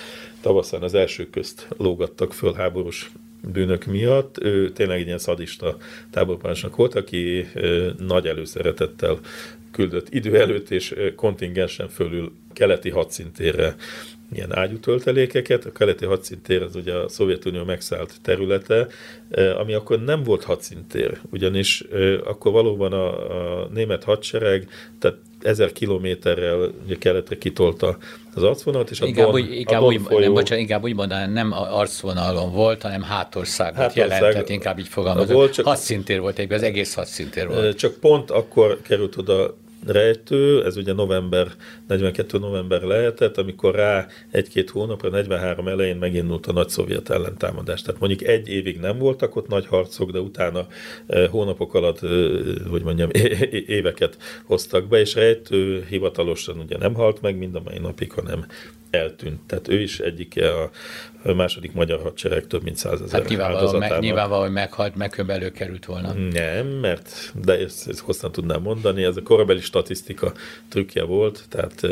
tavaszán 0.41 0.83
az 0.83 0.95
első 0.95 1.31
közt 1.31 1.69
lógattak 1.77 2.33
föl 2.33 2.53
háborús 2.53 3.11
bűnök 3.53 3.85
miatt. 3.85 4.39
Ő 4.39 4.73
tényleg 4.73 5.01
egy 5.01 5.07
ilyen 5.07 5.19
szadista 5.19 5.77
táborparancsnok 6.11 6.77
volt, 6.77 6.95
aki 6.95 7.47
nagy 7.99 8.27
előszeretettel 8.27 9.19
küldött 9.71 10.15
idő 10.15 10.41
előtt 10.41 10.71
és 10.71 10.95
kontingensen 11.17 11.89
fölül 11.89 12.33
keleti 12.53 12.91
hadszintérre 12.91 13.77
ilyen 14.33 14.57
ágyútöltelékeket. 14.57 15.65
A 15.65 15.73
keleti 15.73 16.05
hadszintér 16.05 16.63
az 16.63 16.77
ugye 16.77 16.95
a 16.95 17.09
Szovjetunió 17.09 17.65
megszállt 17.65 18.15
területe, 18.23 18.87
ami 19.57 19.73
akkor 19.73 20.05
nem 20.05 20.23
volt 20.23 20.45
hadszintér, 20.45 21.21
ugyanis 21.31 21.85
akkor 22.25 22.53
valóban 22.53 22.93
a, 22.93 23.63
a 23.63 23.69
német 23.73 24.05
hadsereg, 24.05 24.69
tehát 24.99 25.19
ezer 25.43 25.73
kilométerrel 25.73 26.71
keletre 26.99 27.39
kitolta 27.39 27.97
az 28.35 28.43
arcvonalat, 28.43 28.91
és 28.91 29.01
a 29.01 29.07
inkább 29.07 29.27
Don, 29.27 29.35
úgy, 29.35 29.55
inkább, 29.55 29.83
a 29.83 29.85
Don 29.85 29.95
úgy, 29.95 30.03
folyó... 30.07 30.19
nem, 30.19 30.33
bocsánat, 30.33 30.63
inkább 30.63 30.83
úgy 30.83 30.95
mondanám, 30.95 31.33
nem 31.33 31.53
arcvonalon 31.53 32.53
volt, 32.53 32.83
hanem 32.83 33.03
hátországot 33.03 33.77
Hátország 33.77 34.11
jelentett, 34.11 34.49
inkább 34.49 34.79
így 34.79 34.89
fogalmazok. 34.89 35.35
Volt, 35.35 35.53
csak, 35.53 35.67
hadszintér 35.67 36.21
volt 36.21 36.39
egyben, 36.39 36.59
az 36.59 36.65
egész 36.65 36.95
hadszintér 36.95 37.49
volt. 37.49 37.77
Csak 37.77 37.95
pont 37.95 38.31
akkor 38.31 38.81
került 38.83 39.17
oda 39.17 39.57
rejtő, 39.87 40.65
ez 40.65 40.77
ugye 40.77 40.93
november, 40.93 41.49
42 41.87 42.39
november 42.39 42.83
lehetett, 42.83 43.39
amikor 43.39 43.75
rá 43.75 44.07
egy-két 44.31 44.71
hónapra, 44.71 45.09
43 45.09 45.69
elején 45.69 45.97
megindult 45.97 46.47
a 46.47 46.53
nagy 46.53 46.69
szovjet 46.69 47.11
ellentámadás. 47.11 47.83
Tehát 47.83 48.01
mondjuk 48.01 48.23
egy 48.23 48.49
évig 48.49 48.79
nem 48.79 48.99
voltak 48.99 49.37
ott 49.37 49.49
nagy 49.49 49.67
harcok, 49.67 50.11
de 50.11 50.19
utána 50.19 50.67
eh, 51.07 51.29
hónapok 51.29 51.75
alatt, 51.75 52.03
eh, 52.03 52.11
hogy 52.71 52.83
mondjam, 52.83 53.09
éveket 53.67 54.17
hoztak 54.45 54.89
be, 54.89 55.01
és 55.01 55.15
rejtő 55.15 55.87
hivatalosan 55.89 56.59
ugye 56.59 56.79
nem 56.79 56.95
halt 56.95 57.21
meg 57.21 57.37
mind 57.37 57.55
a 57.55 57.63
mai 57.65 57.79
napig, 57.79 58.13
hanem 58.13 58.47
eltűnt. 58.91 59.41
Tehát 59.47 59.69
ő 59.69 59.81
is 59.81 60.01
egyike 60.01 60.53
a 60.53 60.71
második 61.35 61.73
magyar 61.73 62.01
hadsereg 62.01 62.47
több 62.47 62.63
mint 62.63 62.77
százezer 62.77 63.21
hát 63.21 63.29
nyilvánvalóan, 63.29 63.79
meg, 63.79 63.99
nyilvánvalóan, 63.99 64.47
hogy 64.47 64.55
meghalt, 64.55 64.95
meghöbb 64.95 65.31
előkerült 65.31 65.85
volna. 65.85 66.13
Nem, 66.13 66.67
mert, 66.67 67.33
de 67.45 67.59
ezt, 67.59 67.89
ezt 67.89 67.99
hosszan 67.99 68.33
tudnám 68.33 68.63
mondani, 68.63 69.05
ez 69.05 69.17
a 69.17 69.23
korabeli 69.23 69.61
statisztika 69.69 70.33
trükkje 70.69 71.03
volt, 71.03 71.45
tehát 71.49 71.83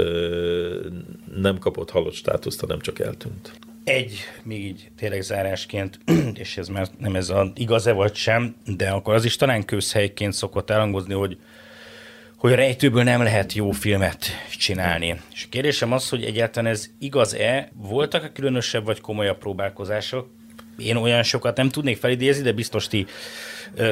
nem 1.35 1.59
kapott 1.59 1.91
halott 1.91 2.14
státuszt, 2.14 2.61
hanem 2.61 2.81
csak 2.81 2.99
eltűnt. 2.99 3.53
Egy, 3.85 4.18
még 4.43 4.64
így 4.64 4.91
tényleg 4.97 5.22
zárásként, 5.22 5.99
és 6.43 6.57
ez 6.57 6.68
már 6.68 6.89
nem 6.99 7.16
ez 7.16 7.29
a 7.29 7.53
igaz-e 7.55 7.93
vagy 7.93 8.14
sem, 8.14 8.57
de 8.77 8.89
akkor 8.89 9.14
az 9.14 9.24
is 9.24 9.37
talán 9.37 9.64
közhelyként 9.64 10.33
szokott 10.33 10.70
elhangozni, 10.70 11.14
hogy 11.14 11.39
hogy 12.37 12.53
a 12.53 12.57
rejtőből 12.57 13.03
nem 13.03 13.22
lehet 13.22 13.53
jó 13.53 13.70
filmet 13.70 14.27
csinálni. 14.59 15.20
És 15.33 15.45
a 15.45 15.49
kérdésem 15.51 15.93
az, 15.93 16.09
hogy 16.09 16.24
egyáltalán 16.24 16.72
ez 16.72 16.91
igaz-e? 16.99 17.70
Voltak-e 17.74 18.33
különösebb 18.33 18.85
vagy 18.85 19.01
komolyabb 19.01 19.39
próbálkozások? 19.39 20.29
Én 20.79 20.97
olyan 20.97 21.22
sokat 21.22 21.57
nem 21.57 21.68
tudnék 21.68 21.97
felidézni, 21.97 22.43
de 22.43 22.53
biztos 22.53 22.89
ti 22.89 23.07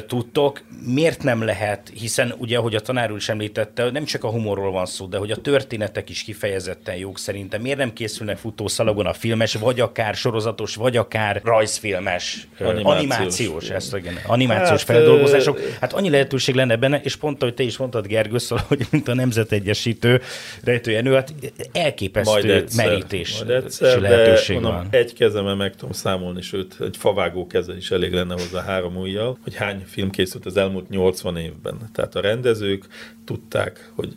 tudtok. 0.06 0.62
Miért 0.86 1.22
nem 1.22 1.42
lehet, 1.42 1.92
hiszen 1.94 2.34
ugye, 2.38 2.58
ahogy 2.58 2.74
a 2.74 2.80
tanár 2.80 3.10
úr 3.10 3.16
is 3.16 3.28
említette, 3.28 3.90
nem 3.90 4.04
csak 4.04 4.24
a 4.24 4.28
humorról 4.28 4.70
van 4.70 4.86
szó, 4.86 5.06
de 5.06 5.16
hogy 5.18 5.30
a 5.30 5.36
történetek 5.36 6.10
is 6.10 6.22
kifejezetten 6.22 6.96
jók 6.96 7.18
szerintem. 7.18 7.60
Miért 7.60 7.78
nem 7.78 7.92
készülnek 7.92 8.36
futószalagon 8.36 9.06
a 9.06 9.12
filmes, 9.12 9.54
vagy 9.54 9.80
akár 9.80 10.14
sorozatos, 10.14 10.74
vagy 10.74 10.96
akár 10.96 11.40
rajzfilmes, 11.44 12.48
animációs, 12.58 12.96
animációs, 12.96 13.70
ezt, 13.70 13.96
igen, 13.96 14.18
animációs 14.26 14.68
hát, 14.68 14.80
feldolgozások. 14.80 15.60
Hát 15.80 15.92
annyi 15.92 16.10
lehetőség 16.10 16.54
lenne 16.54 16.76
benne, 16.76 17.00
és 17.02 17.16
pont, 17.16 17.42
ahogy 17.42 17.54
te 17.54 17.62
is 17.62 17.76
mondtad, 17.76 18.06
Gergő, 18.06 18.38
szóval, 18.38 18.64
hogy 18.68 18.86
mint 18.90 19.08
a 19.08 19.14
nemzetegyesítő 19.14 20.20
rejtőjenő, 20.64 21.14
hát 21.14 21.34
elképesztő 21.72 22.32
majd 22.32 22.50
egyszer, 22.50 22.86
merítés 22.86 23.38
majd 23.38 23.50
egyszer, 23.50 24.00
lehetőség 24.00 24.56
de, 24.56 24.62
van. 24.62 24.72
Mondom, 24.72 24.88
egy 24.90 25.12
kezemben 25.12 25.56
meg 25.56 25.74
tudom 25.74 25.92
számolni, 25.92 26.42
sőt, 26.42 26.76
egy 26.80 26.96
favágó 26.96 27.46
keze 27.46 27.76
is 27.76 27.90
elég 27.90 28.12
lenne 28.12 28.32
hozzá 28.32 28.62
három 28.62 28.96
ujjal, 28.96 29.38
hogy 29.42 29.54
hány 29.54 29.73
film 29.84 30.10
készült 30.10 30.46
az 30.46 30.56
elmúlt 30.56 30.88
80 30.88 31.36
évben. 31.36 31.90
Tehát 31.92 32.14
a 32.14 32.20
rendezők 32.20 32.86
tudták, 33.24 33.90
hogy 33.94 34.16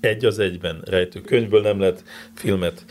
egy 0.00 0.24
az 0.24 0.38
egyben 0.38 0.82
rejtő 0.84 1.20
könyvből 1.20 1.60
nem 1.60 1.80
lehet 1.80 2.04
filmet 2.34 2.84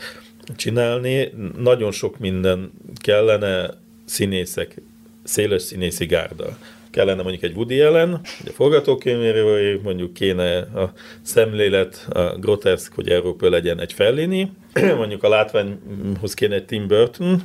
csinálni. 0.56 1.32
Nagyon 1.56 1.92
sok 1.92 2.18
minden 2.18 2.72
kellene 2.94 3.70
színészek, 4.04 4.80
széles 5.22 5.62
színészi 5.62 6.06
gárda. 6.06 6.58
Kellene 6.98 7.22
mondjuk 7.22 7.42
egy 7.42 7.56
Woody 7.56 7.80
Allen, 7.80 8.20
egy 8.44 8.52
forgatókönyvérő, 8.52 9.80
mondjuk 9.82 10.12
kéne 10.12 10.58
a 10.58 10.92
szemlélet, 11.22 12.06
a 12.10 12.20
groteszk, 12.20 12.94
hogy 12.94 13.08
Európa 13.08 13.48
legyen 13.48 13.80
egy 13.80 13.92
Fellini, 13.92 14.50
mondjuk 14.96 15.22
a 15.22 15.28
látványhoz 15.28 16.34
kéne 16.34 16.54
egy 16.54 16.64
Tim 16.64 16.86
Burton, 16.86 17.42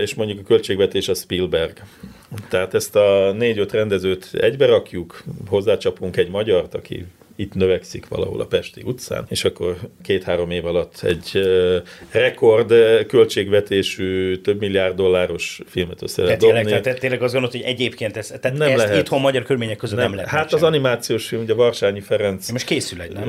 és 0.00 0.14
mondjuk 0.14 0.38
a 0.38 0.42
költségvetés 0.42 1.08
a 1.08 1.14
Spielberg. 1.14 1.82
Tehát 2.48 2.74
ezt 2.74 2.96
a 2.96 3.32
négy-öt 3.32 3.72
rendezőt 3.72 4.30
egybe 4.32 4.66
hozzácsapunk 5.48 6.16
egy 6.16 6.30
magyart, 6.30 6.74
aki 6.74 7.06
itt 7.38 7.54
növekszik 7.54 8.08
valahol 8.08 8.40
a 8.40 8.44
Pesti 8.44 8.82
utcán, 8.84 9.26
és 9.28 9.44
akkor 9.44 9.76
két-három 10.02 10.50
év 10.50 10.66
alatt 10.66 11.00
egy 11.02 11.40
rekord 12.10 12.74
költségvetésű, 13.06 14.36
több 14.36 14.60
milliárd 14.60 14.96
dolláros 14.96 15.60
filmet 15.66 16.02
össze 16.02 16.22
lehet 16.22 16.40
dobni. 16.40 16.62
Tényleg, 16.62 16.82
tehát 16.82 16.98
tényleg 16.98 17.22
azt 17.22 17.32
gondolod, 17.32 17.56
hogy 17.56 17.64
egyébként 17.64 18.16
ez, 18.16 18.26
tehát 18.26 18.58
nem 18.58 18.68
ezt 18.68 18.76
lehet. 18.76 18.96
itthon 18.96 19.20
magyar 19.20 19.42
körülmények 19.42 19.76
között 19.76 19.98
nem, 19.98 20.06
nem 20.06 20.14
lehet. 20.14 20.30
Hát 20.30 20.52
az 20.52 20.62
animációs 20.62 21.26
film, 21.26 21.42
ugye 21.42 21.54
Varsányi 21.54 22.00
Ferenc. 22.00 22.50
Most 22.50 22.66
készül 22.66 23.00
egy, 23.00 23.12
nem? 23.12 23.28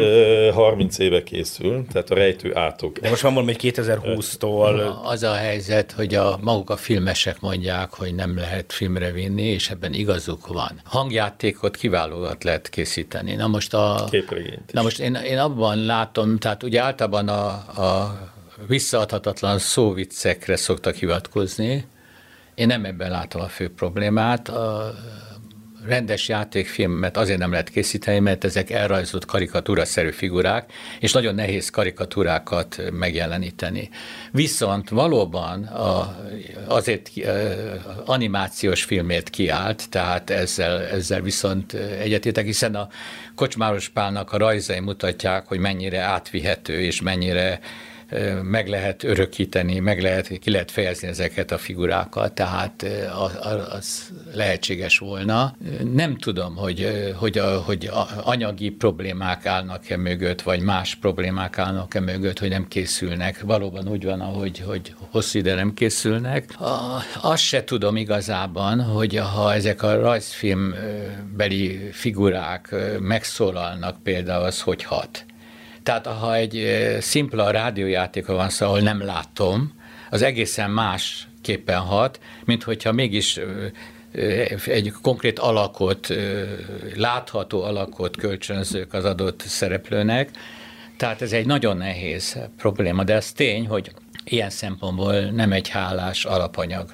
30 0.51 0.99
éve 0.99 1.23
készül, 1.23 1.85
tehát 1.91 2.09
a 2.09 2.15
rejtő 2.15 2.55
átok. 2.55 2.99
De 2.99 3.09
most 3.09 3.21
van 3.21 3.33
valami 3.33 3.55
2020-tól. 3.57 5.01
Az 5.03 5.23
a 5.23 5.33
helyzet, 5.33 5.91
hogy 5.91 6.15
a 6.15 6.39
maguk 6.41 6.69
a 6.69 6.77
filmesek 6.77 7.39
mondják, 7.39 7.93
hogy 7.93 8.15
nem 8.15 8.37
lehet 8.37 8.73
filmre 8.73 9.11
vinni, 9.11 9.43
és 9.43 9.69
ebben 9.69 9.93
igazuk 9.93 10.47
van. 10.47 10.81
Hangjátékot 10.83 11.77
kiválóan 11.77 12.37
lehet 12.41 12.69
készíteni. 12.69 13.35
Na 13.35 13.47
most 13.47 13.73
a 13.73 13.98
képregényt 14.05 14.73
Na 14.73 14.81
most 14.81 14.99
én, 14.99 15.15
én 15.15 15.37
abban 15.37 15.85
látom, 15.85 16.37
tehát 16.37 16.63
ugye 16.63 16.81
általában 16.81 17.27
a, 17.27 17.47
a 17.81 18.17
visszaadhatatlan 18.67 19.59
szóviccekre 19.59 20.55
szoktak 20.55 20.95
hivatkozni. 20.95 21.87
Én 22.55 22.67
nem 22.67 22.85
ebben 22.85 23.11
látom 23.11 23.41
a 23.41 23.47
fő 23.47 23.73
problémát. 23.73 24.49
A, 24.49 24.93
rendes 25.85 26.27
játékfilmet 26.27 27.17
azért 27.17 27.39
nem 27.39 27.51
lehet 27.51 27.69
készíteni, 27.69 28.19
mert 28.19 28.43
ezek 28.43 28.69
elrajzolt 28.69 29.25
karikatúraszerű 29.25 30.11
figurák, 30.11 30.71
és 30.99 31.11
nagyon 31.11 31.35
nehéz 31.35 31.69
karikatúrákat 31.69 32.81
megjeleníteni. 32.91 33.89
Viszont 34.31 34.89
valóban 34.89 35.63
a, 35.63 36.17
azért 36.67 37.11
animációs 38.05 38.83
filmért 38.83 39.29
kiállt, 39.29 39.89
tehát 39.89 40.29
ezzel, 40.29 40.81
ezzel 40.81 41.21
viszont 41.21 41.73
egyetétek, 41.73 42.45
hiszen 42.45 42.75
a 42.75 42.87
Kocsmáros 43.35 43.89
Pálnak 43.89 44.31
a 44.31 44.37
rajzai 44.37 44.79
mutatják, 44.79 45.47
hogy 45.47 45.59
mennyire 45.59 45.99
átvihető 45.99 46.79
és 46.79 47.01
mennyire 47.01 47.59
meg 48.43 48.67
lehet 48.67 49.03
örökíteni, 49.03 49.79
meg 49.79 50.01
lehet, 50.01 50.27
ki 50.27 50.51
lehet 50.51 50.71
fejezni 50.71 51.07
ezeket 51.07 51.51
a 51.51 51.57
figurákat, 51.57 52.33
tehát 52.33 52.85
az 53.69 54.11
lehetséges 54.33 54.97
volna. 54.97 55.55
Nem 55.93 56.17
tudom, 56.17 56.55
hogy, 56.55 57.13
hogy, 57.15 57.37
a, 57.37 57.59
hogy 57.59 57.89
anyagi 58.23 58.69
problémák 58.69 59.45
állnak-e 59.45 59.97
mögött, 59.97 60.41
vagy 60.41 60.59
más 60.59 60.95
problémák 60.95 61.57
állnak-e 61.57 61.99
mögött, 61.99 62.39
hogy 62.39 62.49
nem 62.49 62.67
készülnek. 62.67 63.41
Valóban 63.41 63.87
úgy 63.87 64.03
van, 64.03 64.21
ahogy, 64.21 64.59
hogy 64.59 64.93
hosszú 65.11 65.39
ide 65.39 65.55
nem 65.55 65.73
készülnek. 65.73 66.59
A, 66.59 67.03
azt 67.21 67.43
se 67.43 67.63
tudom 67.63 67.95
igazában, 67.95 68.81
hogy 68.81 69.15
ha 69.15 69.53
ezek 69.53 69.83
a 69.83 69.95
rajzfilmbeli 69.95 71.89
figurák 71.91 72.75
megszólalnak, 72.99 74.03
például, 74.03 74.43
az 74.43 74.61
hogy 74.61 74.83
hat. 74.83 75.25
Tehát 75.89 76.07
ha 76.07 76.35
egy 76.35 76.67
szimpla 76.99 77.51
rádiójátéka 77.51 78.33
van 78.33 78.49
szó, 78.49 78.65
ahol 78.65 78.79
nem 78.79 79.05
látom, 79.05 79.73
az 80.09 80.21
egészen 80.21 80.71
más 80.71 81.27
képen 81.41 81.79
hat, 81.79 82.19
mint 82.45 82.63
hogyha 82.63 82.91
mégis 82.91 83.39
egy 84.65 84.93
konkrét 85.01 85.39
alakot, 85.39 86.13
látható 86.95 87.63
alakot 87.63 88.17
kölcsönzők 88.17 88.93
az 88.93 89.05
adott 89.05 89.41
szereplőnek. 89.41 90.29
Tehát 90.97 91.21
ez 91.21 91.31
egy 91.31 91.45
nagyon 91.45 91.77
nehéz 91.77 92.37
probléma, 92.57 93.03
de 93.03 93.13
ez 93.13 93.31
tény, 93.31 93.67
hogy 93.67 93.91
ilyen 94.23 94.49
szempontból 94.49 95.19
nem 95.19 95.51
egy 95.51 95.69
hálás 95.69 96.25
alapanyag 96.25 96.93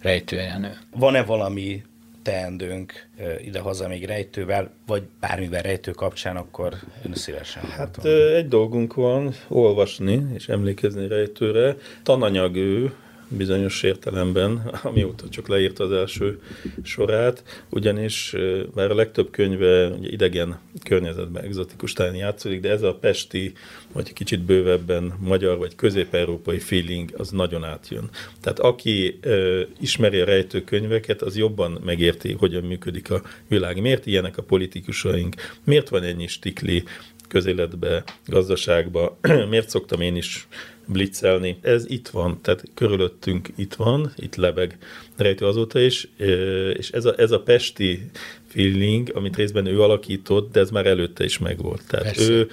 rejtőjenő. 0.00 0.78
Van-e 0.90 1.22
valami 1.22 1.82
teendőnk 2.22 3.08
ide-haza 3.44 3.88
még 3.88 4.04
rejtővel, 4.04 4.70
vagy 4.86 5.02
bármivel 5.20 5.62
rejtő 5.62 5.90
kapcsán, 5.90 6.36
akkor 6.36 6.74
ön 7.04 7.14
szívesen. 7.14 7.62
Hát 7.62 8.04
egy 8.04 8.48
dolgunk 8.48 8.94
van, 8.94 9.34
olvasni 9.48 10.26
és 10.34 10.48
emlékezni 10.48 11.08
rejtőre. 11.08 11.76
Tananyag 12.02 12.56
ő, 12.56 12.92
bizonyos 13.36 13.82
értelemben, 13.82 14.56
amióta 14.82 15.28
csak 15.28 15.48
leírta 15.48 15.84
az 15.84 15.92
első 15.92 16.40
sorát, 16.82 17.64
ugyanis 17.70 18.34
már 18.74 18.90
a 18.90 18.94
legtöbb 18.94 19.30
könyve 19.30 19.88
ugye 19.88 20.08
idegen 20.08 20.58
környezetben, 20.84 21.44
egzotikus 21.44 21.92
táján 21.92 22.14
játszódik, 22.14 22.60
de 22.60 22.70
ez 22.70 22.82
a 22.82 22.94
pesti, 22.94 23.52
vagy 23.92 24.12
kicsit 24.12 24.42
bővebben 24.42 25.14
magyar, 25.18 25.58
vagy 25.58 25.74
közép-európai 25.74 26.58
feeling, 26.58 27.10
az 27.16 27.30
nagyon 27.30 27.64
átjön. 27.64 28.10
Tehát 28.40 28.58
aki 28.58 29.18
ö, 29.20 29.62
ismeri 29.80 30.20
a 30.20 30.24
rejtőkönyveket, 30.24 31.22
az 31.22 31.36
jobban 31.36 31.80
megérti, 31.84 32.32
hogyan 32.32 32.64
működik 32.64 33.10
a 33.10 33.22
világ. 33.48 33.80
Miért 33.80 34.06
ilyenek 34.06 34.38
a 34.38 34.42
politikusaink? 34.42 35.34
Miért 35.64 35.88
van 35.88 36.02
ennyi 36.02 36.26
stikli 36.26 36.84
közéletbe, 37.28 38.04
gazdaságba? 38.26 39.18
Miért 39.50 39.68
szoktam 39.68 40.00
én 40.00 40.16
is 40.16 40.48
blitzelni. 40.92 41.58
Ez 41.62 41.84
itt 41.88 42.08
van, 42.08 42.38
tehát 42.42 42.64
körülöttünk 42.74 43.48
itt 43.56 43.74
van, 43.74 44.12
itt 44.16 44.36
lebeg 44.36 44.78
rejtő 45.16 45.46
azóta 45.46 45.80
is, 45.80 46.08
és 46.76 46.90
ez 46.90 47.04
a, 47.04 47.14
ez 47.16 47.30
a 47.30 47.40
pesti 47.40 48.10
feeling, 48.46 49.10
amit 49.14 49.36
részben 49.36 49.66
ő 49.66 49.82
alakított, 49.82 50.52
de 50.52 50.60
ez 50.60 50.70
már 50.70 50.86
előtte 50.86 51.24
is 51.24 51.38
megvolt. 51.38 51.82
Tehát 51.88 52.04
Persze. 52.04 52.32
ő, 52.32 52.48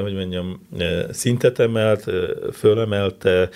hogy 0.00 0.14
mondjam, 0.14 0.66
szintet 1.10 1.58
emelt, 1.58 2.10
fölemelte, 2.52 3.48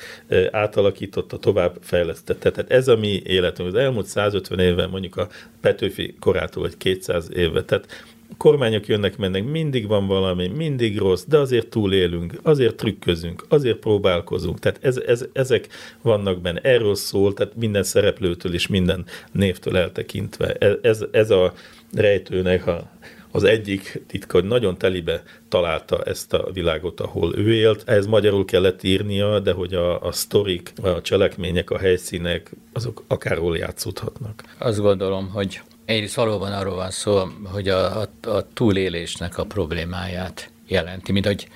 átalakította, 0.50 1.38
tovább 1.38 1.76
fejlesztette. 1.80 2.50
Tehát 2.50 2.70
ez 2.70 2.88
a 2.88 2.96
mi 2.96 3.22
életünk. 3.24 3.68
Az 3.68 3.74
elmúlt 3.74 4.06
150 4.06 4.58
évben, 4.58 4.90
mondjuk 4.90 5.16
a 5.16 5.28
Petőfi 5.60 6.14
korától, 6.20 6.62
vagy 6.62 6.76
200 6.76 7.30
éve, 7.34 7.64
tehát 7.64 8.04
kormányok 8.36 8.86
jönnek, 8.86 9.16
mennek, 9.16 9.44
mindig 9.44 9.86
van 9.86 10.06
valami, 10.06 10.48
mindig 10.48 10.98
rossz, 10.98 11.24
de 11.28 11.38
azért 11.38 11.66
túlélünk, 11.66 12.40
azért 12.42 12.74
trükközünk, 12.74 13.44
azért 13.48 13.76
próbálkozunk. 13.76 14.58
Tehát 14.58 14.78
ez, 14.82 14.96
ez, 14.96 15.24
ezek 15.32 15.68
vannak 16.02 16.40
benne. 16.40 16.60
Erről 16.60 16.94
szól, 16.94 17.34
tehát 17.34 17.56
minden 17.56 17.82
szereplőtől 17.82 18.54
és 18.54 18.66
minden 18.66 19.04
névtől 19.32 19.76
eltekintve. 19.76 20.52
Ez, 20.82 21.04
ez, 21.10 21.30
a 21.30 21.52
rejtőnek 21.94 22.66
a, 22.66 22.90
az 23.30 23.44
egyik 23.44 24.02
titka, 24.06 24.38
hogy 24.38 24.48
nagyon 24.48 24.78
telibe 24.78 25.22
találta 25.48 26.02
ezt 26.02 26.32
a 26.32 26.50
világot, 26.52 27.00
ahol 27.00 27.36
ő 27.36 27.52
élt. 27.52 27.88
Ez 27.88 28.06
magyarul 28.06 28.44
kellett 28.44 28.82
írnia, 28.82 29.40
de 29.40 29.52
hogy 29.52 29.74
a, 29.74 30.02
a 30.02 30.12
sztorik, 30.12 30.72
a 30.82 31.00
cselekmények, 31.00 31.70
a 31.70 31.78
helyszínek, 31.78 32.50
azok 32.72 33.04
akárhol 33.06 33.56
játszódhatnak. 33.56 34.42
Azt 34.58 34.80
gondolom, 34.80 35.28
hogy 35.28 35.60
Egyrészt 35.88 36.14
valóban 36.14 36.52
arról 36.52 36.74
van 36.74 36.90
szó, 36.90 37.28
hogy 37.44 37.68
a, 37.68 38.00
a, 38.00 38.08
a 38.28 38.52
túlélésnek 38.52 39.38
a 39.38 39.44
problémáját 39.44 40.50
jelenti, 40.66 41.12
mint 41.12 41.26
hogy 41.26 41.48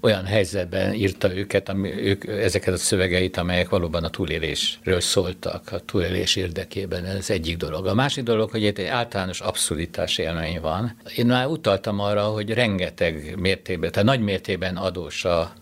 olyan 0.00 0.24
helyzetben 0.24 0.94
írta 0.94 1.36
őket, 1.36 1.68
ami, 1.68 1.92
ők, 1.92 2.26
ezeket 2.26 2.74
a 2.74 2.76
szövegeit, 2.76 3.36
amelyek 3.36 3.68
valóban 3.68 4.04
a 4.04 4.08
túlélésről 4.10 5.00
szóltak, 5.00 5.72
a 5.72 5.78
túlélés 5.78 6.36
érdekében. 6.36 7.04
Ez 7.04 7.30
egyik 7.30 7.56
dolog. 7.56 7.86
A 7.86 7.94
másik 7.94 8.24
dolog, 8.24 8.50
hogy 8.50 8.62
itt 8.62 8.78
egy 8.78 8.86
általános 8.86 9.40
abszurditás 9.40 10.18
élmény 10.18 10.60
van. 10.60 10.96
Én 11.16 11.26
már 11.26 11.46
utaltam 11.46 12.00
arra, 12.00 12.24
hogy 12.24 12.50
rengeteg 12.50 13.38
mértékben, 13.38 13.92
tehát 13.92 14.08
nagy 14.08 14.20
mértékben 14.20 14.76
adós 14.76 15.24
a, 15.24 15.52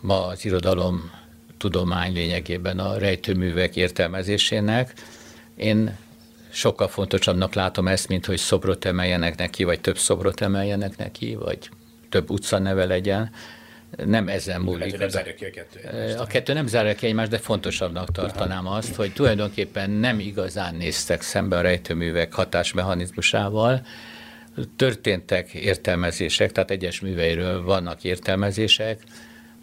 ma 0.00 0.26
az 0.26 0.44
irodalom 0.44 1.10
tudomány 1.58 2.12
lényegében 2.12 2.78
a 2.78 2.98
rejtőművek 2.98 3.76
értelmezésének. 3.76 4.92
Én 5.56 6.02
sokkal 6.54 6.88
fontosabbnak 6.88 7.54
látom 7.54 7.88
ezt, 7.88 8.08
mint 8.08 8.26
hogy 8.26 8.36
szobrot 8.36 8.84
emeljenek 8.84 9.36
neki, 9.36 9.64
vagy 9.64 9.80
több 9.80 9.98
szobrot 9.98 10.40
emeljenek 10.40 10.96
neki, 10.96 11.34
vagy 11.34 11.68
több 12.08 12.30
utcaneve 12.30 12.84
legyen. 12.84 13.30
Nem 14.04 14.28
ezen 14.28 14.60
múlik. 14.60 14.98
Nem 14.98 15.08
zárja 15.08 15.34
ki 15.34 15.44
a 15.44 15.50
kettő. 15.50 16.14
A 16.18 16.26
kettő 16.26 16.52
nem 16.52 16.66
zárja 16.66 16.94
ki 16.94 17.06
egymást, 17.06 17.30
de 17.30 17.38
fontosabbnak 17.38 18.12
tartanám 18.12 18.66
azt, 18.66 18.94
hogy 18.94 19.12
tulajdonképpen 19.12 19.90
nem 19.90 20.18
igazán 20.18 20.74
néztek 20.74 21.22
szembe 21.22 21.56
a 21.56 21.60
rejtőművek 21.60 22.32
hatásmechanizmusával, 22.32 23.86
történtek 24.76 25.52
értelmezések, 25.52 26.52
tehát 26.52 26.70
egyes 26.70 27.00
műveiről 27.00 27.62
vannak 27.62 28.04
értelmezések, 28.04 29.02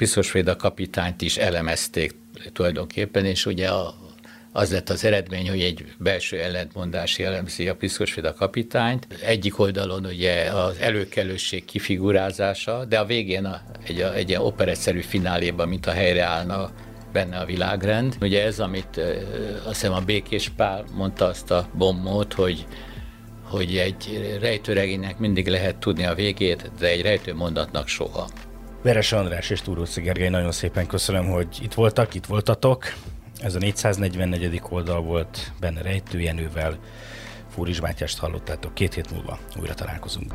Piszkos 0.01 0.35
a 0.35 0.55
kapitányt 0.55 1.21
is 1.21 1.37
elemezték 1.37 2.15
tulajdonképpen, 2.53 3.25
és 3.25 3.45
ugye 3.45 3.67
a, 3.67 3.95
az 4.51 4.71
lett 4.71 4.89
az 4.89 5.05
eredmény, 5.05 5.49
hogy 5.49 5.61
egy 5.61 5.85
belső 5.97 6.39
ellentmondás 6.39 7.17
jellemzi 7.17 7.67
a 7.67 7.75
Piszkosféda 7.75 8.33
kapitányt. 8.33 9.07
Egyik 9.25 9.59
oldalon 9.59 10.05
ugye 10.05 10.43
az 10.43 10.77
előkelőség 10.79 11.65
kifigurázása, 11.65 12.85
de 12.85 12.99
a 12.99 13.05
végén 13.05 13.45
a, 13.45 13.61
egy, 13.87 13.99
egy 13.99 14.29
ilyen 14.29 14.41
operetszerű 14.41 15.01
fináléban, 15.01 15.67
mint 15.67 15.85
a 15.85 15.91
helyre 15.91 16.23
állna 16.23 16.71
benne 17.13 17.37
a 17.37 17.45
világrend. 17.45 18.15
Ugye 18.21 18.43
ez, 18.43 18.59
amit 18.59 18.97
azt 19.65 19.79
hiszem 19.79 19.93
a 19.93 19.99
Békés 19.99 20.49
Pál 20.49 20.85
mondta 20.93 21.25
azt 21.25 21.51
a 21.51 21.69
bombót, 21.73 22.33
hogy 22.33 22.65
hogy 23.43 23.77
egy 23.77 24.37
rejtőregénynek 24.41 25.17
mindig 25.17 25.47
lehet 25.47 25.75
tudni 25.75 26.05
a 26.05 26.13
végét, 26.13 26.71
de 26.79 26.87
egy 26.87 27.01
rejtő 27.01 27.35
mondatnak 27.35 27.87
soha. 27.87 28.29
Veres 28.81 29.11
András 29.11 29.49
és 29.49 29.61
Túróci 29.61 30.01
Gergely, 30.01 30.29
nagyon 30.29 30.51
szépen 30.51 30.87
köszönöm, 30.87 31.25
hogy 31.25 31.47
itt 31.61 31.73
voltak, 31.73 32.13
itt 32.13 32.25
voltatok. 32.25 32.93
Ez 33.41 33.55
a 33.55 33.59
444. 33.59 34.61
oldal 34.69 35.01
volt 35.01 35.51
benne 35.59 35.81
Rejtő 35.81 36.19
Jenővel. 36.19 36.77
Fúris 37.49 37.81
Mátyást 37.81 38.19
hallottátok. 38.19 38.73
Két 38.73 38.93
hét 38.93 39.11
múlva 39.11 39.39
újra 39.59 39.73
találkozunk. 39.73 40.33